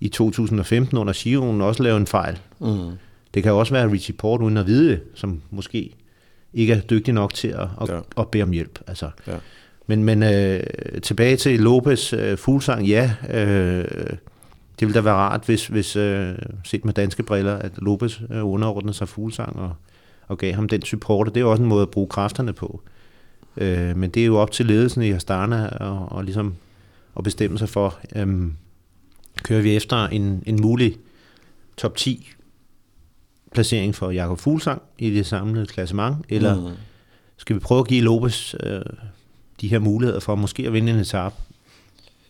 i 0.00 0.08
2015 0.08 0.98
under 0.98 1.12
Giroen 1.12 1.60
også 1.60 1.82
lave 1.82 1.96
en 1.96 2.06
fejl. 2.06 2.38
Mm. 2.60 2.90
Det 3.34 3.42
kan 3.42 3.52
også 3.52 3.72
være, 3.72 3.84
at 3.84 3.92
Richie 3.92 4.14
Port 4.14 4.42
uden 4.42 4.56
at 4.56 4.66
vide 4.66 5.00
som 5.14 5.40
måske 5.50 5.90
ikke 6.54 6.72
er 6.72 6.80
dygtig 6.80 7.14
nok 7.14 7.34
til 7.34 7.48
at, 7.48 7.68
at, 7.80 7.88
ja. 7.88 8.00
at 8.18 8.28
bede 8.28 8.42
om 8.42 8.50
hjælp. 8.50 8.78
Altså. 8.86 9.10
Ja. 9.26 9.36
Men, 9.86 10.04
men 10.04 10.22
øh, 10.22 10.60
tilbage 11.02 11.36
til 11.36 11.60
Lopez 11.60 12.12
øh, 12.12 12.38
fuglsang, 12.38 12.86
ja, 12.86 13.12
øh, 13.30 13.84
det 14.80 14.88
ville 14.88 14.94
da 14.94 15.00
være 15.00 15.14
rart, 15.14 15.42
hvis, 15.46 15.66
hvis 15.66 15.96
øh, 15.96 16.34
set 16.64 16.84
med 16.84 16.94
danske 16.94 17.22
briller, 17.22 17.54
at 17.56 17.72
Lopez 17.76 18.20
øh, 18.30 18.46
underordnede 18.46 18.94
sig 18.94 19.08
fuglsang 19.08 19.56
og, 19.56 19.72
og 20.28 20.38
gav 20.38 20.52
ham 20.52 20.68
den 20.68 20.82
support. 20.82 21.34
Det 21.34 21.40
er 21.40 21.44
også 21.44 21.62
en 21.62 21.68
måde 21.68 21.82
at 21.82 21.90
bruge 21.90 22.08
kræfterne 22.08 22.52
på. 22.52 22.80
Øh, 23.56 23.96
men 23.96 24.10
det 24.10 24.22
er 24.22 24.26
jo 24.26 24.36
op 24.36 24.50
til 24.50 24.66
ledelsen 24.66 25.02
i 25.02 25.10
Astana 25.10 25.68
og, 25.68 26.12
og 26.12 26.24
ligesom 26.24 26.54
at 27.18 27.24
bestemme 27.24 27.58
sig 27.58 27.68
for, 27.68 27.98
øh, 28.16 28.50
kører 29.42 29.62
vi 29.62 29.76
efter 29.76 29.96
en, 29.96 30.42
en 30.46 30.62
mulig 30.62 30.96
top 31.76 31.96
10 31.96 32.32
placering 33.52 33.94
for 33.94 34.10
Jakob 34.10 34.38
Fuglsang 34.38 34.82
i 34.98 35.10
det 35.10 35.26
samlede 35.26 35.66
klassement, 35.66 36.16
eller 36.28 36.68
mm. 36.68 36.76
skal 37.36 37.56
vi 37.56 37.60
prøve 37.60 37.80
at 37.80 37.88
give 37.88 38.02
Lopez 38.02 38.54
øh, 38.54 38.80
de 39.60 39.68
her 39.68 39.78
muligheder 39.78 40.20
for 40.20 40.34
måske 40.34 40.66
at 40.66 40.72
vinde 40.72 40.92
en 40.92 40.98
etape, 40.98 41.34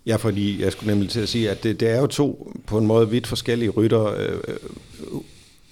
Ja, 0.06 0.16
fordi 0.16 0.62
jeg 0.62 0.72
skulle 0.72 0.92
nemlig 0.92 1.10
til 1.10 1.20
at 1.20 1.28
sige, 1.28 1.50
at 1.50 1.62
det, 1.62 1.80
det 1.80 1.90
er 1.90 2.00
jo 2.00 2.06
to 2.06 2.52
på 2.66 2.78
en 2.78 2.86
måde 2.86 3.10
vidt 3.10 3.26
forskellige 3.26 3.70
rytter. 3.70 4.04
Øh, 4.04 4.40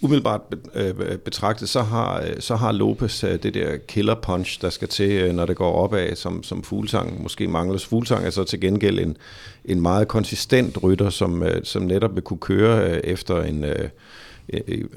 umiddelbart 0.00 0.40
øh, 0.74 1.18
betragtet, 1.18 1.68
så 1.68 1.83
har, 1.83 2.20
øh, 2.20 2.40
så 2.40 2.57
har 2.57 2.72
Lopez 2.72 3.24
øh, 3.24 3.42
det 3.42 3.54
der 3.54 3.76
killer 3.76 4.14
punch, 4.14 4.62
der 4.62 4.70
skal 4.70 4.88
til, 4.88 5.35
når 5.35 5.46
det 5.46 5.57
går 5.57 5.72
opad, 5.72 6.16
som, 6.16 6.42
som 6.42 6.62
fuglsang 6.62 7.22
måske 7.22 7.48
mangler. 7.48 7.78
Fuglsang 7.78 8.26
er 8.26 8.30
så 8.30 8.44
til 8.44 8.61
gengæld 8.61 8.98
en, 8.98 9.16
en 9.64 9.80
meget 9.80 10.09
konsistent 10.09 10.83
rytter, 10.83 11.11
som, 11.11 11.44
som 11.62 11.83
netop 11.83 12.14
vil 12.14 12.22
kunne 12.22 12.38
køre 12.38 13.07
efter 13.07 13.42
en, 13.42 13.64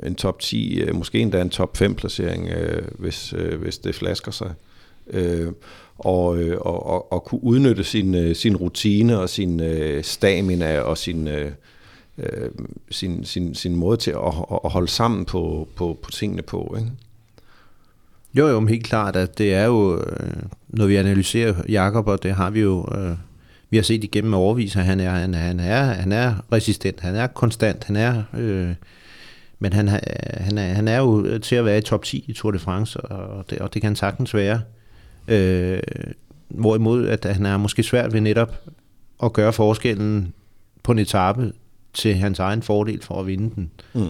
en 0.04 0.16
top 0.16 0.40
10, 0.40 0.92
måske 0.94 1.20
endda 1.20 1.42
en 1.42 1.50
top 1.50 1.78
5 1.78 1.96
placering, 1.96 2.50
hvis, 2.92 3.34
hvis 3.60 3.78
det 3.78 3.96
flasker 3.96 4.32
sig 4.32 4.54
og, 5.98 6.28
og, 6.60 6.86
og, 6.86 7.12
og 7.12 7.24
kunne 7.24 7.44
udnytte 7.44 7.84
sin, 7.84 8.36
sin 8.36 8.56
rutine 8.56 9.20
og 9.20 9.30
sin 9.30 9.62
stamina 10.02 10.80
og 10.80 10.98
sin, 10.98 11.30
Øh, 12.18 12.50
sin, 12.92 13.26
sin, 13.26 13.56
sin 13.56 13.76
måde 13.76 13.98
til 13.98 14.12
at, 14.12 14.34
at 14.64 14.72
holde 14.72 14.88
sammen 14.88 15.26
på, 15.26 15.68
på, 15.76 16.00
på 16.04 16.12
tingene 16.12 16.42
på. 16.42 16.76
Ikke? 16.78 16.92
Jo, 18.34 18.48
jo, 18.48 18.66
helt 18.66 18.84
klart, 18.84 19.16
at 19.16 19.38
det 19.38 19.54
er 19.54 19.66
jo, 19.66 20.00
øh, 20.00 20.44
når 20.68 20.86
vi 20.86 20.96
analyserer 20.96 21.54
Jakob, 21.70 22.08
og 22.08 22.24
det 22.24 22.34
har 22.34 22.50
vi 22.50 22.62
jo, 22.62 22.88
øh, 22.96 23.18
vi 23.70 23.78
har 23.78 23.84
set 23.84 24.04
igennem 24.04 24.34
overvis, 24.34 24.76
at 24.76 24.86
han 24.86 25.00
er, 25.00 25.10
han, 25.10 25.34
han, 25.34 25.60
er, 25.60 25.84
han 25.84 26.12
er 26.12 26.36
resistent, 26.52 27.00
han 27.00 27.16
er 27.16 27.28
konstant, 27.28 27.84
han 27.84 27.96
er, 27.96 28.24
øh, 28.38 28.74
men 29.60 29.74
han, 29.74 29.88
han, 29.88 30.58
er, 30.58 30.74
han 30.74 30.88
er 30.88 30.98
jo 30.98 31.38
til 31.40 31.56
at 31.56 31.66
være 31.66 31.78
i 31.78 31.82
top 31.82 32.04
10 32.04 32.26
i 32.28 32.34
Tour 32.34 32.52
de 32.52 32.60
France, 32.60 33.02
og 33.02 33.50
det, 33.50 33.60
og 33.60 33.74
det 33.74 33.82
kan 33.82 33.90
han 33.90 33.96
sagtens 33.96 34.34
være. 34.34 34.62
Øh, 35.28 35.80
hvorimod 36.48 37.08
at 37.08 37.26
han 37.26 37.46
er 37.46 37.58
måske 37.58 37.84
svært 37.84 38.14
ved 38.14 38.22
netop 38.22 38.56
at 39.24 39.34
gøre 39.34 39.54
forskellen 39.54 40.34
på 40.84 40.92
en 40.92 41.00
etape 41.00 41.52
til 41.98 42.16
hans 42.16 42.40
egen 42.40 42.62
fordel 42.62 43.02
for 43.02 43.20
at 43.20 43.28
vinde 43.28 43.56
den. 43.56 43.72
Mm. 43.94 44.10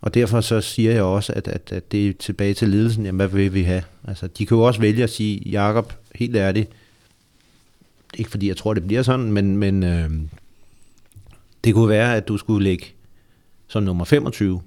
Og 0.00 0.14
derfor 0.14 0.40
så 0.40 0.60
siger 0.60 0.92
jeg 0.92 1.02
også, 1.02 1.32
at, 1.32 1.48
at, 1.48 1.72
at 1.72 1.92
det 1.92 2.08
er 2.08 2.12
tilbage 2.12 2.54
til 2.54 2.68
ledelsen, 2.68 3.04
jamen 3.04 3.16
hvad 3.16 3.28
vil 3.28 3.54
vi 3.54 3.62
have? 3.62 3.82
Altså, 4.08 4.26
de 4.26 4.46
kan 4.46 4.56
jo 4.56 4.62
også 4.62 4.80
vælge 4.80 5.02
at 5.02 5.10
sige, 5.10 5.48
Jakob, 5.48 5.92
helt 6.14 6.36
ærligt, 6.36 6.70
ikke 8.14 8.30
fordi 8.30 8.48
jeg 8.48 8.56
tror, 8.56 8.74
det 8.74 8.86
bliver 8.86 9.02
sådan, 9.02 9.32
men, 9.32 9.56
men 9.56 9.82
øh, 9.82 10.10
det 11.64 11.74
kunne 11.74 11.88
være, 11.88 12.16
at 12.16 12.28
du 12.28 12.36
skulle 12.36 12.64
ligge 12.64 12.86
som 13.68 13.82
nummer 13.82 14.04
25, 14.04 14.60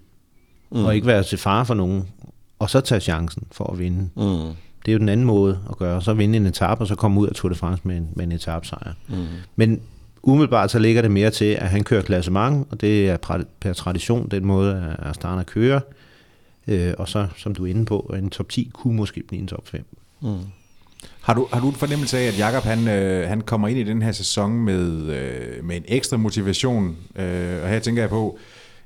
mm. 0.71 0.85
og 0.85 0.95
ikke 0.95 1.07
være 1.07 1.23
til 1.23 1.37
fare 1.37 1.65
for 1.65 1.73
nogen, 1.73 2.03
og 2.59 2.69
så 2.69 2.81
tage 2.81 3.01
chancen 3.01 3.43
for 3.51 3.71
at 3.71 3.79
vinde. 3.79 4.09
Mm. 4.15 4.55
Det 4.85 4.91
er 4.91 4.93
jo 4.93 4.99
den 4.99 5.09
anden 5.09 5.25
måde 5.25 5.59
at 5.69 5.77
gøre. 5.77 6.01
Så 6.01 6.13
vinde 6.13 6.37
en 6.37 6.45
etape, 6.45 6.81
og 6.81 6.87
så 6.87 6.95
komme 6.95 7.21
ud 7.21 7.27
af 7.27 7.35
Tour 7.35 7.49
de 7.49 7.55
France 7.55 7.81
med 7.85 7.97
en, 7.97 8.09
med 8.15 8.25
en 8.25 8.31
etapesejr. 8.31 8.93
Mm. 9.07 9.25
Men 9.55 9.81
umiddelbart 10.23 10.71
så 10.71 10.79
ligger 10.79 11.01
det 11.01 11.11
mere 11.11 11.29
til, 11.29 11.45
at 11.45 11.69
han 11.69 11.83
kører 11.83 12.01
klassement, 12.01 12.67
og 12.71 12.81
det 12.81 13.09
er 13.09 13.43
per 13.59 13.73
tradition 13.73 14.27
den 14.31 14.45
måde, 14.45 14.95
at 14.99 15.09
Astana 15.09 15.43
kører. 15.43 15.79
Øh, 16.67 16.93
og 16.97 17.09
så, 17.09 17.27
som 17.37 17.55
du 17.55 17.65
er 17.65 17.69
inde 17.69 17.85
på, 17.85 18.15
en 18.17 18.29
top 18.29 18.49
10 18.49 18.69
kunne 18.73 18.95
måske 18.95 19.23
blive 19.27 19.41
en 19.41 19.47
top 19.47 19.67
5. 19.67 19.85
Mm. 20.21 20.37
Har 21.21 21.33
du, 21.33 21.47
har 21.53 21.59
du 21.61 21.69
en 21.69 21.75
fornemmelse 21.75 22.17
af, 22.17 22.27
at 22.27 22.39
Jakob 22.39 22.63
han, 22.63 22.87
øh, 22.87 23.27
han 23.27 23.41
kommer 23.41 23.67
ind 23.67 23.79
i 23.79 23.83
den 23.83 24.01
her 24.01 24.11
sæson 24.11 24.51
med, 24.51 25.01
øh, 25.01 25.65
med 25.65 25.77
en 25.77 25.83
ekstra 25.87 26.17
motivation? 26.17 26.97
Øh, 27.15 27.63
og 27.63 27.69
her 27.69 27.79
tænker 27.79 28.01
jeg 28.01 28.09
på, 28.09 28.37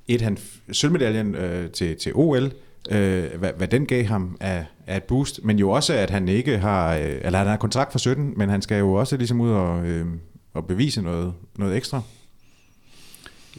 et, 0.08 0.22
han 0.22 0.38
sølvmedaljen 0.72 1.36
øh, 1.36 1.70
til, 1.70 1.96
til 1.96 2.12
OL, 2.16 2.52
øh, 2.92 3.26
hvad, 3.40 3.52
hvad 3.58 3.68
den 3.68 3.86
gav 3.86 4.06
ham 4.06 4.38
af, 4.40 4.66
af 4.88 4.98
et 4.98 5.04
boost, 5.04 5.40
men 5.44 5.60
jo 5.60 5.70
også, 5.70 5.94
at 5.94 6.10
han 6.10 6.30
ikke 6.30 6.58
har, 6.58 6.96
øh, 6.96 7.16
eller 7.22 7.40
han 7.40 7.48
har 7.48 7.58
kontrakt 7.58 7.92
for 7.92 8.00
17, 8.00 8.34
men 8.38 8.50
han 8.50 8.62
skal 8.62 8.80
jo 8.80 8.94
også 8.94 9.18
ligesom 9.18 9.42
ud 9.42 9.52
og, 9.52 9.86
øh, 9.86 10.06
og 10.54 10.68
bevise 10.68 11.02
noget, 11.02 11.34
noget 11.58 11.78
ekstra. 11.78 12.02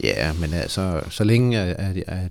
Ja, 0.02 0.32
men 0.40 0.52
altså, 0.52 1.00
så 1.10 1.24
længe 1.24 1.58
at, 1.58 2.04
at, 2.06 2.30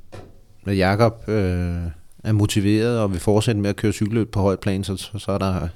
at 0.66 0.78
Jakob 0.78 1.24
øh, 1.28 1.84
er 2.24 2.32
motiveret 2.32 3.00
og 3.00 3.12
vil 3.12 3.20
fortsætte 3.20 3.62
med 3.62 3.70
at 3.70 3.76
køre 3.76 3.92
cykelløb 3.92 4.32
på 4.32 4.42
højt 4.42 4.60
plan, 4.60 4.84
så, 4.84 4.98
så, 4.98 5.20
så, 5.20 5.32
er 5.32 5.38
der, 5.38 5.68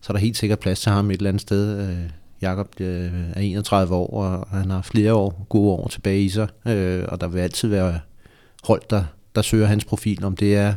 så 0.00 0.12
er 0.12 0.12
der 0.12 0.20
helt 0.20 0.36
sikkert 0.36 0.58
plads 0.58 0.80
til 0.80 0.92
ham 0.92 1.10
et 1.10 1.16
eller 1.16 1.28
andet 1.28 1.40
sted. 1.40 1.88
Øh, 1.88 2.10
Jakob 2.42 2.80
øh, 2.80 3.30
er 3.34 3.40
31 3.40 3.94
år, 3.94 4.10
og 4.10 4.46
han 4.48 4.70
har 4.70 4.82
flere 4.82 5.14
år, 5.14 5.46
gode 5.48 5.70
år 5.70 5.88
tilbage 5.88 6.22
i 6.22 6.28
sig, 6.28 6.48
øh, 6.66 7.04
og 7.08 7.20
der 7.20 7.28
vil 7.28 7.40
altid 7.40 7.68
være 7.68 8.00
hold, 8.64 8.82
der, 8.90 9.04
der 9.34 9.42
søger 9.42 9.66
hans 9.66 9.84
profil, 9.84 10.24
om 10.24 10.36
det 10.36 10.56
er 10.56 10.74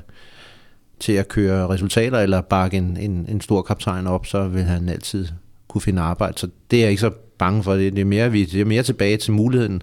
til 1.00 1.14
at 1.14 1.28
køre 1.28 1.70
resultater 1.70 2.20
eller 2.20 2.42
bakke 2.42 2.78
en, 2.78 2.98
en, 2.98 3.26
en 3.30 3.42
stor 3.42 3.62
kaptajn 3.62 4.08
op, 4.08 4.26
så 4.26 4.48
vil 4.48 4.64
han 4.64 4.90
altid 4.90 5.28
kunne 5.68 5.82
finde 5.82 6.02
arbejde. 6.02 6.38
Så 6.38 6.50
det 6.72 6.78
er 6.78 6.82
jeg 6.82 6.90
ikke 6.90 7.02
så 7.02 7.12
bange 7.38 7.64
for. 7.64 7.74
Det, 7.74 7.94
det, 7.94 8.02
er, 8.02 8.06
mere, 8.06 8.32
vi, 8.32 8.46
det 8.46 8.62
er 8.62 8.66
mere 8.66 8.84
tilbage 8.84 9.18
til 9.18 9.34
muligheden 9.34 9.82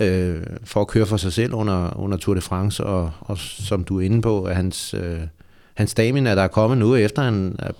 øh, 0.00 0.42
for 0.64 0.80
at 0.80 0.88
køre 0.88 1.06
for 1.06 1.16
sig 1.16 1.32
selv 1.32 1.54
under, 1.54 2.00
under 2.00 2.16
Tour 2.16 2.34
de 2.34 2.40
France, 2.40 2.84
og, 2.84 3.10
og 3.20 3.38
som 3.38 3.84
du 3.84 4.00
er 4.00 4.04
inde 4.04 4.22
på, 4.22 4.44
at 4.44 4.56
hans, 4.56 4.94
øh, 4.94 5.20
hans 5.74 5.90
stamina, 5.90 6.34
der 6.34 6.42
er 6.42 6.48
kommet 6.48 6.78
nu, 6.78 6.94
efter 6.94 7.22
han 7.22 7.56
øh, 7.62 7.70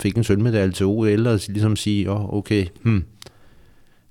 fik 0.00 0.16
en 0.16 0.24
sølvmedalje 0.24 0.72
til 0.72 0.86
OL, 0.86 1.26
og 1.26 1.40
ligesom 1.48 1.76
sige, 1.76 2.10
åh, 2.10 2.24
oh, 2.24 2.34
okay, 2.34 2.66
hmm. 2.82 3.04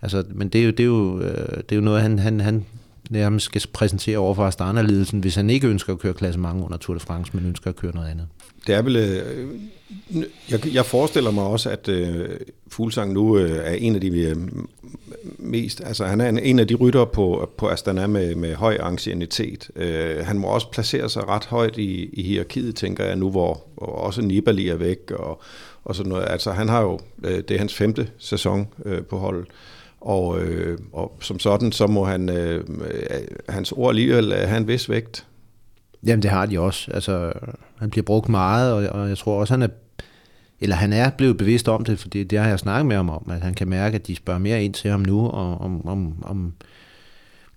Altså, 0.01 0.23
men 0.29 0.49
det 0.49 0.61
er 0.61 0.65
jo, 0.65 0.71
det 0.71 0.79
er 0.79 0.85
jo, 0.85 1.19
øh, 1.19 1.57
det 1.57 1.71
er 1.71 1.75
jo 1.75 1.81
noget, 1.81 2.01
han, 2.01 2.19
han, 2.19 2.39
han 2.41 2.65
nærmest 3.09 3.45
skal 3.45 3.61
præsentere 3.73 4.17
over 4.17 4.33
for 4.33 4.47
Astana-ledelsen, 4.47 5.19
hvis 5.19 5.35
han 5.35 5.49
ikke 5.49 5.67
ønsker 5.67 5.93
at 5.93 5.99
køre 5.99 6.13
klasse 6.13 6.39
mange 6.39 6.63
under 6.63 6.77
Tour 6.77 6.93
de 6.93 6.99
France, 6.99 7.31
men 7.35 7.45
ønsker 7.45 7.69
at 7.69 7.75
køre 7.75 7.95
noget 7.95 8.09
andet. 8.09 8.27
Det 8.67 8.75
er 8.75 8.81
vel... 8.81 8.95
Øh, 8.95 9.47
jeg, 10.51 10.73
jeg 10.73 10.85
forestiller 10.85 11.31
mig 11.31 11.43
også, 11.43 11.69
at 11.69 11.87
øh, 11.87 12.29
Fuglsang 12.67 13.13
nu 13.13 13.37
øh, 13.37 13.51
er 13.51 13.73
en 13.73 13.95
af 13.95 14.01
de 14.01 14.19
øh, 14.19 14.35
mest... 15.37 15.81
Altså, 15.85 16.05
han 16.05 16.21
er 16.21 16.29
en, 16.29 16.39
en 16.39 16.59
af 16.59 16.67
de 16.67 16.75
rytter 16.75 17.05
på, 17.05 17.49
på 17.57 17.69
Astana 17.69 18.07
med, 18.07 18.35
med 18.35 18.55
høj 18.55 18.77
ancienitet. 18.81 19.69
Øh, 19.75 20.25
han 20.25 20.37
må 20.37 20.47
også 20.47 20.71
placere 20.71 21.09
sig 21.09 21.27
ret 21.27 21.45
højt 21.45 21.77
i, 21.77 22.09
i 22.13 22.23
hierarkiet, 22.23 22.75
tænker 22.75 23.05
jeg 23.05 23.15
nu, 23.15 23.29
hvor, 23.29 23.63
hvor 23.75 23.87
også 23.87 24.21
Nibali 24.21 24.69
er 24.69 24.75
væk 24.75 25.11
og, 25.11 25.41
og 25.83 25.95
sådan 25.95 26.09
noget. 26.09 26.25
Altså, 26.29 26.51
han 26.51 26.69
har 26.69 26.81
jo... 26.81 26.99
Øh, 27.23 27.37
det 27.37 27.51
er 27.51 27.57
hans 27.57 27.73
femte 27.73 28.07
sæson 28.17 28.67
øh, 28.85 29.03
på 29.03 29.17
holdet. 29.17 29.45
Og, 30.05 30.41
øh, 30.41 30.77
og 30.93 31.17
som 31.21 31.39
sådan, 31.39 31.71
så 31.71 31.87
må 31.87 32.05
han, 32.05 32.29
øh, 32.29 32.63
hans 33.49 33.71
ord 33.71 33.89
alligevel 33.89 34.33
have 34.33 34.57
en 34.57 34.67
vis 34.67 34.89
vægt. 34.89 35.25
Jamen 36.05 36.23
det 36.23 36.31
har 36.31 36.45
de 36.45 36.59
også. 36.59 36.91
Altså, 36.91 37.31
han 37.79 37.89
bliver 37.89 38.03
brugt 38.03 38.29
meget, 38.29 38.73
og, 38.73 39.01
og 39.01 39.09
jeg 39.09 39.17
tror 39.17 39.39
også, 39.39 39.53
han 39.53 39.61
er 39.61 39.67
eller 40.59 40.75
han 40.75 40.93
er 40.93 41.09
blevet 41.09 41.37
bevidst 41.37 41.67
om 41.67 41.85
det, 41.85 41.99
fordi 41.99 42.23
det 42.23 42.39
har 42.39 42.47
jeg 42.47 42.59
snakket 42.59 42.85
med 42.85 42.95
ham 42.95 43.09
om, 43.09 43.31
at 43.31 43.41
han 43.41 43.53
kan 43.53 43.67
mærke, 43.67 43.95
at 43.95 44.07
de 44.07 44.15
spørger 44.15 44.39
mere 44.39 44.63
ind 44.63 44.73
til 44.73 44.91
ham 44.91 44.99
nu, 44.99 45.27
og 45.27 45.61
om, 45.61 45.87
om, 45.87 46.13
om 46.21 46.53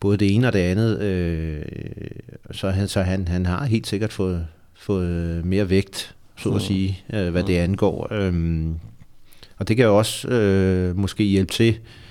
både 0.01 0.16
det 0.16 0.34
ene 0.34 0.46
og 0.46 0.53
det 0.53 0.59
andet. 0.59 1.01
Øh, 1.01 1.62
så 2.51 2.70
han, 2.70 2.88
så 2.88 3.03
han, 3.03 3.28
han 3.28 3.46
har 3.46 3.64
helt 3.64 3.86
sikkert 3.86 4.12
fået, 4.12 4.46
fået 4.74 5.44
mere 5.44 5.70
vægt, 5.70 6.14
så 6.36 6.51
at 6.51 6.62
sige, 6.62 7.01
øh, 7.12 7.28
hvad 7.28 7.42
det 7.42 7.57
angår. 7.57 8.09
Øh, 8.11 8.66
og 9.59 9.68
det 9.68 9.76
kan 9.76 9.84
jo 9.84 9.99
også 9.99 10.28
øh, 10.28 10.96
måske 10.96 11.24
hjælpe 11.24 11.53
til 11.53 11.74
øh, 11.74 12.07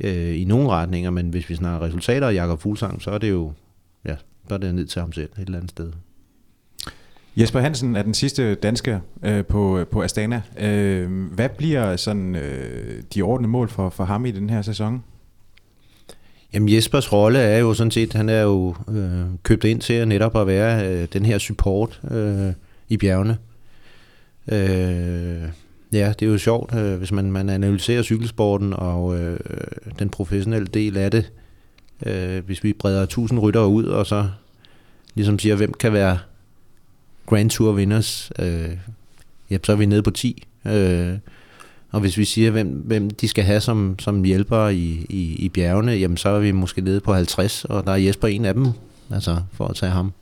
i 0.00 0.44
nogle 0.48 0.68
retninger, 0.68 1.10
men 1.10 1.28
hvis 1.28 1.50
vi 1.50 1.54
snakker 1.54 1.86
resultater 1.86 2.28
af 2.28 2.34
Jakob 2.34 2.60
Fuglsang, 2.60 3.02
så 3.02 3.10
er 3.10 3.18
det 3.18 3.30
jo 3.30 3.52
ja, 4.04 4.16
så 4.48 4.54
er 4.54 4.58
det 4.58 4.74
ned 4.74 4.86
til 4.86 5.00
ham 5.00 5.12
selv 5.12 5.30
et 5.38 5.46
eller 5.46 5.58
andet 5.58 5.70
sted. 5.70 5.92
Jesper 7.36 7.60
Hansen 7.60 7.96
er 7.96 8.02
den 8.02 8.14
sidste 8.14 8.54
dansker 8.54 9.00
øh, 9.22 9.44
på, 9.44 9.84
på 9.90 10.02
Astana. 10.02 10.42
Øh, 10.58 11.26
hvad 11.32 11.48
bliver 11.48 11.96
sådan 11.96 12.36
øh, 12.36 13.02
de 13.14 13.22
ordentlige 13.22 13.50
mål 13.50 13.68
for, 13.68 13.90
for 13.90 14.04
ham 14.04 14.26
i 14.26 14.30
den 14.30 14.50
her 14.50 14.62
sæson? 14.62 15.04
Jamen 16.52 16.68
Jespers 16.68 17.12
rolle 17.12 17.38
er 17.38 17.58
jo 17.58 17.74
sådan 17.74 17.90
set, 17.90 18.12
han 18.12 18.28
er 18.28 18.42
jo 18.42 18.74
øh, 18.88 19.24
købt 19.42 19.64
ind 19.64 19.80
til 19.80 20.08
netop 20.08 20.36
at 20.36 20.46
være 20.46 20.88
øh, 20.88 21.08
den 21.12 21.26
her 21.26 21.38
support 21.38 22.00
øh, 22.10 22.52
i 22.88 22.96
bjergene. 22.96 23.38
Øh, 24.52 25.48
ja, 25.92 26.12
det 26.20 26.26
er 26.26 26.30
jo 26.30 26.38
sjovt, 26.38 26.74
øh, 26.74 26.98
hvis 26.98 27.12
man, 27.12 27.32
man 27.32 27.48
analyserer 27.48 28.02
cykelsporten 28.02 28.72
og 28.72 29.18
øh, 29.20 29.38
den 29.98 30.08
professionelle 30.10 30.66
del 30.66 30.96
af 30.96 31.10
det. 31.10 31.32
Øh, 32.06 32.44
hvis 32.46 32.64
vi 32.64 32.72
breder 32.72 33.02
1000 33.02 33.40
ryttere 33.40 33.66
ud, 33.68 33.84
og 33.84 34.06
så 34.06 34.28
ligesom 35.14 35.38
siger, 35.38 35.56
hvem 35.56 35.72
kan 35.72 35.92
være 35.92 36.18
Grand 37.26 37.50
Tour 37.50 37.72
vinders, 37.72 38.32
øh, 38.38 38.70
ja, 39.50 39.58
så 39.62 39.72
er 39.72 39.76
vi 39.76 39.86
nede 39.86 40.02
på 40.02 40.10
10. 40.10 40.46
Øh, 40.66 41.12
og 41.90 42.00
hvis 42.00 42.18
vi 42.18 42.24
siger, 42.24 42.50
hvem, 42.50 42.68
hvem 42.68 43.10
de 43.10 43.28
skal 43.28 43.44
have 43.44 43.60
som, 43.60 43.98
som 43.98 44.24
hjælper 44.24 44.68
i, 44.68 45.06
i, 45.08 45.36
i 45.38 45.48
bjergene, 45.48 45.92
jamen 45.92 46.16
så 46.16 46.28
er 46.28 46.38
vi 46.38 46.52
måske 46.52 46.80
nede 46.80 47.00
på 47.00 47.14
50, 47.14 47.64
og 47.64 47.84
der 47.84 47.92
er 47.92 47.96
Jesper 47.96 48.28
en 48.28 48.44
af 48.44 48.54
dem, 48.54 48.66
altså 49.10 49.36
for 49.52 49.66
at 49.68 49.76
tage 49.76 49.92
ham. 49.92 50.12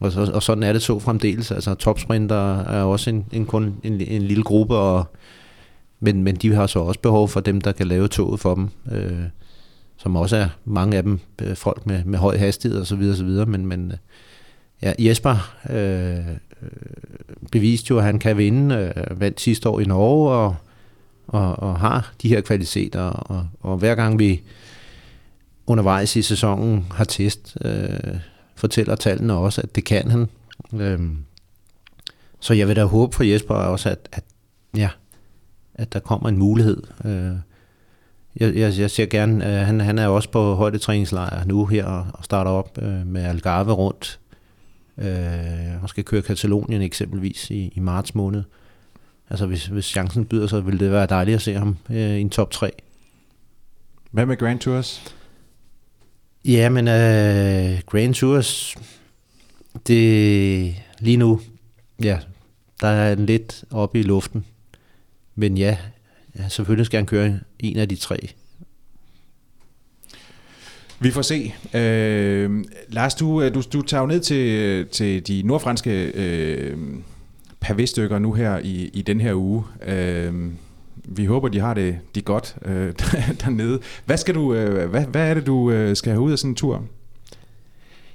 Og, 0.00 0.12
så, 0.12 0.30
og 0.34 0.42
sådan 0.42 0.62
er 0.62 0.72
det 0.72 0.82
så 0.82 0.98
fremdeles. 0.98 1.50
Altså 1.50 1.74
topsprinter 1.74 2.58
er 2.58 2.82
også 2.82 3.10
en, 3.10 3.26
en, 3.32 3.46
kun 3.46 3.74
en, 3.82 4.00
en 4.00 4.22
lille 4.22 4.42
gruppe, 4.42 4.76
og, 4.76 5.04
men, 6.00 6.22
men 6.22 6.36
de 6.36 6.54
har 6.54 6.66
så 6.66 6.78
også 6.78 7.00
behov 7.00 7.28
for 7.28 7.40
dem, 7.40 7.60
der 7.60 7.72
kan 7.72 7.86
lave 7.86 8.08
toget 8.08 8.40
for 8.40 8.54
dem. 8.54 8.68
Øh, 8.92 9.22
som 9.96 10.16
også 10.16 10.36
er 10.36 10.48
mange 10.64 10.96
af 10.96 11.02
dem 11.02 11.20
øh, 11.42 11.56
folk 11.56 11.86
med, 11.86 12.04
med 12.04 12.18
høj 12.18 12.36
hastighed 12.36 12.80
og 12.80 12.86
så 12.86 12.96
videre, 12.96 13.16
så 13.16 13.24
videre. 13.24 13.46
Men, 13.46 13.66
men 13.66 13.92
øh, 13.92 13.98
ja, 14.82 14.92
Jesper 14.98 15.54
øh, 15.70 16.28
øh, 16.62 16.70
beviste 17.52 17.90
jo, 17.90 17.98
at 17.98 18.04
han 18.04 18.18
kan 18.18 18.38
vinde. 18.38 18.92
Øh, 18.96 19.20
vandt 19.20 19.40
sidste 19.40 19.68
år 19.68 19.80
i 19.80 19.84
Norge 19.84 20.30
og, 20.30 20.56
og, 21.26 21.58
og 21.58 21.78
har 21.78 22.12
de 22.22 22.28
her 22.28 22.40
kvaliteter. 22.40 23.02
Og, 23.02 23.46
og 23.60 23.76
hver 23.76 23.94
gang 23.94 24.18
vi 24.18 24.42
undervejs 25.66 26.16
i 26.16 26.22
sæsonen 26.22 26.86
har 26.90 27.04
test, 27.04 27.56
øh, 27.64 28.16
fortæller 28.60 28.96
tallene 28.96 29.34
også, 29.34 29.60
at 29.60 29.74
det 29.74 29.84
kan 29.84 30.10
han. 30.10 30.28
Øhm, 30.74 31.24
så 32.40 32.54
jeg 32.54 32.68
vil 32.68 32.76
da 32.76 32.84
håbe 32.84 33.16
for 33.16 33.24
Jesper 33.24 33.54
også, 33.54 33.88
at, 33.88 34.08
at, 34.12 34.24
ja, 34.76 34.90
at 35.74 35.92
der 35.92 35.98
kommer 35.98 36.28
en 36.28 36.38
mulighed. 36.38 36.82
Øh, 37.04 37.36
jeg, 38.36 38.54
jeg, 38.54 38.78
jeg 38.78 38.90
ser 38.90 39.06
gerne, 39.06 39.44
at 39.44 39.66
han, 39.66 39.80
han 39.80 39.98
er 39.98 40.06
også 40.06 40.30
på 40.30 40.54
højdetræningslejr 40.54 41.44
nu 41.44 41.66
her 41.66 41.84
og 41.84 42.24
starter 42.24 42.50
op 42.50 42.78
øh, 42.82 43.06
med 43.06 43.22
Algarve 43.22 43.72
rundt 43.72 44.20
øh, 44.98 45.82
og 45.82 45.88
skal 45.88 46.04
køre 46.04 46.22
Katalonien 46.22 46.82
eksempelvis 46.82 47.50
i, 47.50 47.72
i 47.74 47.80
marts 47.80 48.14
måned. 48.14 48.42
Altså 49.30 49.46
hvis, 49.46 49.66
hvis 49.66 49.84
chancen 49.84 50.24
byder 50.24 50.46
sig, 50.46 50.66
vil 50.66 50.80
det 50.80 50.90
være 50.90 51.06
dejligt 51.06 51.34
at 51.34 51.42
se 51.42 51.54
ham 51.54 51.76
øh, 51.90 51.96
i 51.96 52.20
en 52.20 52.30
top 52.30 52.50
3. 52.50 52.72
Hvad 54.10 54.26
med 54.26 54.36
Grand 54.36 54.58
Tours? 54.58 55.14
Ja, 56.44 56.68
men 56.68 56.88
øh, 56.88 57.80
Grand 57.86 58.14
Tours, 58.14 58.76
det 59.86 60.74
lige 60.98 61.16
nu, 61.16 61.40
ja, 62.02 62.18
der 62.80 62.88
er 62.88 63.14
den 63.14 63.26
lidt 63.26 63.64
oppe 63.70 64.00
i 64.00 64.02
luften. 64.02 64.44
Men 65.34 65.58
ja, 65.58 65.76
ja, 66.38 66.48
selvfølgelig 66.48 66.86
skal 66.86 66.98
han 66.98 67.06
køre 67.06 67.38
en 67.58 67.76
af 67.76 67.88
de 67.88 67.96
tre. 67.96 68.28
Vi 71.00 71.10
får 71.10 71.22
se. 71.22 71.54
Øh, 71.74 72.64
Lars, 72.88 73.14
du, 73.14 73.42
øh, 73.42 73.54
du, 73.54 73.62
du 73.72 73.82
tager 73.82 74.00
jo 74.00 74.06
ned 74.06 74.20
til, 74.20 74.48
øh, 74.48 74.86
til 74.86 75.26
de 75.26 75.42
nordfranske 75.42 76.04
øh, 76.04 76.76
pavéstykker 77.64 78.18
nu 78.18 78.32
her 78.32 78.58
i, 78.58 78.90
i 78.92 79.02
den 79.02 79.20
her 79.20 79.34
uge. 79.34 79.64
Øh, 79.86 80.34
vi 81.04 81.24
håber, 81.24 81.48
de 81.48 81.60
har 81.60 81.74
det 81.74 81.98
de 82.14 82.22
godt 82.22 82.56
øh, 82.64 82.92
dernede. 83.44 83.78
Hvad, 84.04 84.16
skal 84.16 84.34
du, 84.34 84.54
øh, 84.54 84.90
hvad, 84.90 85.04
hvad 85.04 85.30
er 85.30 85.34
det, 85.34 85.46
du 85.46 85.70
øh, 85.70 85.96
skal 85.96 86.12
have 86.12 86.22
ud 86.22 86.32
af 86.32 86.38
sådan 86.38 86.50
en 86.50 86.54
tur? 86.54 86.84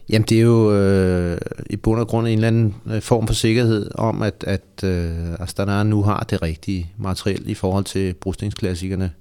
Jamen 0.10 0.26
det 0.30 0.38
er 0.38 0.42
jo 0.42 0.74
øh, 0.74 1.38
i 1.70 1.76
bund 1.76 2.00
og 2.00 2.08
grund 2.08 2.28
en 2.28 2.34
eller 2.34 2.48
anden 2.48 2.76
øh, 2.86 3.02
form 3.02 3.28
for 3.28 3.34
sikkerhed 3.34 3.92
om, 3.96 4.22
at, 4.22 4.44
at 4.48 4.84
øh, 4.84 5.34
Astana 5.40 5.84
nu 5.84 6.04
har 6.04 6.26
det 6.30 6.42
rigtige 6.42 6.92
materiel 6.98 7.50
i 7.50 7.54
forhold 7.54 7.84
til 7.84 8.14
brugstningsklassikerne. 8.14 9.12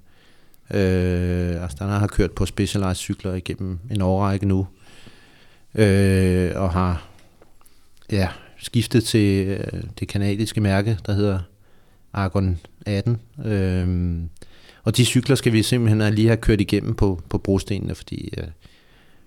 Øh, 0.73 1.63
Astana 1.63 1.91
har 1.91 2.07
kørt 2.07 2.31
på 2.31 2.45
Specialized 2.45 2.95
cykler 2.95 3.33
igennem 3.33 3.79
en 3.91 4.01
årrække 4.01 4.45
nu, 4.45 4.67
øh, 5.75 6.51
og 6.55 6.71
har 6.71 7.07
ja, 8.11 8.29
skiftet 8.57 9.03
til 9.03 9.47
øh, 9.47 9.83
det 9.99 10.07
kanadiske 10.07 10.61
mærke, 10.61 10.97
der 11.05 11.13
hedder 11.13 11.39
Argon 12.15 12.59
18. 12.85 13.17
Øh, 13.45 14.19
Og 14.83 14.97
de 14.97 15.05
cykler 15.05 15.35
skal 15.35 15.53
vi 15.53 15.63
simpelthen 15.63 16.13
lige 16.13 16.27
have 16.27 16.37
kørt 16.37 16.61
igennem 16.61 16.95
på, 16.95 17.21
på 17.29 17.37
brostenene, 17.37 17.95
fordi 17.95 18.33
øh, 18.37 18.43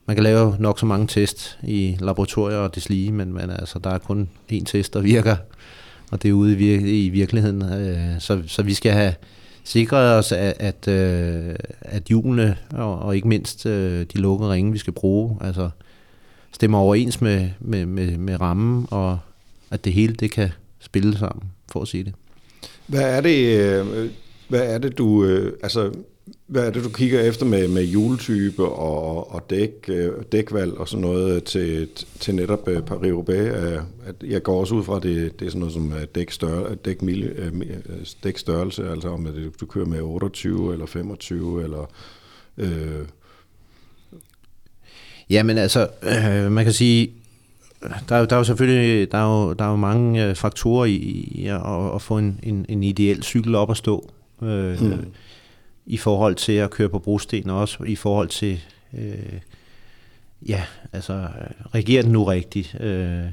man 0.06 0.16
kan 0.16 0.22
lave 0.24 0.56
nok 0.58 0.78
så 0.78 0.86
mange 0.86 1.06
test 1.06 1.58
i 1.62 1.96
laboratorier 2.00 2.58
og 2.58 2.74
deslige, 2.74 3.12
men, 3.12 3.32
men 3.32 3.50
altså, 3.50 3.78
der 3.78 3.90
er 3.90 3.98
kun 3.98 4.28
én 4.52 4.64
test, 4.64 4.94
der 4.94 5.00
virker, 5.00 5.36
og 6.10 6.22
det 6.22 6.28
er 6.28 6.32
ude 6.32 6.52
i, 6.52 6.56
vir- 6.56 6.86
i 6.86 7.08
virkeligheden. 7.08 7.62
Øh, 7.62 8.20
så, 8.20 8.42
så 8.46 8.62
vi 8.62 8.74
skal 8.74 8.92
have 8.92 9.14
sikret 9.64 10.18
os, 10.18 10.32
at, 10.32 10.54
at, 10.60 10.88
øh, 10.88 11.54
at 11.80 12.02
hjulene 12.02 12.56
og, 12.70 12.98
og 12.98 13.16
ikke 13.16 13.28
mindst 13.28 13.66
øh, 13.66 14.06
de 14.12 14.18
lukkede 14.18 14.50
ringe, 14.50 14.72
vi 14.72 14.78
skal 14.78 14.92
bruge, 14.92 15.36
altså 15.40 15.70
stemmer 16.52 16.78
overens 16.78 17.20
med, 17.20 17.50
med, 17.60 17.86
med, 17.86 18.16
med 18.16 18.40
rammen, 18.40 18.86
og 18.90 19.18
at 19.70 19.84
det 19.84 19.92
hele 19.92 20.14
det 20.14 20.30
kan 20.30 20.50
spille 20.80 21.18
sammen, 21.18 21.44
for 21.72 21.82
at 21.82 21.88
sige 21.88 22.04
det. 22.04 22.14
Hvad 22.88 23.16
er 23.16 23.20
det, 23.20 23.60
øh, 23.60 24.10
hvad 24.48 24.74
er 24.74 24.78
det 24.78 24.98
du, 24.98 25.24
øh, 25.24 25.52
altså, 25.62 25.92
hvad 26.46 26.66
er 26.66 26.70
det, 26.70 26.84
du 26.84 26.88
kigger 26.88 27.20
efter 27.20 27.46
med, 27.46 27.68
med 27.68 27.82
juletype 27.82 28.64
og, 28.64 29.34
og 29.34 29.50
dæk, 29.50 29.70
øh, 29.88 30.12
dækvalg 30.32 30.72
og 30.72 30.88
sådan 30.88 31.00
noget 31.00 31.44
til, 31.44 31.88
til 32.20 32.34
netop 32.34 32.68
Paris-Roubaix? 32.68 33.52
At 34.06 34.14
jeg 34.24 34.42
går 34.42 34.60
også 34.60 34.74
ud 34.74 34.84
fra, 34.84 34.96
at 34.96 35.02
det, 35.02 35.40
det 35.40 35.46
er 35.46 35.50
sådan 35.50 35.58
noget 35.58 35.72
som 35.72 35.92
dækstørrelse, 36.14 36.74
dæk 36.74 37.02
dækstørrelse, 38.24 38.90
altså 38.90 39.08
om 39.08 39.26
at 39.26 39.32
du 39.60 39.66
kører 39.66 39.86
med 39.86 40.00
28 40.00 40.72
eller 40.72 40.86
25 40.86 41.64
eller... 41.64 41.90
Øh, 42.58 43.06
Jamen 45.30 45.58
altså, 45.58 45.88
øh, 46.02 46.52
man 46.52 46.64
kan 46.64 46.72
sige, 46.72 47.10
der 47.80 48.16
er, 48.16 48.26
der 48.26 48.36
er 48.36 48.40
jo 48.40 48.44
selvfølgelig 48.44 49.12
der 49.12 49.18
er 49.18 49.46
jo, 49.46 49.52
der 49.52 49.64
er 49.64 49.70
jo 49.70 49.76
mange 49.76 50.24
øh, 50.24 50.34
faktorer 50.34 50.84
i, 50.84 50.94
i 51.30 51.46
at, 51.46 51.60
at 51.94 52.02
få 52.02 52.18
en, 52.18 52.40
en, 52.42 52.66
en 52.68 52.82
ideel 52.82 53.22
cykel 53.22 53.54
op 53.54 53.70
at 53.70 53.76
stå. 53.76 54.10
Øh, 54.42 54.82
mm. 54.82 55.12
I 55.86 55.96
forhold 55.96 56.34
til 56.34 56.52
at 56.52 56.70
køre 56.70 56.88
på 56.88 56.98
brosten 56.98 57.50
også, 57.50 57.84
i 57.86 57.96
forhold 57.96 58.28
til, 58.28 58.60
øh, 58.94 59.40
ja, 60.48 60.62
altså, 60.92 61.28
regerer 61.74 62.02
den 62.02 62.12
nu 62.12 62.24
rigtigt? 62.24 62.76
Øh, 62.80 63.24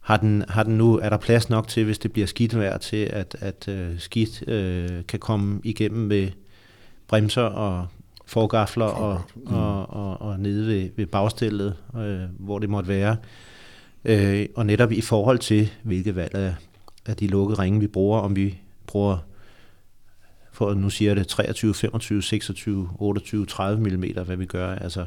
har 0.00 0.16
den, 0.16 0.44
har 0.48 0.62
den 0.62 0.78
nu, 0.78 0.98
er 0.98 1.08
der 1.08 1.16
plads 1.16 1.50
nok 1.50 1.68
til, 1.68 1.84
hvis 1.84 1.98
det 1.98 2.12
bliver 2.12 2.26
skidt 2.26 2.58
vejr, 2.58 2.78
til 2.78 2.96
at, 2.96 3.36
at 3.40 3.68
uh, 3.68 3.98
skidt 3.98 4.42
uh, 4.42 5.06
kan 5.06 5.18
komme 5.18 5.60
igennem 5.64 6.06
med 6.06 6.28
bremser 7.08 7.42
og 7.42 7.86
forgafler 8.26 8.84
og, 8.86 9.20
mm. 9.34 9.54
og, 9.54 9.90
og, 9.90 10.20
og 10.20 10.40
nede 10.40 10.66
ved, 10.66 10.90
ved 10.96 11.06
bagstillet, 11.06 11.74
øh, 11.96 12.20
hvor 12.38 12.58
det 12.58 12.70
måtte 12.70 12.88
være. 12.88 13.10
Øh, 13.10 13.47
og 14.54 14.66
netop 14.66 14.92
i 14.92 15.00
forhold 15.00 15.38
til, 15.38 15.70
hvilke 15.82 16.16
valg 16.16 16.34
af, 16.34 16.54
af 17.06 17.16
de 17.16 17.26
lukkede 17.26 17.58
ringe, 17.58 17.80
vi 17.80 17.86
bruger, 17.86 18.20
om 18.20 18.36
vi 18.36 18.58
bruger, 18.86 19.18
for 20.52 20.74
nu 20.74 20.90
siger 20.90 21.14
det, 21.14 21.26
23, 21.26 21.74
25, 21.74 22.22
26, 22.22 22.88
28, 22.98 23.46
30 23.46 23.80
mm, 23.80 24.04
hvad 24.24 24.36
vi 24.36 24.46
gør. 24.46 24.74
Altså 24.74 25.06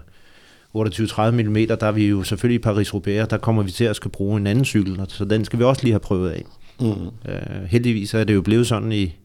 28-30 0.78 1.32
mm, 1.32 1.54
der 1.68 1.78
er 1.88 1.92
vi 1.92 2.08
jo 2.08 2.24
selvfølgelig 2.24 2.60
i 2.60 2.68
Paris-Roubaix, 2.68 3.28
der 3.28 3.38
kommer 3.38 3.64
vi 3.64 3.72
til 3.72 3.84
at 3.84 3.96
skal 3.96 4.12
bruge 4.12 4.38
en 4.38 4.48
anden 4.48 4.66
cykel, 4.66 5.02
så 5.08 5.26
den 5.26 5.46
skal 5.46 5.60
vi 5.60 5.64
også 5.64 5.84
lige 5.84 5.94
have 5.94 6.00
prøvet 6.00 6.30
af. 6.30 6.46
Mm. 6.80 7.32
Øh, 7.32 7.64
heldigvis 7.68 8.14
er 8.14 8.24
det 8.24 8.34
jo 8.34 8.42
blevet 8.42 8.68
sådan 8.68 8.92
i, 8.92 9.16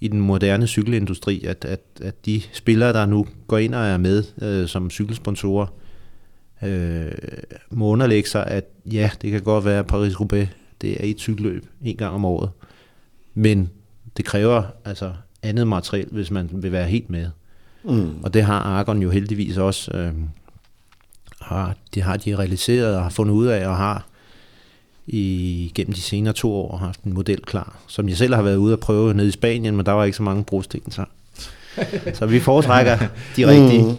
i 0.00 0.08
den 0.08 0.20
moderne 0.20 0.66
cykelindustri, 0.66 1.44
at, 1.44 1.64
at, 1.64 1.80
at 2.02 2.26
de 2.26 2.42
spillere, 2.52 2.92
der 2.92 3.06
nu 3.06 3.26
går 3.46 3.58
ind 3.58 3.74
og 3.74 3.86
er 3.86 3.96
med 3.96 4.24
øh, 4.42 4.68
som 4.68 4.90
cykelsponsorer, 4.90 5.66
øh, 5.66 5.85
må 7.70 7.86
underlægge 7.86 8.28
sig, 8.28 8.46
at 8.46 8.64
ja, 8.86 9.10
det 9.22 9.30
kan 9.30 9.42
godt 9.42 9.64
være 9.64 9.84
Paris-Roubaix, 9.92 10.46
det 10.80 10.90
er 10.90 11.10
et 11.10 11.18
cykelløb 11.18 11.66
en 11.82 11.96
gang 11.96 12.14
om 12.14 12.24
året, 12.24 12.50
men 13.34 13.70
det 14.16 14.24
kræver 14.24 14.62
altså 14.84 15.12
andet 15.42 15.66
materiel, 15.66 16.08
hvis 16.10 16.30
man 16.30 16.50
vil 16.52 16.72
være 16.72 16.86
helt 16.86 17.10
med. 17.10 17.26
Mm. 17.84 18.22
Og 18.22 18.34
det 18.34 18.42
har 18.42 18.60
Argon 18.60 19.02
jo 19.02 19.10
heldigvis 19.10 19.56
også, 19.56 19.90
øh, 19.94 20.12
har, 21.40 21.76
det 21.94 22.02
har 22.02 22.16
de 22.16 22.36
realiseret 22.36 22.96
og 22.96 23.02
har 23.02 23.10
fundet 23.10 23.34
ud 23.34 23.46
af, 23.46 23.68
og 23.68 23.76
har 23.76 24.06
i, 25.06 25.72
gennem 25.74 25.92
de 25.92 26.00
senere 26.00 26.34
to 26.34 26.54
år 26.54 26.76
haft 26.76 27.02
en 27.02 27.12
model 27.12 27.42
klar, 27.42 27.78
som 27.86 28.08
jeg 28.08 28.16
selv 28.16 28.34
har 28.34 28.42
været 28.42 28.56
ude 28.56 28.72
og 28.72 28.80
prøve 28.80 29.14
nede 29.14 29.28
i 29.28 29.30
Spanien, 29.30 29.76
men 29.76 29.86
der 29.86 29.92
var 29.92 30.04
ikke 30.04 30.16
så 30.16 30.22
mange 30.22 30.44
brosten, 30.44 30.90
så, 30.90 31.04
så 32.18 32.26
vi 32.26 32.40
foretrækker 32.40 32.98
de 33.36 33.46
rigtige. 33.46 33.82
Mm. 33.82 33.96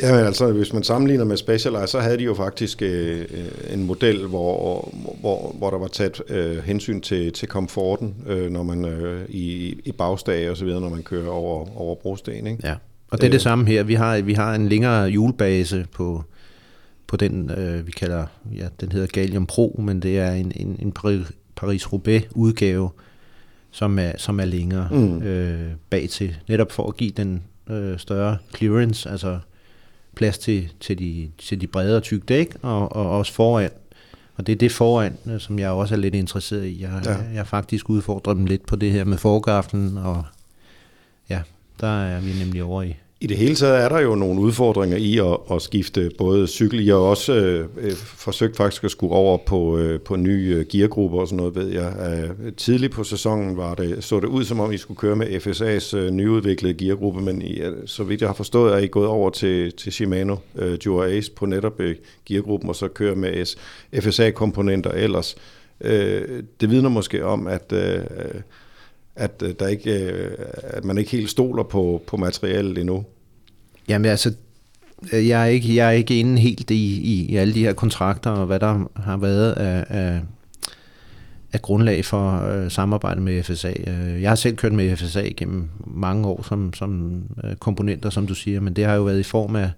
Ja, 0.00 0.16
altså 0.16 0.52
hvis 0.52 0.72
man 0.72 0.82
sammenligner 0.82 1.24
med 1.24 1.36
Specialized, 1.36 1.86
så 1.86 2.00
havde 2.00 2.18
de 2.18 2.24
jo 2.24 2.34
faktisk 2.34 2.82
øh, 2.82 3.26
en 3.70 3.84
model, 3.84 4.26
hvor, 4.26 4.88
hvor, 5.20 5.54
hvor 5.58 5.70
der 5.70 5.78
var 5.78 5.88
taget 5.88 6.22
øh, 6.28 6.58
hensyn 6.58 7.00
til, 7.00 7.32
til 7.32 7.48
komforten, 7.48 8.14
øh, 8.26 8.50
når 8.50 8.62
man 8.62 8.84
øh, 8.84 9.28
i, 9.28 9.76
i 9.84 9.92
bagstage 9.92 10.50
og 10.50 10.56
så 10.56 10.64
videre, 10.64 10.80
når 10.80 10.88
man 10.88 11.02
kører 11.02 11.28
over, 11.28 11.78
over 11.80 11.94
brosten. 11.94 12.46
Ikke? 12.46 12.58
Ja, 12.64 12.74
og 13.10 13.20
det 13.20 13.26
er 13.26 13.30
det 13.30 13.34
øh. 13.34 13.40
samme 13.40 13.66
her. 13.66 13.82
Vi 13.82 13.94
har, 13.94 14.20
vi 14.20 14.32
har 14.32 14.54
en 14.54 14.68
længere 14.68 15.08
hjulbase 15.08 15.86
på, 15.92 16.24
på 17.06 17.16
den, 17.16 17.50
øh, 17.50 17.86
vi 17.86 17.92
kalder, 17.92 18.26
ja, 18.56 18.66
den 18.80 18.92
hedder 18.92 19.06
Gallium 19.06 19.46
Pro, 19.46 19.80
men 19.84 20.02
det 20.02 20.18
er 20.18 20.32
en, 20.32 20.52
en, 20.56 20.76
en 20.78 20.92
Paris-Roubaix 21.60 22.22
udgave, 22.30 22.90
som 23.70 23.98
er, 23.98 24.12
som 24.16 24.40
er 24.40 24.44
længere 24.44 24.88
mm. 24.90 25.22
øh, 25.22 25.70
bag 25.90 26.08
til, 26.08 26.36
netop 26.48 26.72
for 26.72 26.88
at 26.88 26.96
give 26.96 27.10
den 27.10 27.42
øh, 27.70 27.98
større 27.98 28.36
clearance, 28.56 29.10
altså 29.10 29.38
plads 30.18 30.38
til, 30.38 30.72
til, 30.80 30.98
de, 30.98 31.30
til 31.38 31.60
de 31.60 31.66
bredere 31.66 32.00
tykke 32.00 32.26
dæk, 32.26 32.56
og, 32.62 32.96
og 32.96 33.10
også 33.10 33.32
foran. 33.32 33.70
Og 34.36 34.46
det 34.46 34.52
er 34.52 34.56
det 34.56 34.72
foran, 34.72 35.16
øh, 35.26 35.40
som 35.40 35.58
jeg 35.58 35.70
også 35.70 35.94
er 35.94 35.98
lidt 35.98 36.14
interesseret 36.14 36.66
i. 36.66 36.82
Jeg, 36.82 37.02
ja. 37.04 37.10
jeg 37.10 37.36
har 37.36 37.44
faktisk 37.44 37.90
udfordret 37.90 38.36
dem 38.36 38.46
lidt 38.46 38.66
på 38.66 38.76
det 38.76 38.92
her 38.92 39.04
med 39.04 39.18
forgaften, 39.18 39.98
og 39.98 40.24
ja, 41.30 41.40
der 41.80 42.02
er 42.02 42.20
vi 42.20 42.32
nemlig 42.44 42.62
over 42.62 42.82
i 42.82 42.96
i 43.20 43.26
det 43.26 43.36
hele 43.36 43.54
taget 43.54 43.84
er 43.84 43.88
der 43.88 44.00
jo 44.00 44.14
nogle 44.14 44.40
udfordringer 44.40 44.96
i 44.96 45.18
at, 45.18 45.56
at 45.56 45.62
skifte 45.62 46.10
både 46.18 46.46
cykel. 46.46 46.84
Jeg 46.84 46.94
har 46.94 47.00
også 47.00 47.34
øh, 47.34 47.68
øh 47.76 47.92
forsøgt 47.96 48.56
faktisk 48.56 48.84
at 48.84 48.90
skulle 48.90 49.14
over 49.14 49.38
på, 49.46 49.78
øh, 49.78 50.00
på 50.00 50.16
nye 50.16 50.54
øh, 50.58 50.66
geargrupper 50.66 51.18
og 51.18 51.28
sådan 51.28 51.36
noget, 51.36 51.54
ved 51.54 51.68
jeg. 51.68 51.94
Øh, 52.10 52.52
tidligt 52.52 52.92
på 52.92 53.04
sæsonen 53.04 53.56
var 53.56 53.74
det, 53.74 54.04
så 54.04 54.20
det 54.20 54.26
ud, 54.26 54.44
som 54.44 54.60
om 54.60 54.72
I 54.72 54.76
skulle 54.76 54.98
køre 54.98 55.16
med 55.16 55.26
FSA's 55.26 55.96
øh, 55.96 56.10
nyudviklede 56.10 56.74
geargruppe, 56.74 57.20
men 57.20 57.42
I, 57.42 57.60
øh, 57.60 57.72
så 57.86 58.04
vidt 58.04 58.20
jeg 58.20 58.28
har 58.28 58.34
forstået, 58.34 58.74
er 58.74 58.78
I 58.78 58.86
gået 58.86 59.08
over 59.08 59.30
til, 59.30 59.72
til 59.72 59.92
Shimano 59.92 60.36
øh, 60.58 60.78
Jura 60.86 61.06
Ace 61.08 61.32
på 61.32 61.46
netop 61.46 61.80
øh, 61.80 61.96
geargruppen, 62.26 62.68
og 62.68 62.76
så 62.76 62.88
kører 62.88 63.14
med 63.14 63.46
FSA-komponenter 64.00 64.90
ellers. 64.90 65.36
Øh, 65.80 66.42
det 66.60 66.70
vidner 66.70 66.88
måske 66.88 67.24
om, 67.24 67.46
at... 67.46 67.72
Øh, 67.72 68.00
at, 69.18 69.42
øh, 69.42 69.54
der 69.58 69.66
ikke, 69.66 70.10
øh, 70.10 70.30
at 70.62 70.84
man 70.84 70.98
ikke 70.98 71.10
helt 71.10 71.30
stoler 71.30 71.62
på, 71.62 72.02
på 72.06 72.16
materialet 72.16 72.78
endnu? 72.78 73.04
Jamen 73.88 74.10
altså, 74.10 74.34
øh, 75.12 75.28
jeg 75.28 75.42
er 75.42 75.46
ikke, 75.46 75.76
jeg 75.76 75.86
er 75.86 75.90
ikke 75.90 76.20
inde 76.20 76.40
helt 76.40 76.70
i, 76.70 77.00
i, 77.00 77.26
i 77.28 77.36
alle 77.36 77.54
de 77.54 77.64
her 77.64 77.72
kontrakter, 77.72 78.30
og 78.30 78.46
hvad 78.46 78.60
der 78.60 78.90
har 78.96 79.16
været 79.16 79.52
af, 79.52 79.84
af, 79.88 80.20
af 81.52 81.62
grundlag 81.62 82.04
for 82.04 82.48
øh, 82.48 82.70
samarbejde 82.70 83.20
med 83.20 83.42
FSA. 83.42 83.72
Jeg 84.20 84.30
har 84.30 84.36
selv 84.36 84.56
kørt 84.56 84.72
med 84.72 84.96
FSA 84.96 85.28
gennem 85.36 85.68
mange 85.86 86.28
år 86.28 86.42
som, 86.42 86.74
som 86.74 87.22
øh, 87.44 87.56
komponenter, 87.56 88.10
som 88.10 88.26
du 88.26 88.34
siger, 88.34 88.60
men 88.60 88.76
det 88.76 88.84
har 88.84 88.94
jo 88.94 89.02
været 89.02 89.20
i 89.20 89.22
form 89.22 89.56
af 89.56 89.70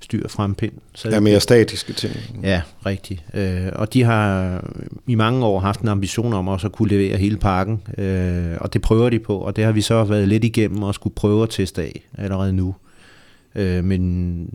styr 0.00 0.28
frempind. 0.28 0.72
Så 0.94 1.08
ja, 1.08 1.20
mere 1.20 1.40
statiske 1.40 1.92
ting. 1.92 2.14
Ja, 2.42 2.62
rigtigt. 2.86 3.24
Øh, 3.34 3.68
og 3.72 3.92
de 3.92 4.02
har 4.02 4.64
i 5.06 5.14
mange 5.14 5.46
år 5.46 5.60
haft 5.60 5.80
en 5.80 5.88
ambition 5.88 6.32
om 6.32 6.48
også 6.48 6.66
at 6.66 6.72
kunne 6.72 6.88
levere 6.88 7.16
hele 7.16 7.36
pakken, 7.36 7.82
øh, 7.98 8.56
og 8.60 8.72
det 8.72 8.82
prøver 8.82 9.10
de 9.10 9.18
på, 9.18 9.38
og 9.38 9.56
det 9.56 9.64
har 9.64 9.72
vi 9.72 9.80
så 9.80 10.04
været 10.04 10.28
lidt 10.28 10.44
igennem 10.44 10.82
og 10.82 10.94
skulle 10.94 11.14
prøve 11.14 11.42
at 11.42 11.50
teste 11.50 11.82
af 11.82 12.00
allerede 12.14 12.52
nu. 12.52 12.74
Øh, 13.54 13.84
men 13.84 14.50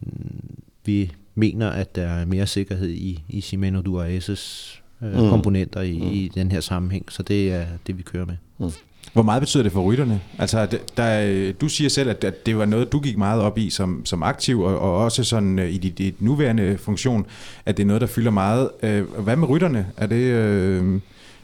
vi 0.86 1.12
mener, 1.36 1.70
at 1.70 1.96
der 1.96 2.08
er 2.08 2.26
mere 2.26 2.48
sikkerhed 2.48 2.90
i, 2.90 3.24
i 3.30 3.42
Shimano 3.42 3.82
Dura-Aces 3.82 4.76
øh, 5.02 5.24
mm. 5.24 5.30
komponenter 5.30 5.82
i, 5.82 6.00
mm. 6.00 6.12
i 6.12 6.32
den 6.36 6.52
her 6.52 6.62
sammenhæng, 6.62 7.12
så 7.12 7.24
det 7.24 7.54
er 7.54 7.66
det, 7.88 7.98
vi 7.98 8.04
kører 8.04 8.26
med. 8.26 8.36
Mm. 8.58 8.72
Hvor 9.14 9.24
meget 9.24 9.42
betyder 9.42 9.64
det 9.64 9.72
for 9.72 9.82
rytterne? 9.82 10.22
Altså, 10.40 10.80
der, 10.98 11.52
du 11.52 11.68
siger 11.68 11.90
selv, 11.90 12.10
at, 12.10 12.24
at 12.24 12.46
det 12.46 12.58
var 12.58 12.66
noget, 12.66 12.92
du 12.92 13.00
gik 13.00 13.18
meget 13.18 13.42
op 13.42 13.58
i 13.58 13.70
som, 13.70 14.06
som 14.06 14.24
aktiv, 14.24 14.60
og, 14.60 14.80
og 14.80 14.98
også 14.98 15.24
sådan 15.24 15.60
øh, 15.60 15.70
i 15.70 15.78
dit, 15.78 15.98
dit 15.98 16.22
nuværende 16.22 16.78
funktion, 16.78 17.26
at 17.66 17.78
det 17.78 17.84
er 17.84 17.88
noget, 17.88 18.02
der 18.02 18.08
fylder 18.08 18.32
meget. 18.32 18.70
Øh, 18.84 19.04
hvad 19.20 19.36
med 19.36 19.50
rytterne? 19.50 19.88
Er 19.98 20.06
det, 20.06 20.16
øh, 20.16 21.00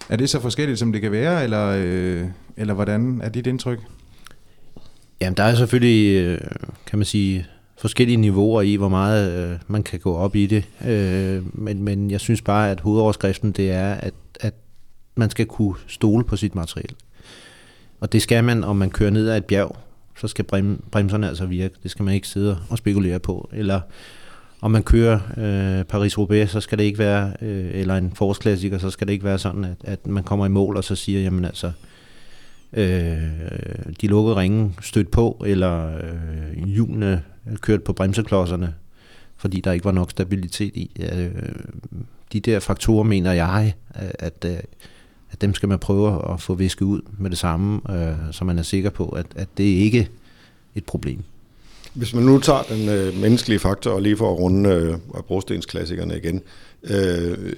er 0.10 0.16
det 0.16 0.30
så 0.30 0.40
forskelligt, 0.40 0.80
som 0.80 0.92
det 0.92 1.02
kan 1.02 1.12
være, 1.12 1.44
eller, 1.44 1.68
øh, 1.78 2.26
eller 2.58 2.74
hvordan 2.74 3.22
er 3.24 3.30
dit 3.30 3.48
indtryk? 3.48 3.80
Jamen, 5.22 5.38
der 5.38 5.44
er 5.44 5.56
selvfølgelig, 5.56 6.26
øh, 6.26 6.42
kan 6.86 7.00
man 7.00 7.06
sige, 7.06 7.46
forskellige 7.78 8.18
niveauer 8.18 8.62
i, 8.62 8.76
hvor 8.76 8.90
meget 8.90 9.52
øh, 9.52 9.60
man 9.68 9.84
kan 9.84 10.00
gå 10.00 10.16
op 10.16 10.36
i 10.36 10.46
det. 10.46 10.64
Øh, 10.88 11.60
men, 11.60 11.84
men 11.84 12.12
jeg 12.12 12.20
synes 12.20 12.42
bare, 12.42 12.72
at 12.72 12.80
hovedoverskriften 12.80 13.52
det 13.52 13.72
er, 13.72 13.94
at, 13.94 14.14
at 14.40 14.54
man 15.16 15.30
skal 15.30 15.46
kunne 15.46 15.76
stole 15.88 16.24
på 16.24 16.36
sit 16.36 16.56
materiale. 16.56 16.96
Og 18.00 18.12
det 18.14 18.22
skal 18.22 18.44
man, 18.44 18.64
om 18.64 18.76
man 18.76 18.90
kører 18.90 19.10
ned 19.10 19.30
ad 19.30 19.38
et 19.38 19.46
bjerg, 19.46 19.78
så 20.18 20.28
skal 20.28 20.46
brem, 20.46 20.84
bremserne 20.92 21.28
altså 21.28 21.46
virke. 21.46 21.76
Det 21.84 21.92
skal 21.92 22.04
man 22.06 22.14
ikke 22.14 22.28
sidde 22.28 22.58
og 22.70 22.78
spekulere 22.78 23.20
på. 23.20 23.50
Eller 23.54 23.82
om 24.62 24.72
man 24.72 24.84
kører 24.84 25.20
øh, 25.38 25.86
Paris-Roubaix, 25.94 26.48
så 26.48 26.60
skal 26.62 26.78
det 26.78 26.84
ikke 26.84 27.00
være, 27.00 27.34
øh, 27.42 27.70
eller 27.74 27.96
en 27.96 28.12
forårsklassiker, 28.16 28.78
så 28.78 28.90
skal 28.90 29.08
det 29.08 29.14
ikke 29.14 29.26
være 29.26 29.40
sådan, 29.40 29.64
at, 29.64 29.78
at 29.84 30.08
man 30.08 30.24
kommer 30.24 30.46
i 30.46 30.50
mål 30.50 30.78
og 30.78 30.84
så 30.84 30.96
siger, 30.96 31.22
jamen 31.22 31.46
altså, 31.46 31.72
øh, 32.74 33.18
de 34.02 34.08
lukkede 34.08 34.36
ringen 34.36 34.76
stødt 34.82 35.12
på, 35.12 35.44
eller 35.46 35.98
øh, 35.98 36.68
hjulene 36.68 37.24
kørt 37.62 37.84
på 37.84 37.94
bremseklodserne, 37.94 38.74
fordi 39.38 39.62
der 39.62 39.72
ikke 39.72 39.86
var 39.86 39.92
nok 39.92 40.12
stabilitet 40.12 40.76
i. 40.76 40.92
Øh, 41.14 41.32
de 42.34 42.40
der 42.40 42.60
faktorer 42.60 43.04
mener 43.04 43.32
jeg, 43.32 43.74
at, 43.90 44.16
at, 44.20 44.46
øh, 44.46 44.58
at 45.32 45.42
dem 45.42 45.54
skal 45.54 45.70
man 45.70 45.80
prøve 45.80 46.34
at 46.34 46.42
få 46.42 46.54
visket 46.54 46.86
ud 46.86 47.02
med 47.18 47.30
det 47.30 47.38
samme, 47.38 47.82
øh, 47.90 48.16
så 48.32 48.46
man 48.46 48.60
er 48.60 48.64
sikker 48.64 48.90
på, 48.90 49.10
at, 49.10 49.26
at 49.36 49.48
det 49.58 49.64
ikke 49.64 50.00
er 50.00 50.06
et 50.76 50.86
problem. 50.86 51.24
Hvis 51.94 52.14
man 52.14 52.24
nu 52.24 52.40
tager 52.40 52.62
den 52.62 52.90
øh, 52.90 53.22
menneskelige 53.22 53.60
faktor 53.60 53.92
og 53.92 54.02
lige 54.02 54.18
for 54.18 54.32
at 54.32 54.40
runde 54.40 54.70
øh, 54.70 55.22
brostensklassikerne 55.22 56.18
igen. 56.18 56.42
Øh, 56.84 57.54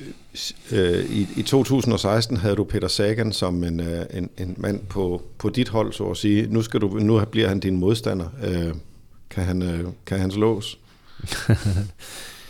øh, 0.71 1.05
i, 1.05 1.27
I 1.37 1.41
2016 1.41 2.37
havde 2.37 2.55
du 2.55 2.63
Peter 2.63 2.87
Sagan 2.87 3.31
som 3.31 3.63
en, 3.63 3.79
øh, 3.79 4.05
en, 4.13 4.29
en 4.37 4.55
mand 4.57 4.79
på, 4.89 5.21
på 5.37 5.49
dit 5.49 5.69
hold, 5.69 5.93
så 5.93 6.03
at 6.03 6.17
sige. 6.17 6.47
Nu, 6.49 6.61
skal 6.61 6.81
du, 6.81 6.87
nu 6.87 7.25
bliver 7.31 7.47
han 7.47 7.59
din 7.59 7.77
modstander. 7.77 8.25
Øh, 8.43 8.73
kan, 9.29 9.43
han, 9.43 9.61
øh, 9.61 9.85
kan 10.05 10.19
han 10.19 10.31
slås? 10.31 10.79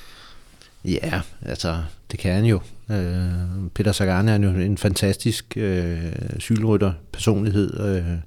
ja, 0.85 1.21
altså 1.41 1.83
det 2.11 2.19
kan 2.19 2.33
han 2.33 2.45
jo. 2.45 2.59
Øh, 2.91 3.69
Peter 3.73 3.91
Sagan 3.91 4.27
er 4.27 4.39
jo 4.39 4.49
en 4.49 4.77
fantastisk 4.77 5.57
øh, 5.57 6.11
cykelrytter, 6.39 6.93
personlighed, 7.13 7.79
øh, 7.79 8.17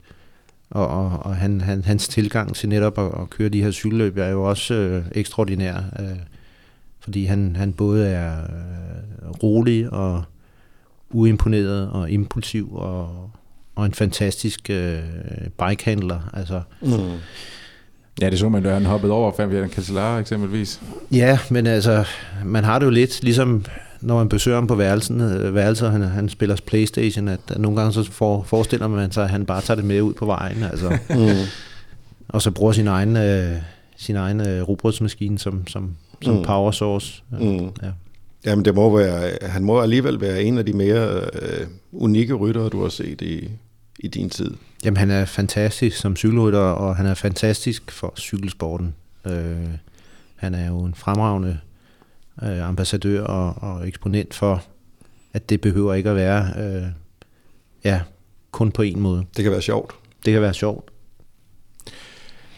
og, 0.71 0.89
og, 0.89 1.27
og 1.27 1.37
han, 1.37 1.61
han, 1.61 1.85
hans 1.85 2.09
tilgang 2.09 2.55
til 2.55 2.69
netop 2.69 2.99
at, 2.99 3.23
at 3.23 3.31
køre 3.31 3.49
de 3.49 3.63
her 3.63 3.71
cykelløb 3.71 4.19
er 4.19 4.29
jo 4.29 4.43
også 4.43 4.75
øh, 4.75 5.05
ekstraordinær, 5.13 5.77
øh, 5.77 6.17
fordi 7.01 7.25
han, 7.25 7.57
han 7.57 7.73
både 7.73 8.09
er 8.09 8.43
øh, 8.43 9.31
rolig 9.43 9.93
og 9.93 10.25
uimponeret 11.11 11.91
og 11.91 12.11
impulsiv 12.11 12.75
og, 12.75 13.31
og 13.75 13.87
en 13.87 13.95
fantastisk 13.95 14.71
øh, 14.71 15.03
bikehandler. 15.59 16.31
Altså, 16.33 16.63
mm. 16.83 16.89
Ja, 18.21 18.31
det 18.31 18.39
så 18.39 18.49
man, 18.49 18.63
da 18.63 18.75
han 18.75 18.85
hoppede 18.85 19.13
over 19.13 19.33
Fabian 19.37 19.69
Cancellara 19.69 20.19
eksempelvis. 20.19 20.81
Ja, 21.13 21.39
men 21.51 21.67
altså, 21.67 22.05
man 22.45 22.65
har 22.65 22.79
det 22.79 22.87
jo 22.87 22.91
lidt, 22.91 23.23
ligesom 23.23 23.65
når 24.05 24.19
man 24.19 24.29
besøger 24.29 24.57
ham 24.57 24.67
på 24.67 24.75
værelsen, 24.75 25.21
øh, 25.21 25.55
værelser, 25.55 25.91
han, 25.91 26.03
han 26.03 26.29
spiller 26.29 26.57
Playstation, 26.67 27.29
at, 27.29 27.41
at 27.49 27.61
nogle 27.61 27.81
gange 27.81 27.93
så 27.93 28.03
for, 28.03 28.43
forestiller 28.43 28.89
man 28.89 29.13
sig, 29.13 29.25
at 29.25 29.31
han 29.31 29.47
bare 29.47 29.61
tager 29.61 29.77
det 29.77 29.85
med 29.85 30.03
ud 30.03 30.15
på 30.15 30.27
vejen. 30.27 30.63
Altså. 30.63 30.99
mm. 31.11 31.47
Og 32.29 32.43
så 32.43 32.51
bruger 32.51 32.73
sin 32.73 32.87
egen, 32.87 33.17
øh, 33.17 33.57
sin 33.97 34.17
egen 34.17 34.41
øh, 34.41 34.69
robotsmaskine 34.69 35.39
som, 35.39 35.67
som, 35.67 35.97
som 36.23 36.37
mm. 36.37 36.43
power 36.43 36.71
source. 36.71 37.23
Mm. 37.31 37.65
Ja. 37.65 37.91
Jamen 38.47 38.65
det 38.65 38.75
må 38.75 38.97
være, 38.97 39.31
han 39.43 39.65
må 39.65 39.81
alligevel 39.81 40.21
være 40.21 40.43
en 40.43 40.59
af 40.59 40.67
de 40.67 40.73
mere 40.73 41.21
øh, 41.21 41.67
unikke 41.93 42.35
ryttere, 42.35 42.69
du 42.69 42.83
har 42.83 42.89
set 42.89 43.21
i, 43.21 43.51
i 43.99 44.09
din 44.09 44.31
tid. 44.31 44.51
Jamen 44.85 44.97
han 44.97 45.11
er 45.11 45.25
fantastisk 45.25 45.97
som 45.97 46.17
cykelrytter, 46.17 46.61
og 46.61 46.97
han 46.97 47.07
er 47.07 47.15
fantastisk 47.15 47.91
for 47.91 48.15
cykelsporten. 48.17 48.95
Øh, 49.27 49.69
han 50.37 50.55
er 50.55 50.67
jo 50.67 50.81
en 50.81 50.95
fremragende 50.95 51.59
øh, 52.43 52.69
ambassadør 52.69 53.25
og, 53.25 53.71
og 53.71 53.89
eksponent 53.89 54.35
for, 54.35 54.65
at 55.33 55.49
det 55.49 55.61
behøver 55.61 55.95
ikke 55.95 56.11
at 56.11 56.17
være 56.17 56.53
øh, 56.59 56.87
ja, 57.85 58.01
kun 58.51 58.73
på 58.73 58.83
en 58.83 59.01
måde. 59.01 59.25
Det 59.37 59.43
kan 59.43 59.53
være 59.53 59.63
sjovt. 59.63 59.95
Det 60.25 60.33
kan 60.33 60.43
være 60.43 60.55
sjovt. 60.55 60.91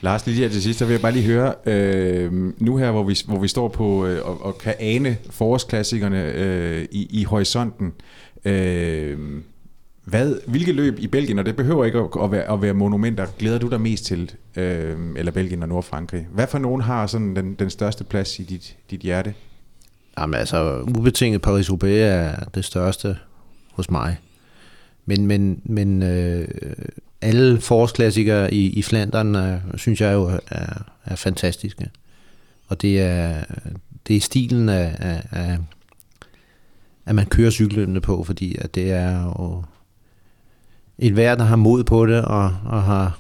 Lars, 0.01 0.27
lige 0.27 0.39
her 0.39 0.49
til 0.49 0.63
sidst, 0.63 0.79
så 0.79 0.85
vil 0.85 0.93
jeg 0.93 1.01
bare 1.01 1.13
lige 1.13 1.27
høre, 1.27 1.55
øh, 1.67 2.33
nu 2.59 2.77
her, 2.77 2.91
hvor 2.91 3.03
vi, 3.03 3.17
hvor 3.27 3.41
vi 3.41 3.49
står 3.49 3.69
på 3.69 4.07
øh, 4.07 4.27
og, 4.29 4.45
og 4.45 4.59
kan 4.59 4.75
ane 4.79 5.17
forårsklassikerne 5.31 6.33
øh, 6.33 6.89
i, 6.91 7.21
i 7.21 7.25
horisonten, 7.25 7.93
øh, 8.45 9.19
hvad, 10.07 10.37
hvilke 10.47 10.73
løb 10.73 10.99
i 10.99 11.07
Belgien, 11.07 11.39
og 11.39 11.47
det 11.47 11.57
behøver 11.57 11.85
ikke 11.85 11.99
at, 11.99 12.09
at, 12.23 12.31
være, 12.31 12.53
at 12.53 12.63
være 12.63 12.75
monumenter, 12.75 13.27
glæder 13.39 13.59
du 13.59 13.69
dig 13.69 13.81
mest 13.81 14.05
til, 14.05 14.33
øh, 14.57 14.99
eller 15.17 15.33
Belgien 15.33 15.63
og 15.63 15.69
Nordfrankrig? 15.69 16.27
Hvad 16.33 16.47
for 16.47 16.59
nogen 16.59 16.81
har 16.81 17.07
sådan 17.07 17.37
den, 17.37 17.55
den 17.55 17.71
største 17.71 18.05
plads 18.05 18.39
i 18.39 18.43
dit, 18.43 18.77
dit 18.91 19.01
hjerte? 19.01 19.35
Jamen 20.19 20.35
altså, 20.35 20.81
ubetinget 20.81 21.47
Paris-Roubaix 21.47 21.99
er 21.99 22.45
det 22.55 22.65
største 22.65 23.17
hos 23.73 23.91
mig. 23.91 24.17
Men, 25.07 25.27
men, 25.27 25.61
men 25.65 26.03
øh, 26.03 26.49
alle 27.21 27.61
forårsklassikere 27.61 28.55
i, 28.55 28.71
i 28.71 28.83
Flandern, 28.83 29.37
øh, 29.37 29.61
synes 29.75 30.01
jeg 30.01 30.13
jo 30.13 30.25
er, 30.49 30.83
er 31.05 31.17
fantastiske. 31.17 31.91
Og 32.69 32.83
det 32.83 33.01
er, 33.01 33.45
det 34.09 34.17
er 34.17 34.21
stilen 34.21 34.69
af, 34.69 34.97
af, 34.99 35.23
af 35.33 35.59
at 37.07 37.15
man 37.15 37.27
kører 37.27 37.51
cykeløbende 37.51 38.01
på, 38.01 38.25
fordi 38.25 38.57
at 38.59 38.75
det 38.75 38.93
er 38.93 39.23
jo 39.23 39.63
et 40.99 41.13
hver, 41.13 41.35
der 41.35 41.45
har 41.45 41.57
mod 41.57 41.85
på 41.85 42.07
det 42.07 42.25
og, 42.25 42.45
og 42.65 42.83
har, 42.83 43.19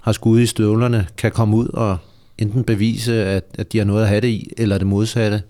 har 0.00 0.12
skud 0.12 0.40
i 0.40 0.46
støvlerne, 0.46 1.06
kan 1.16 1.32
komme 1.32 1.56
ud 1.56 1.68
og 1.68 1.98
enten 2.38 2.64
bevise, 2.64 3.24
at, 3.24 3.44
at 3.54 3.72
de 3.72 3.78
har 3.78 3.84
noget 3.84 4.02
at 4.02 4.08
have 4.08 4.20
det 4.20 4.28
i, 4.28 4.52
eller 4.56 4.78
det 4.78 4.86
modsatte. 4.86 5.42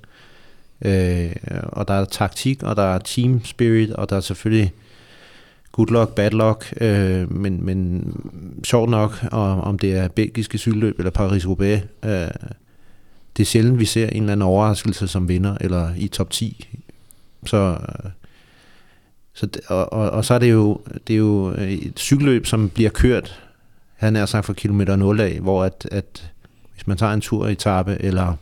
Øh, 0.85 1.33
og 1.63 1.89
der 1.89 1.95
er 1.95 2.05
taktik, 2.05 2.63
og 2.63 2.77
der 2.77 2.83
er 2.83 2.99
team 2.99 3.45
spirit, 3.45 3.91
og 3.91 4.11
der 4.11 4.17
er 4.17 4.21
selvfølgelig 4.21 4.73
good 5.73 5.89
luck, 5.89 6.15
bad 6.15 6.31
luck, 6.31 6.75
øh, 6.81 7.33
men, 7.33 7.65
men 7.65 8.13
sjovt 8.65 8.91
nok, 8.91 9.25
og, 9.33 9.61
om 9.61 9.79
det 9.79 9.97
er 9.97 10.09
belgiske 10.09 10.59
cykelløb 10.59 10.99
eller 10.99 11.11
Paris-Roubaix, 11.11 12.09
øh, 12.09 12.31
det 13.37 13.43
er 13.43 13.47
sjældent, 13.47 13.79
vi 13.79 13.85
ser 13.85 14.09
en 14.09 14.23
eller 14.23 14.33
anden 14.33 14.43
overraskelse 14.43 15.09
som 15.09 15.29
vinder, 15.29 15.57
eller 15.61 15.91
i 15.97 16.09
top 16.09 16.31
10. 16.31 16.69
Så, 17.47 17.57
øh, 17.59 18.11
så 19.35 19.49
og, 19.67 19.93
og, 19.93 20.11
og 20.11 20.25
så 20.25 20.35
er 20.35 20.39
det 20.39 20.51
jo, 20.51 20.81
det 21.07 21.15
er 21.15 21.19
jo 21.19 21.53
øh, 21.53 21.73
et 21.73 21.99
cykelløb, 21.99 22.47
som 22.47 22.69
bliver 22.69 22.91
kørt, 22.91 23.43
han 23.97 24.17
er 24.17 24.27
sagt 24.27 24.47
fra 24.47 24.53
kilometer 24.53 24.97
0 24.97 25.21
af, 25.21 25.39
hvor 25.41 25.65
at, 25.65 25.89
at 25.91 26.31
hvis 26.75 26.87
man 26.87 26.97
tager 26.97 27.13
en 27.13 27.21
tur 27.21 27.49
i 27.49 27.55
Tarpe, 27.55 27.97
eller 28.01 28.35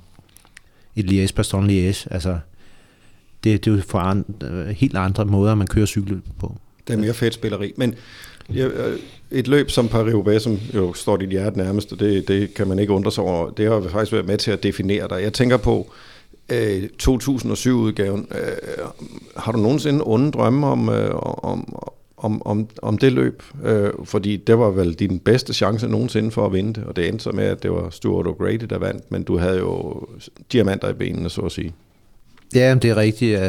et 0.97 1.05
liège 1.05 1.35
bastogne 1.35 1.69
liège 1.69 2.07
altså 2.11 2.39
det, 3.45 3.65
det 3.65 3.71
er 3.71 3.77
jo 3.77 3.83
for 3.89 3.99
an, 3.99 4.25
øh, 4.45 4.69
helt 4.69 4.97
andre 4.97 5.25
måder, 5.25 5.55
man 5.55 5.67
kører 5.67 5.87
cykelløb 5.87 6.23
på. 6.39 6.57
Det 6.87 6.95
er 6.95 6.99
mere 6.99 7.15
fedt 7.15 7.35
spilleri. 7.35 7.73
Men 7.77 7.95
ja, 8.55 8.67
øh, 8.67 8.99
et 9.31 9.49
løb 9.49 9.71
som 9.71 9.89
Paris-Roubaix, 9.89 10.39
som 10.39 10.59
jo 10.75 10.93
står 10.93 11.17
dit 11.17 11.29
hjerte 11.29 11.59
nærmest, 11.59 11.91
det, 12.01 12.29
det 12.29 12.55
kan 12.55 12.69
man 12.69 12.79
ikke 12.79 12.93
undre 12.93 13.13
sig 13.13 13.25
over, 13.25 13.51
det 13.51 13.69
har 13.69 13.89
faktisk 13.89 14.13
været 14.13 14.27
med 14.27 14.39
til 14.39 14.51
at 14.51 14.63
definere 14.63 15.09
dig. 15.09 15.23
Jeg 15.23 15.33
tænker 15.33 15.57
på 15.57 15.79
øh, 15.89 15.95
Øh, 16.53 16.89
2007-udgaven. 17.03 18.27
Øh, 18.31 18.87
har 19.37 19.53
du 19.53 19.59
nogensinde 19.59 20.03
onde 20.07 20.31
drømme 20.31 20.67
om, 20.67 20.89
øh, 20.89 21.11
om, 21.15 21.77
om, 22.17 22.43
om, 22.47 22.69
om 22.83 22.99
det 22.99 23.13
løb? 23.13 23.43
Øh, 23.65 23.91
fordi 24.05 24.37
det 24.37 24.59
var 24.59 24.71
vel 24.71 24.95
din 24.95 25.19
bedste 25.19 25.55
chance 25.55 25.89
nogensinde 25.89 26.31
for 26.31 26.47
at 26.47 26.53
vinde 26.53 26.81
det, 26.81 26.85
og 26.85 26.97
det 26.97 27.09
endte 27.09 27.25
så 27.25 27.31
med, 27.31 27.45
at 27.45 27.63
det 27.63 27.71
var 27.71 27.91
Stuart 27.91 28.27
O'Grady, 28.27 28.67
der 28.67 28.79
vandt, 28.79 29.13
men 29.13 29.23
du 29.23 29.39
havde 29.39 29.59
jo 29.59 30.07
diamanter 30.53 30.89
i 30.89 30.93
benene, 30.93 31.31
så 31.31 31.41
at 31.41 31.53
sige. 31.53 31.75
Ja, 32.55 32.75
det 32.75 32.91
er 32.91 32.97
rigtigt. 32.97 33.41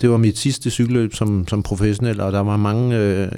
Det 0.00 0.10
var 0.10 0.16
mit 0.16 0.38
sidste 0.38 0.70
cykelløb 0.70 1.14
som, 1.14 1.48
som 1.48 1.62
professionel, 1.62 2.20
og 2.20 2.32
der 2.32 2.40
var 2.40 2.56
mange 2.56 2.98
øh, 2.98 3.28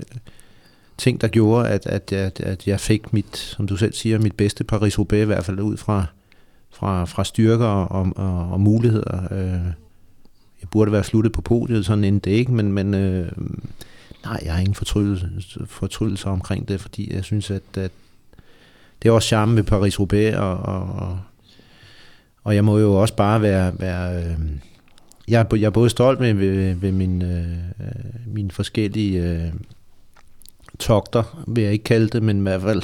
ting, 0.99 1.21
der 1.21 1.29
gjorde, 1.29 1.69
at, 1.69 1.87
at, 1.87 2.12
at, 2.12 2.41
at 2.41 2.67
jeg 2.67 2.81
fik 2.81 3.12
mit, 3.12 3.37
som 3.37 3.67
du 3.67 3.77
selv 3.77 3.93
siger, 3.93 4.19
mit 4.19 4.37
bedste 4.37 4.64
Paris-Roubaix, 4.73 5.17
i 5.17 5.25
hvert 5.25 5.45
fald 5.45 5.61
ud 5.61 5.77
fra, 5.77 6.07
fra, 6.77 7.05
fra 7.05 7.24
styrker 7.24 7.66
og, 7.66 8.12
og, 8.16 8.53
og 8.53 8.61
muligheder. 8.61 9.33
Øh, 9.33 9.72
jeg 10.61 10.68
burde 10.70 10.93
være 10.93 11.05
sluttet 11.05 11.33
på 11.33 11.41
podiet, 11.41 11.87
sådan 11.87 12.05
en 12.05 12.18
det 12.18 12.31
ikke, 12.31 12.53
men, 12.53 12.72
men 12.72 12.95
øh, 12.95 13.29
nej, 14.24 14.41
jeg 14.45 14.53
har 14.53 14.61
ingen 14.61 14.74
fortrydelse, 14.74 15.29
fortrydelse 15.66 16.29
omkring 16.29 16.68
det, 16.68 16.81
fordi 16.81 17.14
jeg 17.14 17.24
synes, 17.24 17.51
at, 17.51 17.62
at 17.77 17.91
det 19.03 19.09
er 19.09 19.12
også 19.12 19.27
charme 19.27 19.57
ved 19.57 19.64
Paris-Roubaix, 19.64 20.37
og, 20.37 20.57
og, 20.59 21.18
og 22.45 22.55
jeg 22.55 22.64
må 22.64 22.79
jo 22.79 22.95
også 22.95 23.16
bare 23.16 23.43
være, 23.43 23.72
være 23.81 24.24
øh, 24.24 24.39
jeg, 25.29 25.41
er, 25.41 25.57
jeg 25.57 25.66
er 25.66 25.70
både 25.70 25.91
stolt 25.91 26.20
med 26.20 26.35
ved, 26.35 26.74
ved 26.74 26.93
min, 26.93 27.22
øh, 27.22 27.47
mine 28.27 28.51
forskellige 28.51 29.22
øh, 29.22 29.53
togter, 30.79 31.45
vil 31.47 31.64
jeg 31.64 31.72
ikke 31.72 31.85
kalde 31.85 32.09
det, 32.09 32.22
men 32.22 32.39
i 32.39 32.43
hvert 32.43 32.62
fald 32.62 32.83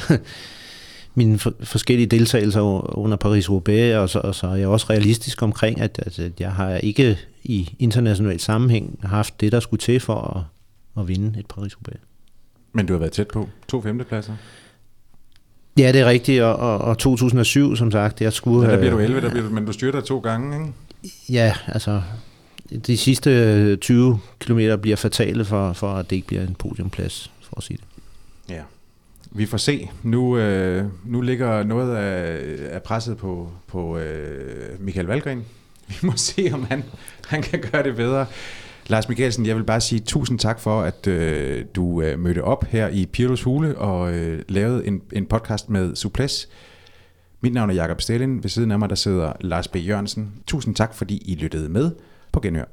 mine 1.14 1.38
for, 1.38 1.54
forskellige 1.62 2.06
deltagelser 2.06 2.60
under 2.98 3.16
Paris-Roubaix, 3.16 3.96
og 3.96 4.08
så, 4.08 4.18
og 4.18 4.34
så 4.34 4.46
er 4.46 4.54
jeg 4.54 4.68
også 4.68 4.86
realistisk 4.90 5.42
omkring, 5.42 5.80
at, 5.80 5.98
at, 6.06 6.40
jeg 6.40 6.52
har 6.52 6.74
ikke 6.74 7.18
i 7.42 7.74
international 7.78 8.40
sammenhæng 8.40 8.98
haft 9.02 9.40
det, 9.40 9.52
der 9.52 9.60
skulle 9.60 9.80
til 9.80 10.00
for 10.00 10.14
at, 10.36 11.02
at 11.02 11.08
vinde 11.08 11.38
et 11.38 11.46
Paris-Roubaix. 11.52 11.98
Men 12.72 12.86
du 12.86 12.92
har 12.92 12.98
været 12.98 13.12
tæt 13.12 13.28
på 13.28 13.48
to 13.68 13.82
femtepladser? 13.82 14.32
Ja, 15.78 15.92
det 15.92 16.00
er 16.00 16.06
rigtigt, 16.06 16.42
og, 16.42 16.56
og, 16.56 16.78
og 16.78 16.98
2007, 16.98 17.76
som 17.76 17.90
sagt, 17.90 18.20
jeg 18.20 18.32
skulle... 18.32 18.66
Ja, 18.66 18.72
der 18.72 18.78
bliver 18.78 18.92
du 18.92 18.98
11, 18.98 19.20
der 19.20 19.30
bliver 19.30 19.48
du, 19.48 19.54
men 19.54 19.66
du 19.66 19.72
styrter 19.72 20.00
to 20.00 20.18
gange, 20.18 20.60
ikke? 20.60 20.72
Ja, 21.28 21.54
altså, 21.66 22.02
de 22.86 22.96
sidste 22.96 23.76
20 23.76 24.20
km 24.38 24.60
bliver 24.82 24.96
fatale 24.96 25.44
for, 25.44 25.72
for, 25.72 25.92
at 25.92 26.10
det 26.10 26.16
ikke 26.16 26.28
bliver 26.28 26.42
en 26.42 26.54
podiumplads, 26.54 27.30
for 27.42 27.56
at 27.56 27.62
sige 27.62 27.76
det. 27.76 27.91
Vi 29.34 29.46
får 29.46 29.58
se. 29.58 29.90
Nu, 30.02 30.38
øh, 30.38 30.84
nu 31.04 31.20
ligger 31.20 31.62
noget 31.62 31.96
af, 31.96 32.74
af 32.74 32.82
presset 32.82 33.16
på, 33.16 33.50
på 33.66 33.98
øh, 33.98 34.80
Michael 34.80 35.06
Valgren. 35.06 35.44
Vi 35.88 35.94
må 36.02 36.12
se, 36.16 36.50
om 36.52 36.64
han, 36.64 36.84
han 37.26 37.42
kan 37.42 37.60
gøre 37.72 37.82
det 37.82 37.96
bedre. 37.96 38.26
Lars 38.86 39.08
Mikkelsen, 39.08 39.46
jeg 39.46 39.56
vil 39.56 39.64
bare 39.64 39.80
sige 39.80 40.00
tusind 40.00 40.38
tak 40.38 40.60
for, 40.60 40.82
at 40.82 41.06
øh, 41.06 41.64
du 41.74 42.02
øh, 42.02 42.18
mødte 42.18 42.44
op 42.44 42.64
her 42.64 42.88
i 42.88 43.06
Pirlos 43.06 43.42
Hule 43.42 43.78
og 43.78 44.14
øh, 44.14 44.42
lavede 44.48 44.86
en, 44.86 45.02
en 45.12 45.26
podcast 45.26 45.70
med 45.70 45.96
Suples. 45.96 46.48
Mit 47.40 47.52
navn 47.52 47.70
er 47.70 47.74
Jakob 47.74 48.00
Stelin. 48.00 48.42
Ved 48.42 48.50
siden 48.50 48.70
af 48.70 48.78
mig 48.78 48.88
der 48.88 48.94
sidder 48.94 49.32
Lars 49.40 49.68
B. 49.68 49.76
Jørgensen. 49.76 50.32
Tusind 50.46 50.74
tak, 50.74 50.94
fordi 50.94 51.22
I 51.24 51.34
lyttede 51.34 51.68
med 51.68 51.90
på 52.32 52.40
Genhør. 52.40 52.64